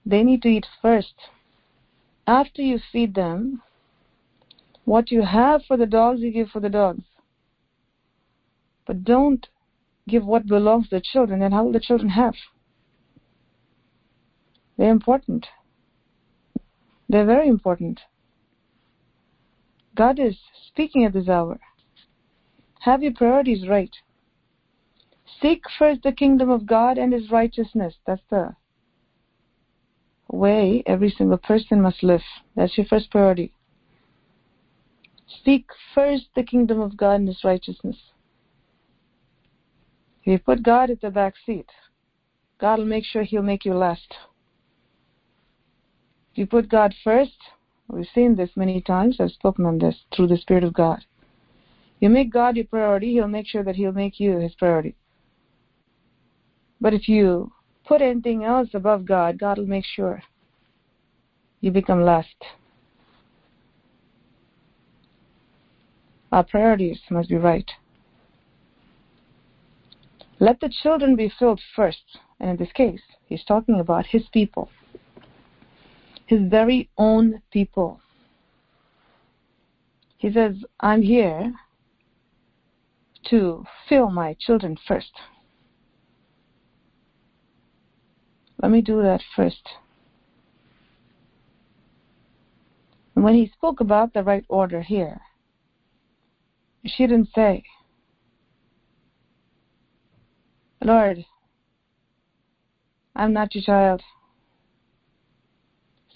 They 0.04 0.22
need 0.22 0.42
to 0.42 0.48
eat 0.48 0.66
first. 0.80 1.14
After 2.26 2.62
you 2.62 2.78
feed 2.92 3.14
them, 3.14 3.62
what 4.84 5.10
you 5.10 5.22
have 5.22 5.62
for 5.66 5.76
the 5.76 5.86
dogs, 5.86 6.20
you 6.20 6.30
give 6.30 6.48
for 6.48 6.60
the 6.60 6.68
dogs. 6.68 7.04
But 8.86 9.04
don't 9.04 9.48
give 10.08 10.24
what 10.24 10.46
belongs 10.46 10.88
to 10.88 10.96
the 10.96 11.00
children, 11.00 11.40
then 11.40 11.52
how 11.52 11.64
will 11.64 11.72
the 11.72 11.80
children 11.80 12.10
have? 12.10 12.34
They're 14.76 14.90
important. 14.90 15.46
They're 17.08 17.26
very 17.26 17.48
important. 17.48 18.00
God 19.94 20.18
is 20.18 20.36
speaking 20.68 21.04
at 21.04 21.12
this 21.12 21.28
hour. 21.28 21.60
Have 22.80 23.02
your 23.02 23.12
priorities 23.12 23.68
right. 23.68 23.94
Seek 25.40 25.62
first 25.78 26.02
the 26.02 26.12
kingdom 26.12 26.50
of 26.50 26.66
God 26.66 26.98
and 26.98 27.12
his 27.12 27.30
righteousness. 27.30 27.94
That's 28.06 28.22
the 28.30 28.54
way 30.28 30.82
every 30.86 31.10
single 31.10 31.38
person 31.38 31.80
must 31.80 32.02
live. 32.02 32.22
That's 32.56 32.76
your 32.76 32.86
first 32.86 33.10
priority. 33.10 33.52
Seek 35.44 35.66
first 35.94 36.26
the 36.34 36.42
kingdom 36.42 36.80
of 36.80 36.96
God 36.96 37.14
and 37.14 37.28
his 37.28 37.44
righteousness. 37.44 37.96
If 40.20 40.26
you 40.26 40.38
put 40.38 40.62
God 40.62 40.90
at 40.90 41.00
the 41.00 41.10
back 41.10 41.34
seat, 41.44 41.68
God 42.60 42.78
will 42.78 42.86
make 42.86 43.04
sure 43.04 43.24
he'll 43.24 43.42
make 43.42 43.64
you 43.64 43.74
last. 43.74 44.14
If 46.32 46.38
you 46.38 46.46
put 46.46 46.68
God 46.68 46.94
first, 47.02 47.36
we've 47.88 48.06
seen 48.14 48.36
this 48.36 48.50
many 48.56 48.80
times, 48.80 49.16
I've 49.18 49.32
spoken 49.32 49.66
on 49.66 49.78
this 49.78 49.96
through 50.14 50.28
the 50.28 50.36
Spirit 50.36 50.64
of 50.64 50.72
God. 50.72 51.04
You 52.00 52.08
make 52.08 52.32
God 52.32 52.56
your 52.56 52.66
priority, 52.66 53.12
he'll 53.12 53.28
make 53.28 53.46
sure 53.46 53.64
that 53.64 53.76
he'll 53.76 53.92
make 53.92 54.18
you 54.18 54.38
his 54.38 54.54
priority. 54.54 54.96
But 56.82 56.94
if 56.94 57.08
you 57.08 57.52
put 57.86 58.02
anything 58.02 58.42
else 58.42 58.70
above 58.74 59.06
God, 59.06 59.38
God 59.38 59.56
will 59.56 59.66
make 59.66 59.84
sure 59.84 60.20
you 61.60 61.70
become 61.70 62.04
last. 62.04 62.34
Our 66.32 66.42
priorities 66.42 66.98
must 67.08 67.28
be 67.28 67.36
right. 67.36 67.70
Let 70.40 70.58
the 70.58 70.72
children 70.82 71.14
be 71.14 71.32
filled 71.38 71.60
first. 71.76 72.18
And 72.40 72.50
in 72.50 72.56
this 72.56 72.72
case, 72.72 73.02
he's 73.26 73.44
talking 73.44 73.78
about 73.78 74.06
his 74.06 74.24
people, 74.32 74.68
his 76.26 76.40
very 76.50 76.90
own 76.98 77.42
people. 77.52 78.00
He 80.18 80.32
says, 80.32 80.56
I'm 80.80 81.02
here 81.02 81.54
to 83.30 83.64
fill 83.88 84.10
my 84.10 84.34
children 84.40 84.76
first. 84.88 85.12
Let 88.62 88.70
me 88.70 88.80
do 88.80 89.02
that 89.02 89.20
first. 89.34 89.68
And 93.14 93.24
when 93.24 93.34
he 93.34 93.48
spoke 93.48 93.80
about 93.80 94.14
the 94.14 94.22
right 94.22 94.44
order 94.48 94.82
here, 94.82 95.20
she 96.86 97.06
didn't 97.06 97.30
say, 97.34 97.64
Lord, 100.80 101.24
I'm 103.14 103.32
not 103.32 103.54
your 103.54 103.64
child. 103.64 104.02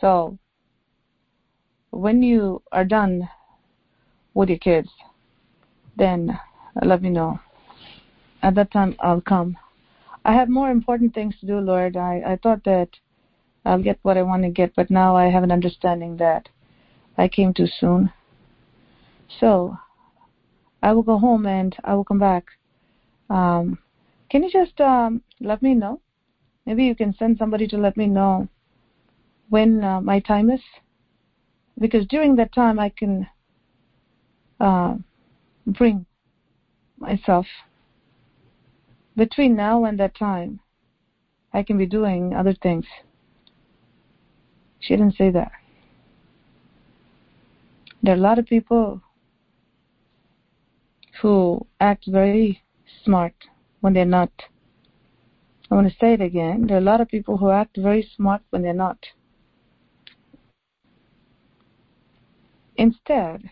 So, 0.01 0.39
when 1.91 2.23
you 2.23 2.63
are 2.73 2.85
done 2.85 3.29
with 4.35 4.49
your 4.49 4.59
kids, 4.59 4.89
then 5.97 6.39
let 6.83 7.03
me 7.03 7.11
know. 7.11 7.41
At 8.43 8.55
that 8.55 8.71
time, 8.71 8.97
I'll 9.01 9.21
come. 9.21 9.57
I 10.27 10.33
have 10.33 10.49
more 10.49 10.71
important 10.71 11.15
things 11.15 11.39
to 11.39 11.47
do, 11.47 11.61
Lord. 11.61 11.97
I, 11.97 12.21
I 12.27 12.37
thought 12.43 12.65
that 12.65 12.89
I'll 13.65 13.81
get 13.81 14.01
what 14.03 14.19
I 14.19 14.23
want 14.23 14.43
to 14.43 14.49
get, 14.49 14.75
but 14.75 14.91
now 14.91 15.15
I 15.15 15.27
have 15.31 15.45
an 15.45 15.53
understanding 15.53 16.17
that 16.17 16.49
I 17.17 17.29
came 17.29 17.55
too 17.55 17.69
soon. 17.69 18.13
So 19.39 19.79
I 20.83 20.93
will 20.93 21.05
go 21.05 21.17
home 21.17 21.47
and 21.47 21.77
I 21.85 21.95
will 21.95 22.03
come 22.03 22.19
back. 22.19 22.47
Um, 23.31 23.79
can 24.29 24.43
you 24.43 24.51
just 24.51 24.81
um, 24.81 25.23
let 25.41 25.63
me 25.63 25.75
know? 25.75 26.01
Maybe 26.67 26.83
you 26.85 26.97
can 26.97 27.15
send 27.15 27.39
somebody 27.39 27.69
to 27.69 27.79
let 27.79 27.97
me 27.97 28.07
know 28.07 28.49
when 29.49 29.85
uh, 29.85 30.01
my 30.01 30.19
time 30.19 30.51
is, 30.51 30.61
because 31.79 32.05
during 32.09 32.35
that 32.37 32.53
time 32.53 32.81
I 32.81 32.89
can 32.89 33.29
uh, 34.59 34.97
bring 35.69 36.05
myself 36.99 37.47
between 39.17 39.57
now 39.57 39.85
and 39.85 39.99
that 39.99 40.15
time, 40.15 40.61
I 41.53 41.63
can 41.63 41.79
be 41.79 41.87
doing 41.87 42.35
other 42.35 42.55
things. 42.55 42.85
She 44.81 44.95
didn't 44.95 45.17
say 45.17 45.31
that. 45.31 45.53
There 48.03 48.15
are 48.15 48.19
a 48.19 48.21
lot 48.21 48.39
of 48.39 48.47
people 48.47 49.01
who 51.23 51.67
act 51.81 52.05
very 52.07 52.63
smart 53.05 53.35
when 53.81 53.95
they're 53.95 54.05
not. 54.05 54.31
I 55.71 55.75
want 55.75 55.89
to 55.89 55.97
say 55.99 56.13
it 56.13 56.21
again. 56.21 56.67
There 56.67 56.77
are 56.77 56.81
a 56.81 56.85
lot 56.85 57.01
of 57.01 57.09
people 57.09 57.39
who 57.39 57.51
act 57.51 57.77
very 57.77 58.09
smart 58.17 58.43
when 58.51 58.63
they're 58.63 58.75
not. 58.75 58.99
Instead 62.77 63.51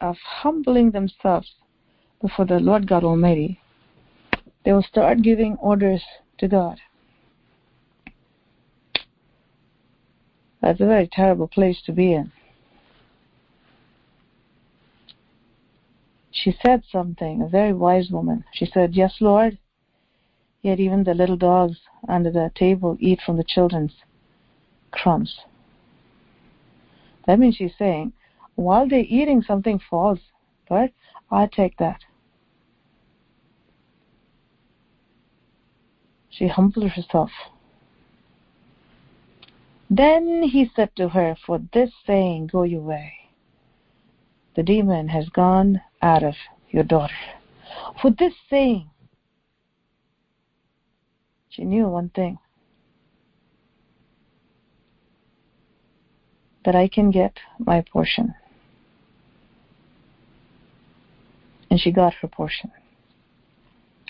of 0.00 0.16
humbling 0.18 0.90
themselves 0.90 1.52
before 2.20 2.44
the 2.44 2.58
Lord 2.58 2.88
God 2.88 3.04
Almighty, 3.04 3.60
they 4.64 4.72
will 4.72 4.82
start 4.82 5.22
giving 5.22 5.56
orders 5.56 6.02
to 6.38 6.48
God. 6.48 6.78
That's 10.60 10.80
a 10.80 10.86
very 10.86 11.06
terrible 11.06 11.48
place 11.48 11.82
to 11.84 11.92
be 11.92 12.14
in. 12.14 12.32
She 16.30 16.56
said 16.64 16.82
something, 16.90 17.42
a 17.42 17.48
very 17.48 17.72
wise 17.72 18.10
woman. 18.10 18.44
She 18.52 18.66
said, 18.66 18.94
Yes, 18.94 19.16
Lord, 19.20 19.58
yet 20.62 20.80
even 20.80 21.04
the 21.04 21.14
little 21.14 21.36
dogs 21.36 21.78
under 22.08 22.30
the 22.30 22.50
table 22.54 22.96
eat 22.98 23.20
from 23.24 23.36
the 23.36 23.44
children's 23.44 23.94
crumbs. 24.90 25.40
That 27.26 27.38
means 27.38 27.56
she's 27.56 27.76
saying, 27.78 28.12
while 28.54 28.88
they're 28.88 29.04
eating, 29.06 29.42
something 29.42 29.78
falls. 29.78 30.20
Lord, 30.70 30.92
I 31.30 31.46
take 31.46 31.76
that. 31.78 32.00
She 36.36 36.48
humbled 36.48 36.90
herself. 36.90 37.30
Then 39.88 40.42
he 40.42 40.68
said 40.74 40.90
to 40.96 41.10
her, 41.10 41.36
For 41.46 41.60
this 41.72 41.92
saying, 42.06 42.48
go 42.48 42.64
your 42.64 42.80
way. 42.80 43.12
The 44.56 44.64
demon 44.64 45.08
has 45.08 45.28
gone 45.28 45.80
out 46.02 46.24
of 46.24 46.34
your 46.70 46.82
daughter. 46.82 47.14
For 48.02 48.10
this 48.10 48.34
saying, 48.50 48.90
she 51.50 51.64
knew 51.64 51.88
one 51.88 52.08
thing 52.08 52.38
that 56.64 56.74
I 56.74 56.88
can 56.88 57.12
get 57.12 57.38
my 57.58 57.84
portion. 57.92 58.34
And 61.70 61.78
she 61.78 61.92
got 61.92 62.14
her 62.14 62.28
portion. 62.28 62.72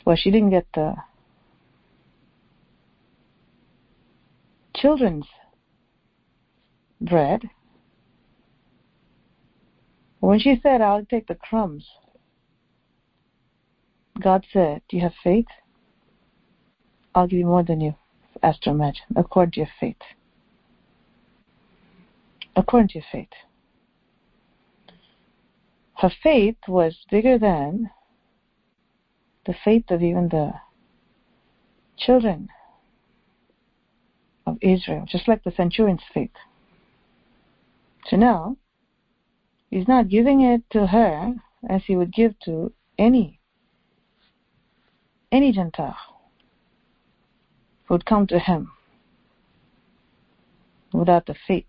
Well, 0.06 0.16
she 0.16 0.30
didn't 0.30 0.50
get 0.50 0.66
the 0.74 0.96
children's 4.74 5.26
bread. 7.00 7.50
When 10.20 10.38
she 10.38 10.58
said, 10.62 10.80
I'll 10.80 11.04
take 11.04 11.26
the 11.26 11.34
crumbs, 11.34 11.86
God 14.20 14.46
said, 14.52 14.82
Do 14.88 14.96
you 14.96 15.02
have 15.02 15.14
faith? 15.22 15.46
I'll 17.14 17.26
give 17.26 17.38
you 17.38 17.46
more 17.46 17.62
than 17.62 17.80
you 17.80 17.94
asked 18.42 18.62
to 18.64 18.70
imagine, 18.70 19.04
according 19.16 19.52
to 19.52 19.60
your 19.60 19.68
faith. 19.78 19.96
According 22.56 22.88
to 22.88 22.94
your 22.94 23.06
faith. 23.10 23.28
Her 25.96 26.10
faith 26.22 26.56
was 26.66 26.96
bigger 27.10 27.38
than 27.38 27.90
the 29.46 29.54
faith 29.64 29.90
of 29.90 30.02
even 30.02 30.28
the 30.28 30.54
children 31.96 32.48
of 34.46 34.58
Israel, 34.60 35.04
just 35.08 35.28
like 35.28 35.42
the 35.44 35.52
centurion's 35.52 36.02
faith. 36.12 36.30
So 38.06 38.16
now, 38.16 38.56
he's 39.70 39.88
not 39.88 40.08
giving 40.08 40.42
it 40.42 40.62
to 40.70 40.86
her 40.86 41.34
as 41.68 41.82
he 41.86 41.96
would 41.96 42.12
give 42.12 42.38
to 42.40 42.72
any 42.98 43.40
any 45.32 45.50
Gentile 45.50 45.96
who 47.84 47.94
would 47.94 48.06
come 48.06 48.26
to 48.28 48.38
him 48.38 48.70
without 50.92 51.26
the 51.26 51.34
faith. 51.46 51.66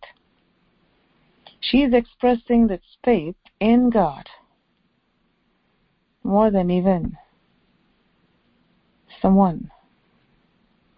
She 1.59 1.81
is 1.81 1.93
expressing 1.93 2.67
that 2.67 2.81
faith 3.03 3.35
in 3.59 3.89
God 3.89 4.29
more 6.23 6.51
than 6.51 6.69
even 6.69 7.17
someone 9.21 9.71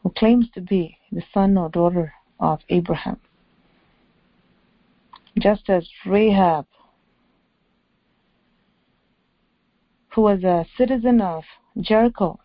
who 0.04 0.10
claims 0.10 0.48
to 0.54 0.62
be 0.62 0.97
the 1.12 1.24
son 1.34 1.58
or 1.58 1.70
daughter 1.70 2.14
of 2.40 2.60
Abraham. 2.70 3.20
Just 5.40 5.70
as 5.70 5.88
Rahab, 6.06 6.66
who 10.10 10.22
was 10.22 10.44
a 10.44 10.66
citizen 10.78 11.22
of 11.22 11.44
Jericho, 11.80 12.40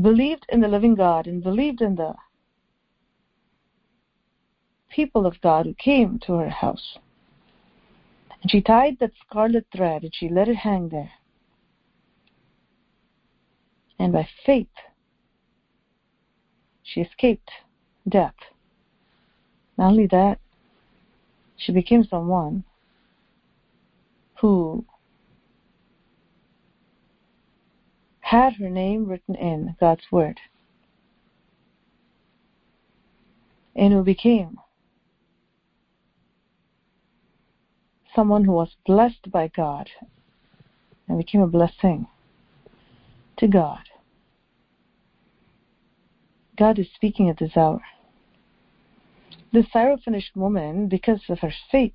believed 0.00 0.44
in 0.48 0.60
the 0.60 0.68
living 0.68 0.94
God 0.94 1.26
and 1.26 1.42
believed 1.42 1.80
in 1.80 1.94
the 1.94 2.14
people 4.90 5.26
of 5.26 5.40
God 5.40 5.66
who 5.66 5.74
came 5.74 6.18
to 6.26 6.34
her 6.34 6.48
house. 6.48 6.98
And 8.42 8.50
she 8.50 8.60
tied 8.60 8.98
that 8.98 9.12
scarlet 9.26 9.66
thread 9.74 10.02
and 10.02 10.14
she 10.14 10.28
let 10.28 10.48
it 10.48 10.56
hang 10.56 10.88
there. 10.88 11.12
And 13.98 14.12
by 14.12 14.28
faith, 14.44 14.68
she 16.86 17.00
escaped 17.00 17.50
death. 18.08 18.34
Not 19.76 19.90
only 19.90 20.06
that, 20.06 20.38
she 21.56 21.72
became 21.72 22.04
someone 22.04 22.64
who 24.40 24.84
had 28.20 28.54
her 28.54 28.70
name 28.70 29.06
written 29.06 29.34
in 29.34 29.76
God's 29.80 30.04
Word 30.10 30.38
and 33.74 33.92
who 33.92 34.02
became 34.02 34.58
someone 38.14 38.44
who 38.44 38.52
was 38.52 38.76
blessed 38.86 39.30
by 39.30 39.48
God 39.48 39.90
and 41.08 41.18
became 41.18 41.42
a 41.42 41.46
blessing 41.46 42.06
to 43.36 43.46
God. 43.46 43.80
God 46.56 46.78
is 46.78 46.86
speaking 46.94 47.28
at 47.28 47.38
this 47.38 47.56
hour. 47.56 47.80
This 49.52 49.66
Syrophoenician 49.74 50.36
woman, 50.36 50.88
because 50.88 51.20
of 51.28 51.40
her 51.40 51.52
faith, 51.70 51.94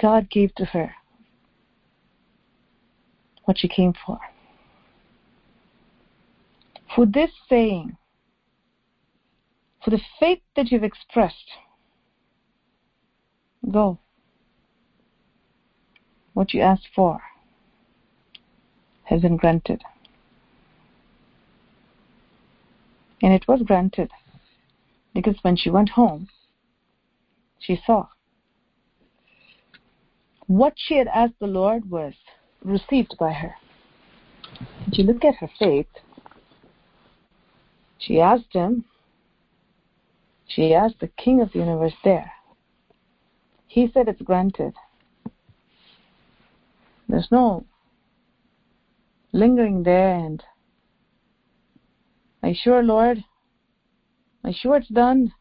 God 0.00 0.30
gave 0.30 0.54
to 0.56 0.64
her 0.66 0.94
what 3.44 3.58
she 3.58 3.68
came 3.68 3.94
for. 4.06 4.18
For 6.94 7.06
this 7.06 7.30
saying, 7.48 7.96
for 9.84 9.90
the 9.90 10.00
faith 10.20 10.40
that 10.56 10.70
you've 10.70 10.84
expressed, 10.84 11.50
go. 13.70 13.98
What 16.34 16.54
you 16.54 16.60
asked 16.60 16.88
for 16.94 17.20
has 19.04 19.22
been 19.22 19.36
granted. 19.36 19.82
And 23.22 23.32
it 23.32 23.48
was 23.48 23.62
granted 23.62 24.10
because 25.14 25.36
when 25.42 25.56
she 25.56 25.70
went 25.70 25.90
home, 25.90 26.28
she 27.58 27.80
saw 27.84 28.06
what 30.46 30.72
she 30.76 30.96
had 30.96 31.08
asked 31.08 31.38
the 31.40 31.46
Lord 31.46 31.90
was 31.90 32.14
received 32.64 33.16
by 33.18 33.32
her. 33.32 33.54
Did 34.86 34.98
you 34.98 35.04
look 35.04 35.24
at 35.24 35.36
her 35.36 35.50
faith? 35.58 35.88
She 37.98 38.20
asked 38.20 38.52
him, 38.52 38.84
she 40.46 40.72
asked 40.72 41.00
the 41.00 41.08
King 41.08 41.42
of 41.42 41.52
the 41.52 41.58
universe 41.58 41.92
there. 42.02 42.32
He 43.66 43.90
said 43.92 44.08
it's 44.08 44.22
granted. 44.22 44.74
There's 47.08 47.28
no 47.30 47.66
lingering 49.32 49.82
there 49.82 50.14
and 50.14 50.42
are 52.42 52.50
you 52.50 52.54
sure, 52.54 52.82
Lord? 52.82 53.24
Are 54.44 54.50
you 54.50 54.56
sure 54.58 54.76
it's 54.76 54.88
done? 54.88 55.32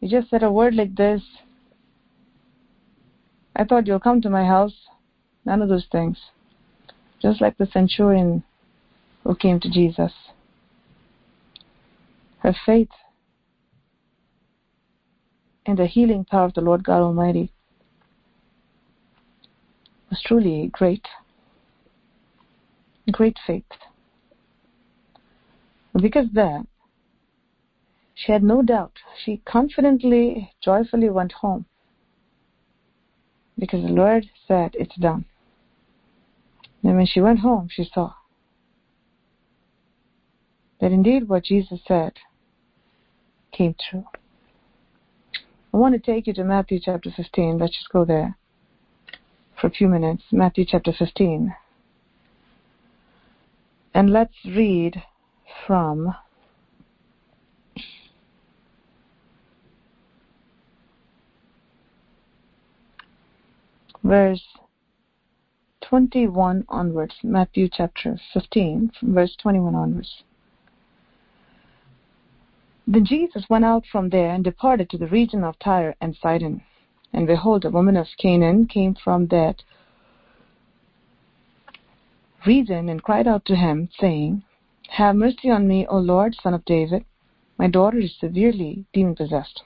You 0.00 0.08
just 0.08 0.30
said 0.30 0.42
a 0.42 0.52
word 0.52 0.74
like 0.74 0.94
this. 0.94 1.22
I 3.56 3.64
thought 3.64 3.86
you'll 3.86 4.00
come 4.00 4.20
to 4.22 4.30
my 4.30 4.44
house. 4.44 4.74
None 5.44 5.62
of 5.62 5.68
those 5.68 5.86
things. 5.90 6.18
Just 7.20 7.40
like 7.40 7.56
the 7.56 7.66
centurion 7.66 8.44
who 9.24 9.34
came 9.34 9.58
to 9.60 9.70
Jesus. 9.70 10.12
Her 12.38 12.54
faith 12.64 12.90
in 15.66 15.76
the 15.76 15.86
healing 15.86 16.24
power 16.24 16.44
of 16.44 16.54
the 16.54 16.60
Lord 16.60 16.84
God 16.84 17.02
Almighty 17.02 17.52
was 20.10 20.22
truly 20.24 20.70
great. 20.72 21.06
Great 23.10 23.38
faith. 23.46 23.64
Because 26.00 26.26
there, 26.32 26.62
she 28.14 28.32
had 28.32 28.42
no 28.42 28.62
doubt. 28.62 28.92
She 29.24 29.42
confidently, 29.44 30.52
joyfully 30.62 31.10
went 31.10 31.32
home. 31.32 31.66
Because 33.58 33.82
the 33.82 33.92
Lord 33.92 34.26
said, 34.46 34.72
It's 34.74 34.96
done. 34.96 35.24
And 36.84 36.96
when 36.96 37.06
she 37.06 37.20
went 37.20 37.40
home, 37.40 37.68
she 37.70 37.84
saw 37.92 38.12
that 40.80 40.92
indeed 40.92 41.28
what 41.28 41.44
Jesus 41.44 41.80
said 41.86 42.12
came 43.50 43.74
true. 43.90 44.04
I 45.74 45.76
want 45.76 45.94
to 45.94 46.00
take 46.00 46.26
you 46.26 46.32
to 46.34 46.44
Matthew 46.44 46.78
chapter 46.80 47.10
15. 47.14 47.58
Let's 47.58 47.76
just 47.76 47.90
go 47.90 48.04
there 48.04 48.36
for 49.60 49.66
a 49.66 49.70
few 49.70 49.88
minutes. 49.88 50.22
Matthew 50.30 50.64
chapter 50.66 50.92
15. 50.96 51.54
And 53.92 54.10
let's 54.10 54.34
read 54.44 55.02
from 55.66 56.14
verse 64.02 64.42
21 65.82 66.64
onwards, 66.68 67.14
Matthew 67.22 67.68
chapter 67.70 68.18
15, 68.34 68.92
from 68.98 69.14
verse 69.14 69.34
21 69.40 69.74
onwards. 69.74 70.22
Then 72.86 73.04
Jesus 73.04 73.44
went 73.50 73.66
out 73.66 73.84
from 73.90 74.08
there 74.08 74.30
and 74.30 74.42
departed 74.42 74.88
to 74.90 74.98
the 74.98 75.08
region 75.08 75.44
of 75.44 75.58
Tyre 75.58 75.94
and 76.00 76.16
Sidon. 76.16 76.62
And 77.12 77.26
behold, 77.26 77.64
a 77.64 77.70
woman 77.70 77.96
of 77.96 78.06
Canaan 78.18 78.66
came 78.66 78.94
from 78.94 79.26
that 79.26 79.62
region 82.46 82.88
and 82.88 83.02
cried 83.02 83.26
out 83.26 83.44
to 83.46 83.56
him, 83.56 83.88
saying, 83.98 84.42
Have 84.88 85.16
mercy 85.16 85.50
on 85.50 85.68
me, 85.68 85.86
O 85.86 85.98
Lord, 85.98 86.34
son 86.42 86.54
of 86.54 86.64
David. 86.64 87.04
My 87.56 87.68
daughter 87.68 87.98
is 87.98 88.14
severely 88.18 88.84
demon 88.92 89.14
possessed. 89.14 89.62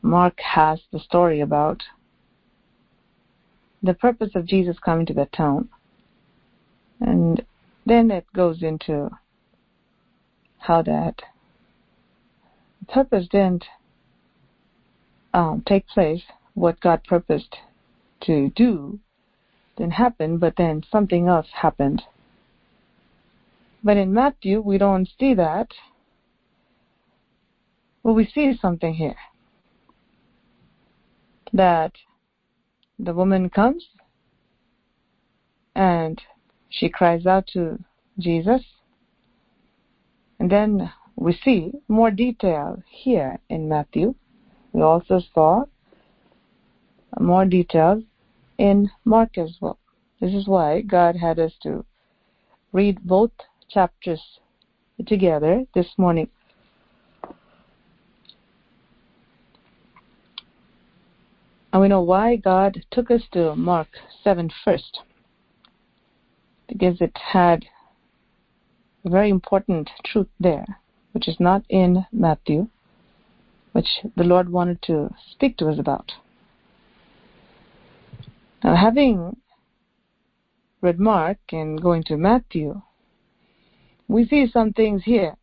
Mark 0.00 0.38
has 0.40 0.80
the 0.92 1.00
story 1.00 1.40
about 1.40 1.82
the 3.82 3.94
purpose 3.94 4.30
of 4.34 4.46
Jesus 4.46 4.78
coming 4.78 5.06
to 5.06 5.14
that 5.14 5.32
town. 5.32 5.68
And 7.00 7.44
then 7.84 8.10
it 8.10 8.26
goes 8.34 8.62
into 8.62 9.10
how 10.58 10.82
that 10.82 11.20
purpose 12.88 13.26
didn't 13.28 13.64
um, 15.34 15.62
take 15.66 15.86
place, 15.88 16.22
what 16.54 16.80
God 16.80 17.02
purposed 17.04 17.56
to 18.22 18.50
do 18.50 18.98
didn't 19.76 19.92
happen, 19.92 20.38
but 20.38 20.54
then 20.56 20.82
something 20.90 21.28
else 21.28 21.48
happened. 21.52 22.02
But 23.86 23.98
in 23.98 24.12
Matthew, 24.12 24.60
we 24.60 24.78
don't 24.78 25.08
see 25.16 25.32
that. 25.34 25.68
Well, 28.02 28.16
we 28.16 28.26
see 28.26 28.58
something 28.60 28.94
here. 28.94 29.14
That 31.52 31.92
the 32.98 33.14
woman 33.14 33.48
comes 33.48 33.86
and 35.76 36.20
she 36.68 36.88
cries 36.88 37.26
out 37.26 37.46
to 37.52 37.78
Jesus. 38.18 38.62
And 40.40 40.50
then 40.50 40.90
we 41.14 41.38
see 41.44 41.70
more 41.86 42.10
detail 42.10 42.82
here 42.90 43.38
in 43.48 43.68
Matthew. 43.68 44.16
We 44.72 44.82
also 44.82 45.20
saw 45.32 45.66
more 47.20 47.44
details 47.44 48.02
in 48.58 48.90
Mark 49.04 49.38
as 49.38 49.58
well. 49.60 49.78
This 50.20 50.34
is 50.34 50.48
why 50.48 50.80
God 50.80 51.14
had 51.14 51.38
us 51.38 51.52
to 51.62 51.84
read 52.72 52.98
both 53.04 53.30
chapters 53.68 54.20
together 55.06 55.64
this 55.74 55.86
morning. 55.96 56.28
And 61.72 61.82
we 61.82 61.88
know 61.88 62.00
why 62.00 62.36
God 62.36 62.84
took 62.90 63.10
us 63.10 63.22
to 63.32 63.54
Mark 63.54 63.88
7 64.24 64.50
first. 64.64 65.00
Because 66.68 67.00
it 67.00 67.16
had 67.32 67.66
a 69.04 69.10
very 69.10 69.28
important 69.28 69.90
truth 70.04 70.28
there, 70.40 70.64
which 71.12 71.28
is 71.28 71.36
not 71.38 71.64
in 71.68 72.06
Matthew, 72.12 72.68
which 73.72 74.00
the 74.16 74.24
Lord 74.24 74.48
wanted 74.48 74.80
to 74.82 75.10
speak 75.32 75.58
to 75.58 75.68
us 75.68 75.78
about. 75.78 76.12
Now, 78.64 78.74
having 78.74 79.36
read 80.80 80.98
Mark 80.98 81.38
and 81.52 81.80
going 81.80 82.02
to 82.04 82.16
Matthew, 82.16 82.80
we 84.08 84.26
see 84.26 84.46
some 84.50 84.72
things 84.72 85.02
here 85.04 85.36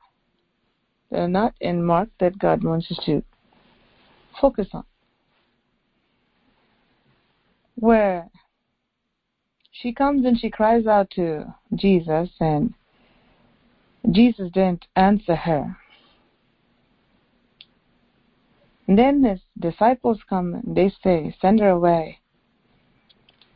that 1.12 1.20
are 1.20 1.28
not 1.28 1.54
in 1.60 1.84
Mark 1.84 2.10
that 2.20 2.40
God 2.40 2.64
wants 2.64 2.92
us 2.92 3.00
to 3.06 3.24
focus 4.40 4.68
on. 4.74 4.84
Where 7.76 8.30
she 9.72 9.92
comes 9.92 10.26
and 10.26 10.40
she 10.40 10.50
cries 10.50 10.86
out 10.86 11.10
to 11.12 11.54
Jesus, 11.76 12.30
and 12.40 12.74
Jesus 14.12 14.52
didn't 14.54 14.86
answer 14.96 15.36
her. 15.36 15.78
And 18.88 18.98
then 18.98 19.24
his 19.24 19.40
disciples 19.58 20.20
come 20.30 20.54
and 20.56 20.76
they 20.76 20.92
say, 21.04 21.36
Send 21.42 21.60
her 21.60 21.70
away. 21.70 22.20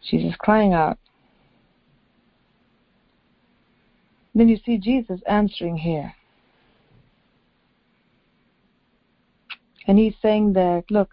She's 0.02 0.24
just 0.24 0.38
crying 0.40 0.74
out. 0.74 0.98
Then 4.38 4.50
you 4.50 4.60
see 4.64 4.78
Jesus 4.78 5.20
answering 5.28 5.78
here. 5.78 6.14
And 9.88 9.98
he's 9.98 10.14
saying 10.22 10.54
that, 10.54 10.84
look, 10.92 11.10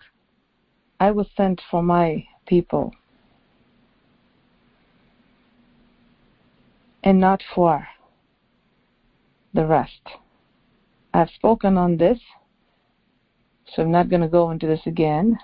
I 1.00 1.10
was 1.10 1.26
sent 1.34 1.62
for 1.70 1.82
my 1.82 2.26
people 2.46 2.92
and 7.02 7.18
not 7.18 7.42
for 7.54 7.88
the 9.54 9.64
rest. 9.64 10.02
I've 11.14 11.30
spoken 11.30 11.78
on 11.78 11.96
this, 11.96 12.18
so 13.72 13.84
I'm 13.84 13.90
not 13.90 14.10
going 14.10 14.20
to 14.20 14.28
go 14.28 14.50
into 14.50 14.66
this 14.66 14.86
again. 14.86 15.38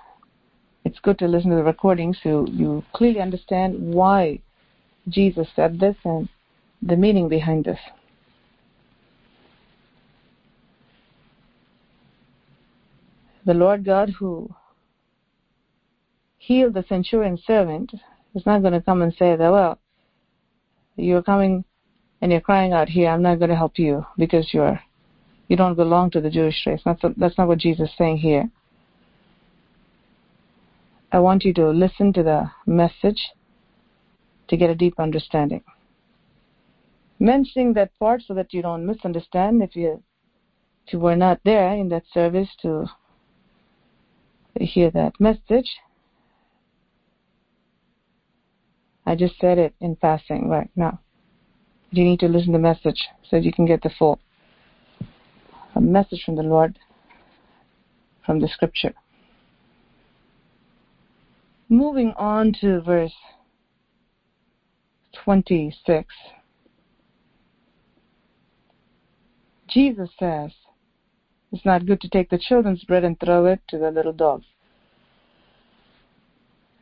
It's 0.85 0.99
good 0.99 1.17
to 1.17 1.27
listen 1.27 1.49
to 1.49 1.55
the 1.55 1.63
recording 1.63 2.13
so 2.13 2.45
you 2.47 2.83
clearly 2.93 3.21
understand 3.21 3.91
why 3.91 4.39
Jesus 5.09 5.47
said 5.55 5.79
this 5.79 5.95
and 6.05 6.29
the 6.81 6.95
meaning 6.95 7.29
behind 7.29 7.65
this. 7.65 7.79
The 13.45 13.53
Lord 13.53 13.83
God 13.83 14.09
who 14.19 14.53
healed 16.37 16.73
the 16.73 16.85
centurion 16.87 17.37
servant 17.37 17.91
is 18.35 18.45
not 18.45 18.61
going 18.61 18.73
to 18.73 18.81
come 18.81 19.01
and 19.01 19.13
say 19.13 19.35
that, 19.35 19.51
well, 19.51 19.79
you're 20.95 21.23
coming 21.23 21.63
and 22.21 22.31
you're 22.31 22.41
crying 22.41 22.71
out 22.73 22.89
here, 22.89 23.09
I'm 23.09 23.23
not 23.23 23.39
going 23.39 23.49
to 23.49 23.55
help 23.55 23.79
you 23.79 24.05
because 24.17 24.53
you're 24.53 24.79
you 25.47 25.57
don't 25.57 25.75
belong 25.75 26.09
to 26.11 26.21
the 26.21 26.29
Jewish 26.29 26.65
race. 26.65 26.79
That's, 26.85 27.01
that's 27.17 27.37
not 27.37 27.49
what 27.49 27.57
Jesus 27.57 27.89
is 27.89 27.95
saying 27.97 28.19
here. 28.19 28.49
I 31.11 31.19
want 31.19 31.43
you 31.43 31.53
to 31.55 31.69
listen 31.71 32.13
to 32.13 32.23
the 32.23 32.49
message 32.65 33.31
to 34.47 34.55
get 34.55 34.69
a 34.69 34.75
deep 34.75 34.97
understanding. 34.97 35.61
Mentioning 37.21 37.73
that 37.73 37.91
part 37.99 38.23
so 38.23 38.33
that 38.33 38.51
you 38.51 38.63
don't 38.63 38.83
misunderstand 38.83 39.61
if 39.61 39.75
you 39.75 40.01
if 40.87 40.93
you 40.93 40.99
were 40.99 41.15
not 41.15 41.39
there 41.45 41.71
in 41.71 41.87
that 41.89 42.01
service 42.11 42.49
to 42.63 42.87
hear 44.59 44.89
that 44.89 45.13
message. 45.19 45.69
I 49.05 49.13
just 49.13 49.37
said 49.39 49.59
it 49.59 49.75
in 49.79 49.95
passing 49.97 50.49
right 50.49 50.71
now. 50.75 50.99
You 51.91 52.05
need 52.05 52.21
to 52.21 52.27
listen 52.27 52.53
to 52.53 52.57
the 52.57 52.59
message 52.59 53.07
so 53.29 53.35
you 53.35 53.53
can 53.53 53.67
get 53.67 53.83
the 53.83 53.91
full 53.99 54.19
a 55.75 55.79
message 55.79 56.23
from 56.25 56.37
the 56.37 56.41
Lord 56.41 56.79
from 58.25 58.39
the 58.39 58.47
scripture. 58.47 58.95
Moving 61.69 62.13
on 62.17 62.51
to 62.61 62.81
verse 62.81 63.13
26. 65.23 66.15
Jesus 69.71 70.09
says, 70.19 70.51
It's 71.51 71.65
not 71.65 71.85
good 71.85 72.01
to 72.01 72.09
take 72.09 72.29
the 72.29 72.37
children's 72.37 72.83
bread 72.83 73.03
and 73.05 73.19
throw 73.19 73.45
it 73.45 73.61
to 73.69 73.77
the 73.77 73.89
little 73.89 74.13
dogs. 74.13 74.45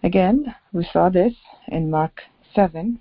Again, 0.02 0.56
we 0.74 0.88
saw 0.92 1.10
this 1.10 1.34
in 1.68 1.92
Mark 1.92 2.22
7. 2.56 3.00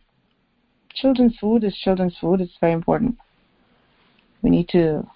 Children's 0.95 1.37
food 1.39 1.65
is 1.65 1.77
children's 1.77 2.17
food. 2.21 2.41
It's 2.41 2.59
very 2.61 2.73
important. 2.73 3.17
We 4.43 4.51
need 4.51 4.69
to 4.71 5.09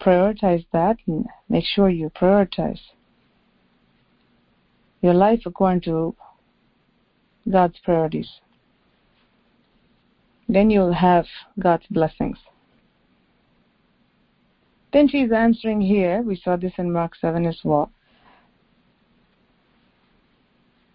prioritize 0.00 0.66
that 0.72 0.96
and 1.06 1.26
make 1.48 1.64
sure 1.64 1.88
you 1.88 2.10
prioritize 2.10 2.80
your 5.00 5.14
life 5.14 5.42
according 5.46 5.80
to 5.82 6.14
God's 7.50 7.78
priorities. 7.82 8.40
Then 10.48 10.70
you'll 10.70 10.92
have 10.92 11.26
God's 11.58 11.86
blessings. 11.90 12.38
Then 14.92 15.08
she's 15.08 15.32
answering 15.32 15.80
here. 15.80 16.22
We 16.22 16.36
saw 16.36 16.56
this 16.56 16.72
in 16.78 16.92
Mark 16.92 17.16
7 17.16 17.44
as 17.46 17.58
well. 17.64 17.90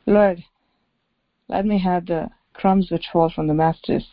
Lord, 0.05 0.43
let 1.47 1.65
me 1.65 1.77
have 1.79 2.05
the 2.05 2.29
crumbs 2.53 2.89
which 2.89 3.07
fall 3.11 3.29
from 3.29 3.47
the 3.47 3.53
master's 3.53 4.07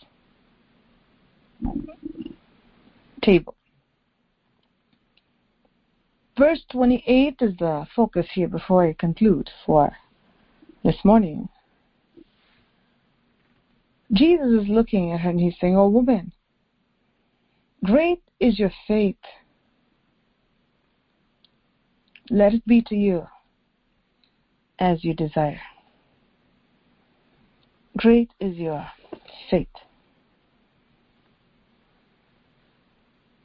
table. 3.23 3.55
Verse 6.37 6.63
28 6.71 7.37
is 7.41 7.57
the 7.59 7.87
focus 7.97 8.27
here 8.33 8.49
before 8.49 8.87
I 8.87 8.93
conclude 8.93 9.51
for 9.67 9.97
this 10.85 11.05
morning. 11.05 11.49
Jesus 14.13 14.63
is 14.63 14.69
looking 14.69 15.13
at 15.13 15.21
her 15.21 15.31
and 15.31 15.41
he's 15.41 15.55
saying, 15.61 15.77
Oh, 15.77 15.89
woman, 15.89 16.33
great 17.85 18.23
is 18.41 18.59
your 18.59 18.73
faith. 18.87 19.17
Let 22.31 22.55
it 22.55 22.67
be 22.67 22.83
to 22.83 22.95
you 22.95 23.27
as 24.79 25.05
you 25.05 25.15
desire. 25.15 25.61
Great 27.97 28.31
is 28.39 28.57
your 28.57 28.87
faith. 29.51 29.67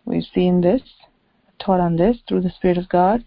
We've 0.05 0.23
seen 0.33 0.61
this, 0.61 0.81
taught 1.59 1.79
on 1.79 1.95
this 1.95 2.17
through 2.27 2.41
the 2.41 2.51
Spirit 2.51 2.77
of 2.77 2.89
God, 2.89 3.23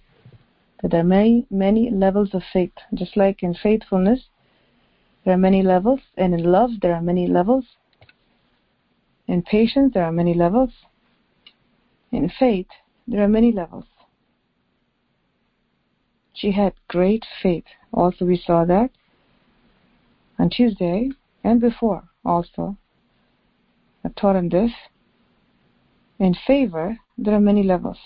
that 0.83 0.91
there 0.91 1.01
are 1.01 1.05
many, 1.05 1.47
many 1.51 1.91
levels 1.91 2.35
of 2.35 2.43
faith. 2.53 2.73
Just 2.95 3.17
like 3.17 3.43
in 3.43 3.55
faithfulness, 3.55 4.29
there 5.27 5.35
are 5.35 5.39
many 5.39 5.61
levels, 5.61 5.99
and 6.17 6.33
in 6.33 6.45
love, 6.45 6.71
there 6.81 6.95
are 6.95 7.03
many 7.03 7.27
levels. 7.27 7.65
In 9.27 9.43
patience, 9.43 9.93
there 9.93 10.05
are 10.05 10.13
many 10.13 10.35
levels. 10.35 10.71
In 12.13 12.31
faith, 12.39 12.69
there 13.09 13.25
are 13.25 13.29
many 13.29 13.51
levels. 13.51 13.87
She 16.33 16.53
had 16.53 16.75
great 16.87 17.25
faith. 17.43 17.65
Also, 17.93 18.25
we 18.25 18.37
saw 18.37 18.65
that 18.67 18.91
on 20.39 20.49
Tuesday 20.49 21.11
and 21.43 21.61
before 21.61 22.05
also. 22.25 22.77
I 24.05 24.11
taught 24.11 24.37
on 24.37 24.49
this. 24.49 24.71
In 26.21 26.37
favor, 26.47 26.99
there 27.19 27.35
are 27.35 27.41
many 27.41 27.65
levels. 27.65 27.99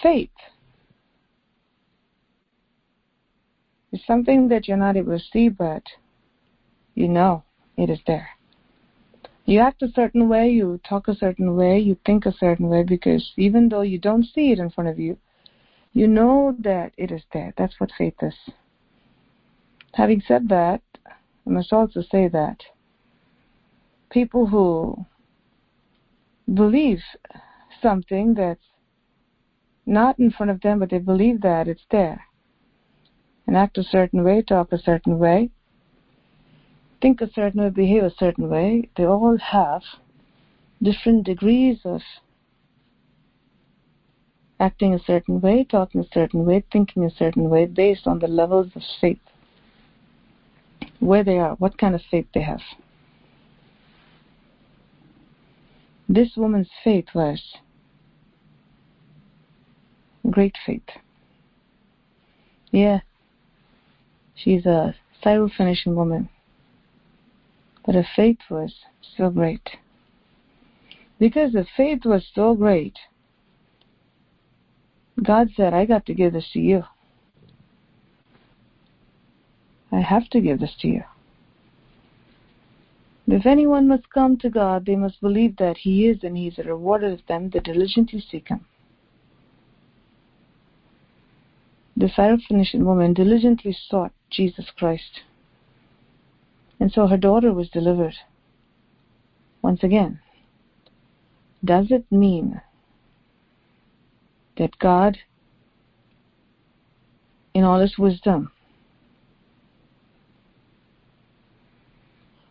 Faith 0.00 0.30
is 3.92 4.00
something 4.06 4.48
that 4.48 4.68
you're 4.68 4.76
not 4.76 4.96
able 4.96 5.18
to 5.18 5.24
see, 5.32 5.48
but 5.48 5.82
you 6.94 7.08
know 7.08 7.44
it 7.76 7.90
is 7.90 8.00
there. 8.06 8.28
You 9.46 9.60
act 9.60 9.82
a 9.82 9.90
certain 9.90 10.28
way, 10.28 10.50
you 10.50 10.80
talk 10.88 11.08
a 11.08 11.14
certain 11.14 11.56
way, 11.56 11.78
you 11.78 11.96
think 12.06 12.26
a 12.26 12.32
certain 12.32 12.68
way 12.68 12.84
because 12.84 13.32
even 13.36 13.68
though 13.68 13.82
you 13.82 13.98
don't 13.98 14.24
see 14.24 14.52
it 14.52 14.58
in 14.58 14.70
front 14.70 14.90
of 14.90 14.98
you, 14.98 15.18
you 15.92 16.06
know 16.06 16.54
that 16.60 16.92
it 16.96 17.10
is 17.10 17.22
there. 17.32 17.52
That's 17.56 17.80
what 17.80 17.90
faith 17.98 18.14
is. 18.22 18.34
Having 19.94 20.22
said 20.28 20.48
that, 20.50 20.82
I 21.06 21.50
must 21.50 21.72
also 21.72 22.02
say 22.02 22.28
that 22.28 22.62
people 24.10 24.46
who 24.46 25.04
believe 26.54 27.00
something 27.82 28.34
that's 28.34 28.60
not 29.86 30.18
in 30.18 30.30
front 30.30 30.50
of 30.50 30.60
them, 30.60 30.78
but 30.78 30.90
they 30.90 30.98
believe 30.98 31.40
that 31.40 31.66
it's 31.66 31.86
there, 31.90 32.24
and 33.50 33.58
act 33.58 33.76
a 33.78 33.82
certain 33.82 34.22
way, 34.22 34.40
talk 34.42 34.70
a 34.70 34.78
certain 34.78 35.18
way, 35.18 35.50
think 37.02 37.20
a 37.20 37.28
certain 37.32 37.60
way, 37.60 37.68
behave 37.68 38.04
a 38.04 38.14
certain 38.16 38.48
way, 38.48 38.88
they 38.96 39.04
all 39.04 39.36
have 39.38 39.82
different 40.80 41.26
degrees 41.26 41.78
of 41.84 42.00
acting 44.60 44.94
a 44.94 45.00
certain 45.00 45.40
way, 45.40 45.66
talking 45.68 46.00
a 46.00 46.06
certain 46.14 46.44
way, 46.44 46.62
thinking 46.70 47.04
a 47.04 47.10
certain 47.10 47.50
way 47.50 47.66
based 47.66 48.06
on 48.06 48.20
the 48.20 48.28
levels 48.28 48.68
of 48.76 48.82
faith, 49.00 49.18
where 51.00 51.24
they 51.24 51.38
are, 51.38 51.56
what 51.56 51.76
kind 51.76 51.96
of 51.96 52.02
faith 52.08 52.28
they 52.32 52.42
have. 52.42 52.62
This 56.08 56.36
woman's 56.36 56.70
faith 56.84 57.06
was 57.16 57.42
great 60.30 60.54
faith. 60.64 60.88
Yeah, 62.70 63.00
she's 64.42 64.66
a 64.66 64.94
Syro-Phoenician 65.22 65.94
woman, 65.94 66.28
but 67.84 67.94
her 67.94 68.06
faith 68.16 68.38
was 68.50 68.74
so 69.16 69.30
great. 69.30 69.68
Because 71.18 71.52
the 71.52 71.66
faith 71.76 72.04
was 72.04 72.24
so 72.34 72.54
great, 72.54 72.98
God 75.22 75.48
said, 75.56 75.74
I 75.74 75.84
got 75.84 76.06
to 76.06 76.14
give 76.14 76.32
this 76.32 76.48
to 76.52 76.60
you. 76.60 76.84
I 79.92 80.00
have 80.00 80.28
to 80.30 80.40
give 80.40 80.60
this 80.60 80.74
to 80.80 80.88
you. 80.88 81.02
If 83.26 83.46
anyone 83.46 83.86
must 83.86 84.10
come 84.10 84.38
to 84.38 84.50
God, 84.50 84.86
they 84.86 84.96
must 84.96 85.20
believe 85.20 85.56
that 85.58 85.76
He 85.78 86.08
is 86.08 86.24
and 86.24 86.36
He 86.36 86.48
is 86.48 86.58
a 86.58 86.62
rewarder 86.62 87.12
of 87.12 87.20
them 87.28 87.50
that 87.50 87.64
diligently 87.64 88.20
seek 88.20 88.48
Him. 88.48 88.66
The 92.00 92.06
Syrophoenician 92.06 92.84
woman 92.84 93.12
diligently 93.12 93.76
sought 93.78 94.12
Jesus 94.30 94.70
Christ. 94.74 95.20
And 96.80 96.90
so 96.90 97.06
her 97.06 97.18
daughter 97.18 97.52
was 97.52 97.68
delivered. 97.68 98.14
Once 99.60 99.82
again, 99.82 100.18
does 101.62 101.90
it 101.90 102.10
mean 102.10 102.62
that 104.56 104.78
God, 104.78 105.18
in 107.52 107.64
all 107.64 107.80
his 107.80 107.98
wisdom, 107.98 108.50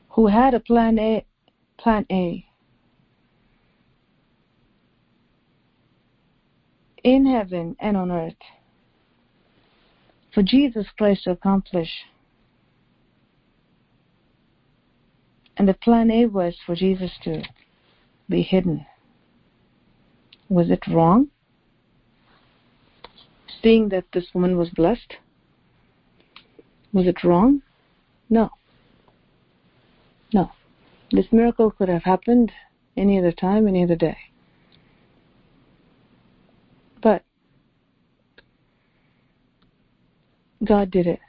who 0.09 0.27
had 0.27 0.53
a 0.53 0.59
plan 0.59 0.99
A, 0.99 1.25
plan 1.79 2.05
A, 2.11 2.45
in 7.03 7.25
heaven 7.25 7.75
and 7.79 7.97
on 7.97 8.11
earth, 8.11 8.35
for 10.33 10.43
Jesus 10.43 10.85
Christ 10.97 11.23
to 11.23 11.31
accomplish. 11.31 11.89
And 15.57 15.67
the 15.67 15.73
plan 15.73 16.09
A 16.09 16.25
was 16.25 16.55
for 16.65 16.75
Jesus 16.75 17.11
to 17.23 17.43
be 18.29 18.41
hidden. 18.41 18.85
Was 20.47 20.69
it 20.69 20.87
wrong? 20.87 21.27
Seeing 23.61 23.89
that 23.89 24.05
this 24.13 24.27
woman 24.33 24.57
was 24.57 24.69
blessed? 24.69 25.17
Was 26.93 27.07
it 27.07 27.23
wrong? 27.23 27.61
No. 28.29 28.49
No. 30.33 30.51
This 31.11 31.25
miracle 31.31 31.71
could 31.71 31.89
have 31.89 32.03
happened 32.03 32.51
any 32.95 33.17
other 33.17 33.31
time, 33.31 33.67
any 33.67 33.83
other 33.83 33.95
day. 33.95 34.17
But 37.01 37.23
God 40.63 40.91
did 40.91 41.07
it. 41.07 41.19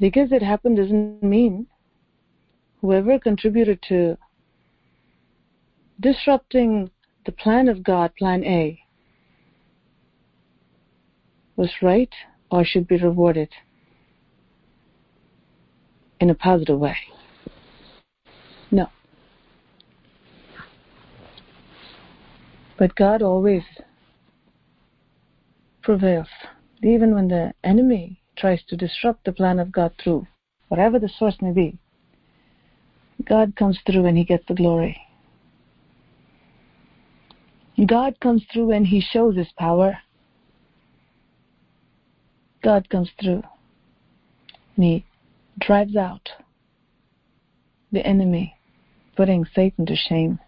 Because 0.00 0.32
it 0.32 0.42
happened 0.42 0.76
doesn't 0.76 1.22
mean 1.22 1.66
whoever 2.80 3.18
contributed 3.18 3.80
to 3.88 4.16
disrupting 6.00 6.90
the 7.24 7.32
plan 7.32 7.68
of 7.68 7.82
God, 7.82 8.12
plan 8.16 8.44
A, 8.44 8.78
was 11.56 11.70
right 11.80 12.12
or 12.50 12.64
should 12.64 12.86
be 12.86 12.96
rewarded 12.96 13.48
in 16.20 16.30
a 16.30 16.34
positive 16.34 16.78
way. 16.78 16.96
No. 18.70 18.88
But 22.76 22.94
God 22.96 23.22
always 23.22 23.62
prevails, 25.82 26.28
even 26.84 27.14
when 27.14 27.28
the 27.28 27.52
enemy 27.64 28.20
tries 28.36 28.62
to 28.64 28.76
disrupt 28.76 29.24
the 29.24 29.32
plan 29.32 29.58
of 29.58 29.72
God 29.72 29.92
through 30.02 30.26
whatever 30.68 30.98
the 30.98 31.08
source 31.08 31.36
may 31.40 31.52
be. 31.52 31.78
God 33.24 33.56
comes 33.56 33.78
through 33.86 34.06
and 34.06 34.18
He 34.18 34.24
gets 34.24 34.44
the 34.46 34.54
glory. 34.54 35.00
God 37.86 38.20
comes 38.20 38.44
through 38.52 38.72
and 38.72 38.86
He 38.86 39.00
shows 39.00 39.36
His 39.36 39.48
power. 39.58 39.98
God 42.62 42.88
comes 42.90 43.10
through 43.20 43.42
and 44.76 44.84
He 44.84 45.04
drives 45.58 45.96
out 45.96 46.28
the 47.92 48.04
enemy, 48.04 48.56
putting 49.16 49.46
Satan 49.54 49.86
to 49.86 49.96
shame. 49.96 50.38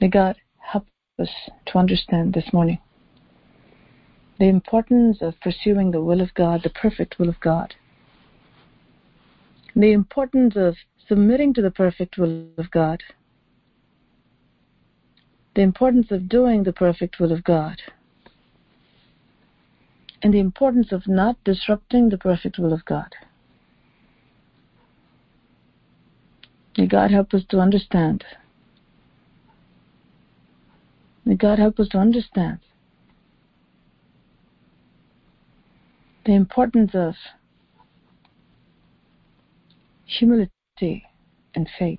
May 0.00 0.08
God 0.08 0.36
help 0.58 0.86
us 1.18 1.30
to 1.66 1.78
understand 1.78 2.34
this 2.34 2.52
morning 2.52 2.78
the 4.40 4.48
importance 4.48 5.18
of 5.20 5.38
pursuing 5.40 5.90
the 5.90 6.00
will 6.00 6.22
of 6.22 6.32
God, 6.32 6.62
the 6.62 6.70
perfect 6.70 7.18
will 7.18 7.28
of 7.28 7.38
God, 7.40 7.74
the 9.76 9.92
importance 9.92 10.56
of 10.56 10.76
submitting 11.06 11.52
to 11.52 11.60
the 11.60 11.70
perfect 11.70 12.16
will 12.16 12.46
of 12.56 12.70
God, 12.70 13.02
the 15.54 15.60
importance 15.60 16.10
of 16.10 16.26
doing 16.26 16.62
the 16.62 16.72
perfect 16.72 17.20
will 17.20 17.32
of 17.32 17.44
God 17.44 17.82
and 20.22 20.32
the 20.32 20.38
importance 20.38 20.90
of 20.90 21.06
not 21.06 21.36
disrupting 21.44 22.08
the 22.08 22.16
perfect 22.16 22.58
will 22.58 22.72
of 22.72 22.82
God. 22.86 23.14
May 26.78 26.86
God 26.86 27.10
help 27.10 27.34
us 27.34 27.42
to 27.50 27.58
understand. 27.58 28.24
May 31.26 31.34
God 31.34 31.58
help 31.58 31.78
us 31.78 31.88
to 31.90 31.98
understand 31.98 32.60
the 36.30 36.36
importance 36.36 36.92
of 36.94 37.14
humility 40.04 41.04
and 41.56 41.68
faith. 41.76 41.98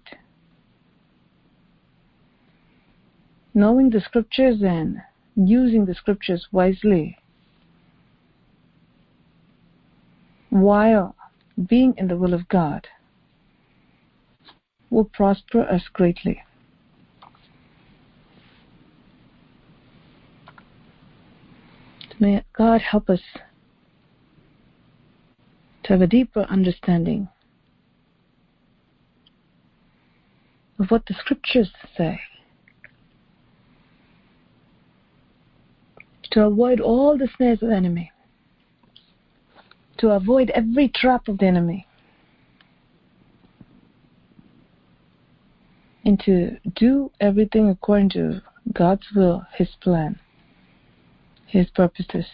Knowing 3.53 3.89
the 3.89 3.99
scriptures 3.99 4.61
and 4.61 5.01
using 5.35 5.83
the 5.83 5.93
scriptures 5.93 6.47
wisely 6.49 7.17
while 10.49 11.13
being 11.67 11.93
in 11.97 12.07
the 12.07 12.15
will 12.15 12.33
of 12.33 12.47
God 12.47 12.87
will 14.89 15.03
prosper 15.03 15.63
us 15.63 15.89
greatly. 15.91 16.41
May 22.17 22.45
God 22.53 22.79
help 22.79 23.09
us 23.09 23.19
to 25.83 25.93
have 25.93 26.01
a 26.01 26.07
deeper 26.07 26.41
understanding 26.49 27.27
of 30.79 30.89
what 30.89 31.05
the 31.05 31.13
scriptures 31.13 31.71
say, 31.97 32.19
to 36.31 36.45
avoid 36.45 36.79
all 36.79 37.17
the 37.17 37.29
snares 37.37 37.61
of 37.61 37.69
the 37.69 37.75
enemy. 37.75 38.11
To 39.97 40.09
avoid 40.09 40.49
every 40.51 40.87
trap 40.87 41.27
of 41.27 41.37
the 41.37 41.45
enemy. 41.45 41.85
And 46.03 46.19
to 46.21 46.57
do 46.75 47.11
everything 47.19 47.69
according 47.69 48.09
to 48.11 48.41
God's 48.73 49.05
will, 49.15 49.45
His 49.55 49.69
plan, 49.81 50.19
His 51.45 51.69
purposes. 51.69 52.25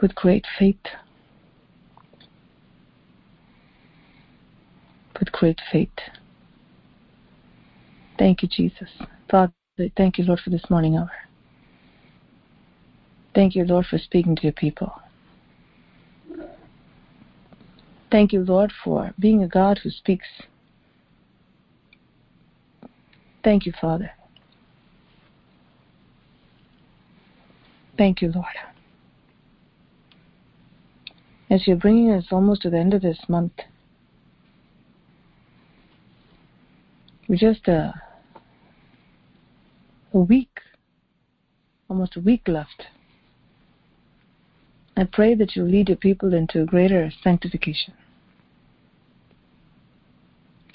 With 0.00 0.14
great 0.14 0.44
faith. 0.58 0.76
With 5.18 5.32
great 5.32 5.60
faith. 5.70 5.88
Thank 8.18 8.42
you, 8.42 8.48
Jesus. 8.48 8.88
Father, 9.30 9.52
thank 9.96 10.18
you, 10.18 10.24
Lord, 10.24 10.40
for 10.40 10.50
this 10.50 10.68
morning 10.70 10.96
hour. 10.96 11.10
Thank 13.34 13.56
you, 13.56 13.64
Lord, 13.64 13.86
for 13.86 13.98
speaking 13.98 14.36
to 14.36 14.42
your 14.42 14.52
people. 14.52 14.92
Thank 18.10 18.32
you, 18.32 18.44
Lord, 18.44 18.72
for 18.84 19.12
being 19.18 19.42
a 19.42 19.48
God 19.48 19.78
who 19.78 19.90
speaks. 19.90 20.26
Thank 23.42 23.66
you, 23.66 23.72
Father. 23.80 24.12
Thank 27.98 28.22
you, 28.22 28.30
Lord. 28.32 28.46
As 31.54 31.66
you're 31.66 31.76
bringing 31.76 32.10
us 32.10 32.26
almost 32.32 32.62
to 32.62 32.70
the 32.70 32.78
end 32.78 32.94
of 32.94 33.02
this 33.02 33.20
month, 33.28 33.52
we're 37.28 37.36
just 37.36 37.68
a, 37.68 37.94
a 40.12 40.18
week, 40.18 40.60
almost 41.88 42.16
a 42.16 42.20
week 42.20 42.48
left 42.48 42.86
I 44.96 45.04
pray 45.04 45.34
that 45.34 45.56
you 45.56 45.64
lead 45.64 45.88
your 45.88 45.96
people 45.96 46.32
into 46.32 46.64
greater 46.64 47.10
sanctification. 47.22 47.94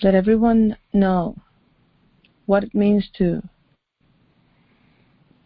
Let 0.04 0.14
everyone 0.14 0.78
know 0.94 1.36
what 2.46 2.64
it 2.64 2.76
means 2.76 3.10
to 3.18 3.42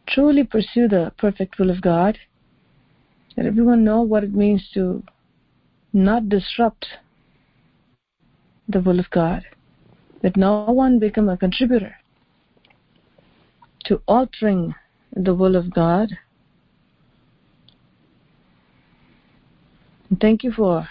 truly 0.08 0.44
pursue 0.44 0.88
the 0.88 1.12
perfect 1.18 1.60
will 1.60 1.70
of 1.70 1.82
God. 1.82 2.18
Let 3.38 3.46
everyone 3.46 3.84
know 3.84 4.02
what 4.02 4.24
it 4.24 4.34
means 4.34 4.68
to 4.74 5.04
not 5.94 6.28
disrupt 6.28 6.88
the 8.68 8.80
will 8.80 9.00
of 9.00 9.10
God. 9.12 9.44
Let 10.24 10.36
no 10.36 10.66
one 10.66 11.00
become 11.00 11.30
a 11.30 11.38
contributor 11.38 11.96
to 13.86 14.02
altering 14.08 14.74
the 15.16 15.36
will 15.36 15.56
of 15.56 15.74
God. 15.74 16.10
And 20.10 20.20
thank 20.20 20.44
you 20.44 20.52
for 20.52 20.88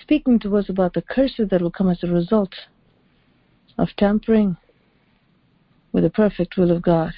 speaking 0.00 0.38
to 0.40 0.56
us 0.56 0.68
about 0.68 0.94
the 0.94 1.02
curses 1.02 1.48
that 1.50 1.60
will 1.60 1.70
come 1.70 1.90
as 1.90 2.02
a 2.02 2.06
result 2.06 2.54
of 3.78 3.88
tampering 3.96 4.56
with 5.92 6.04
the 6.04 6.10
perfect 6.10 6.56
will 6.56 6.70
of 6.70 6.82
God. 6.82 7.12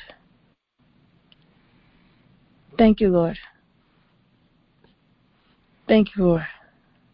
Thank 2.76 3.00
you, 3.00 3.08
Lord. 3.08 3.38
Thank 5.86 6.16
you 6.16 6.24
for 6.24 6.46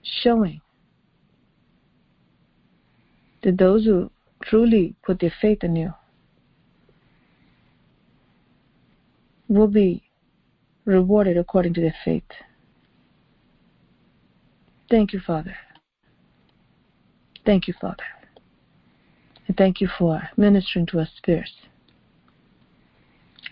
showing 0.03 0.61
that 3.43 3.59
those 3.59 3.85
who 3.85 4.11
truly 4.43 4.95
put 5.03 5.21
their 5.21 5.33
faith 5.41 5.63
in 5.63 5.77
you 5.77 5.93
will 9.49 9.67
be 9.67 10.03
rewarded 10.85 11.37
according 11.37 11.75
to 11.75 11.81
their 11.81 11.95
faith. 12.05 12.23
Thank 14.89 15.13
you, 15.13 15.21
Father. 15.21 15.57
Thank 17.45 17.69
you, 17.69 17.75
Father. 17.81 18.05
And 19.47 19.57
thank 19.57 19.81
you 19.81 19.89
for 19.99 20.23
ministering 20.37 20.87
to 20.87 21.01
us 21.01 21.09
spirits. 21.17 21.53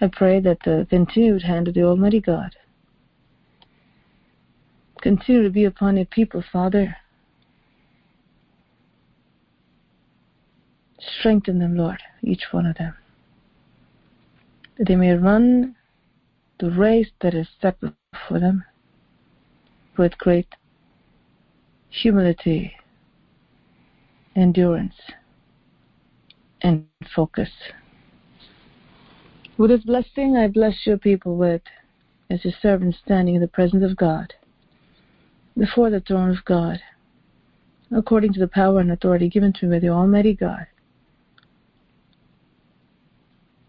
I 0.01 0.09
pray 0.09 0.41
that 0.41 0.59
the 0.65 0.87
continued 0.89 1.43
hand 1.43 1.69
of 1.69 1.75
the 1.75 1.83
Almighty 1.83 2.21
God 2.21 2.55
continue 5.01 5.43
to 5.43 5.51
be 5.51 5.65
upon 5.65 5.97
your 5.97 6.07
people, 6.07 6.43
Father. 6.53 6.97
Strengthen 11.19 11.59
them, 11.59 11.77
Lord, 11.77 12.01
each 12.23 12.45
one 12.51 12.67
of 12.67 12.77
them, 12.77 12.95
that 14.77 14.89
they 14.89 14.97
may 14.97 15.13
run 15.13 15.77
the 16.61 16.71
race 16.71 17.11
that 17.21 17.35
is 17.35 17.49
set 17.61 17.79
before 17.81 18.41
them 18.41 18.65
with 19.97 20.19
great 20.19 20.49
humility, 21.91 22.75
endurance, 24.37 24.95
and 26.61 26.87
focus. 27.15 27.51
With 29.57 29.71
this 29.71 29.85
blessing, 29.85 30.37
I 30.37 30.49
bless 30.49 30.87
your 30.87 30.99
people 30.99 31.37
with, 31.37 31.63
as 32.31 32.45
your 32.45 32.55
servant 32.61 32.95
standing 33.05 33.35
in 33.35 33.41
the 33.41 33.49
presence 33.49 33.83
of 33.83 33.97
God, 33.97 34.35
before 35.59 35.91
the 35.91 36.01
throne 36.01 36.31
of 36.31 36.45
God, 36.45 36.81
according 37.91 38.33
to 38.35 38.41
the 38.41 38.47
power 38.47 38.79
and 38.79 38.93
authority 38.93 39.29
given 39.29 39.53
to 39.55 39.67
me 39.67 39.77
by 39.77 39.81
the 39.81 39.89
Almighty 39.89 40.35
God. 40.35 40.67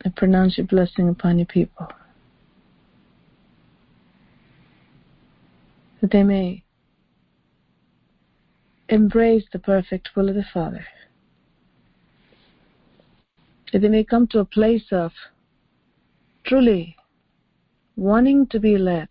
I 0.05 0.09
pronounce 0.09 0.57
your 0.57 0.67
blessing 0.67 1.09
upon 1.09 1.39
your 1.39 1.47
people. 1.47 1.87
That 6.01 6.11
they 6.11 6.23
may 6.23 6.63
embrace 8.87 9.43
the 9.51 9.59
perfect 9.59 10.09
will 10.15 10.29
of 10.29 10.35
the 10.35 10.45
Father. 10.53 10.85
That 13.73 13.79
they 13.79 13.89
may 13.89 14.03
come 14.03 14.27
to 14.27 14.39
a 14.39 14.45
place 14.45 14.85
of 14.91 15.11
truly 16.45 16.95
wanting 17.97 18.47
to 18.47 18.59
be 18.59 18.77
led 18.77 19.09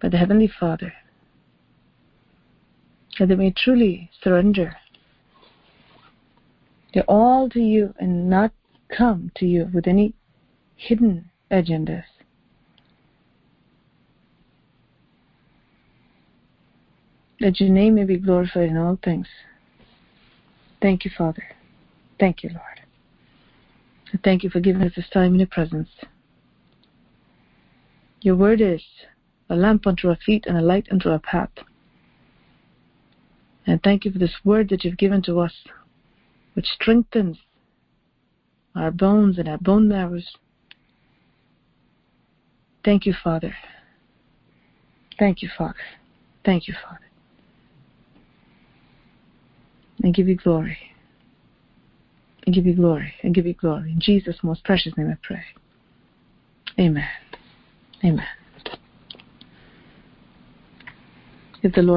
by 0.00 0.08
the 0.08 0.16
Heavenly 0.16 0.48
Father. 0.48 0.92
That 3.18 3.28
they 3.28 3.34
may 3.34 3.52
truly 3.56 4.10
surrender 4.22 4.76
their 6.94 7.04
all 7.04 7.48
to 7.50 7.60
you 7.60 7.94
and 7.98 8.28
not 8.28 8.52
come 8.88 9.30
to 9.36 9.46
you 9.46 9.70
with 9.72 9.86
any 9.86 10.14
hidden 10.76 11.30
agendas. 11.50 12.04
That 17.40 17.60
your 17.60 17.70
name 17.70 17.94
may 17.94 18.04
be 18.04 18.16
glorified 18.16 18.68
in 18.68 18.76
all 18.76 18.98
things. 19.02 19.26
Thank 20.82 21.04
you, 21.04 21.10
Father. 21.16 21.44
Thank 22.18 22.42
you, 22.42 22.50
Lord. 22.50 22.80
And 24.12 24.22
thank 24.22 24.42
you 24.42 24.50
for 24.50 24.60
giving 24.60 24.82
us 24.82 24.92
this 24.96 25.08
time 25.10 25.34
in 25.34 25.40
your 25.40 25.46
presence. 25.46 25.88
Your 28.22 28.36
word 28.36 28.60
is 28.60 28.82
a 29.50 29.56
lamp 29.56 29.86
unto 29.86 30.08
our 30.08 30.16
feet 30.24 30.44
and 30.46 30.56
a 30.56 30.62
light 30.62 30.86
unto 30.90 31.10
our 31.10 31.18
path. 31.18 31.50
And 33.66 33.82
thank 33.82 34.04
you 34.04 34.12
for 34.12 34.18
this 34.18 34.36
word 34.44 34.68
that 34.70 34.84
you've 34.84 34.96
given 34.96 35.20
to 35.22 35.40
us 35.40 35.52
which 36.54 36.66
strengthens 36.66 37.38
our 38.74 38.90
bones 38.90 39.38
and 39.38 39.48
our 39.48 39.58
bone 39.58 39.88
marrows. 39.88 40.36
Thank 42.84 43.04
you, 43.06 43.12
Father. 43.12 43.54
Thank 45.18 45.42
you, 45.42 45.50
Father. 45.56 45.74
Thank 46.44 46.66
you, 46.66 46.74
Father. 46.82 47.00
I 50.02 50.10
give 50.10 50.28
you 50.28 50.36
glory. 50.36 50.78
I 52.46 52.50
give 52.50 52.64
you 52.64 52.74
glory. 52.74 53.14
I 53.22 53.28
give 53.28 53.46
you 53.46 53.54
glory. 53.54 53.92
In 53.92 54.00
Jesus' 54.00 54.38
most 54.42 54.64
precious 54.64 54.96
name 54.96 55.10
I 55.10 55.18
pray. 55.22 55.42
Amen. 56.78 57.08
Amen. 58.02 58.26
If 61.62 61.72
the 61.74 61.82
Lord 61.82 61.88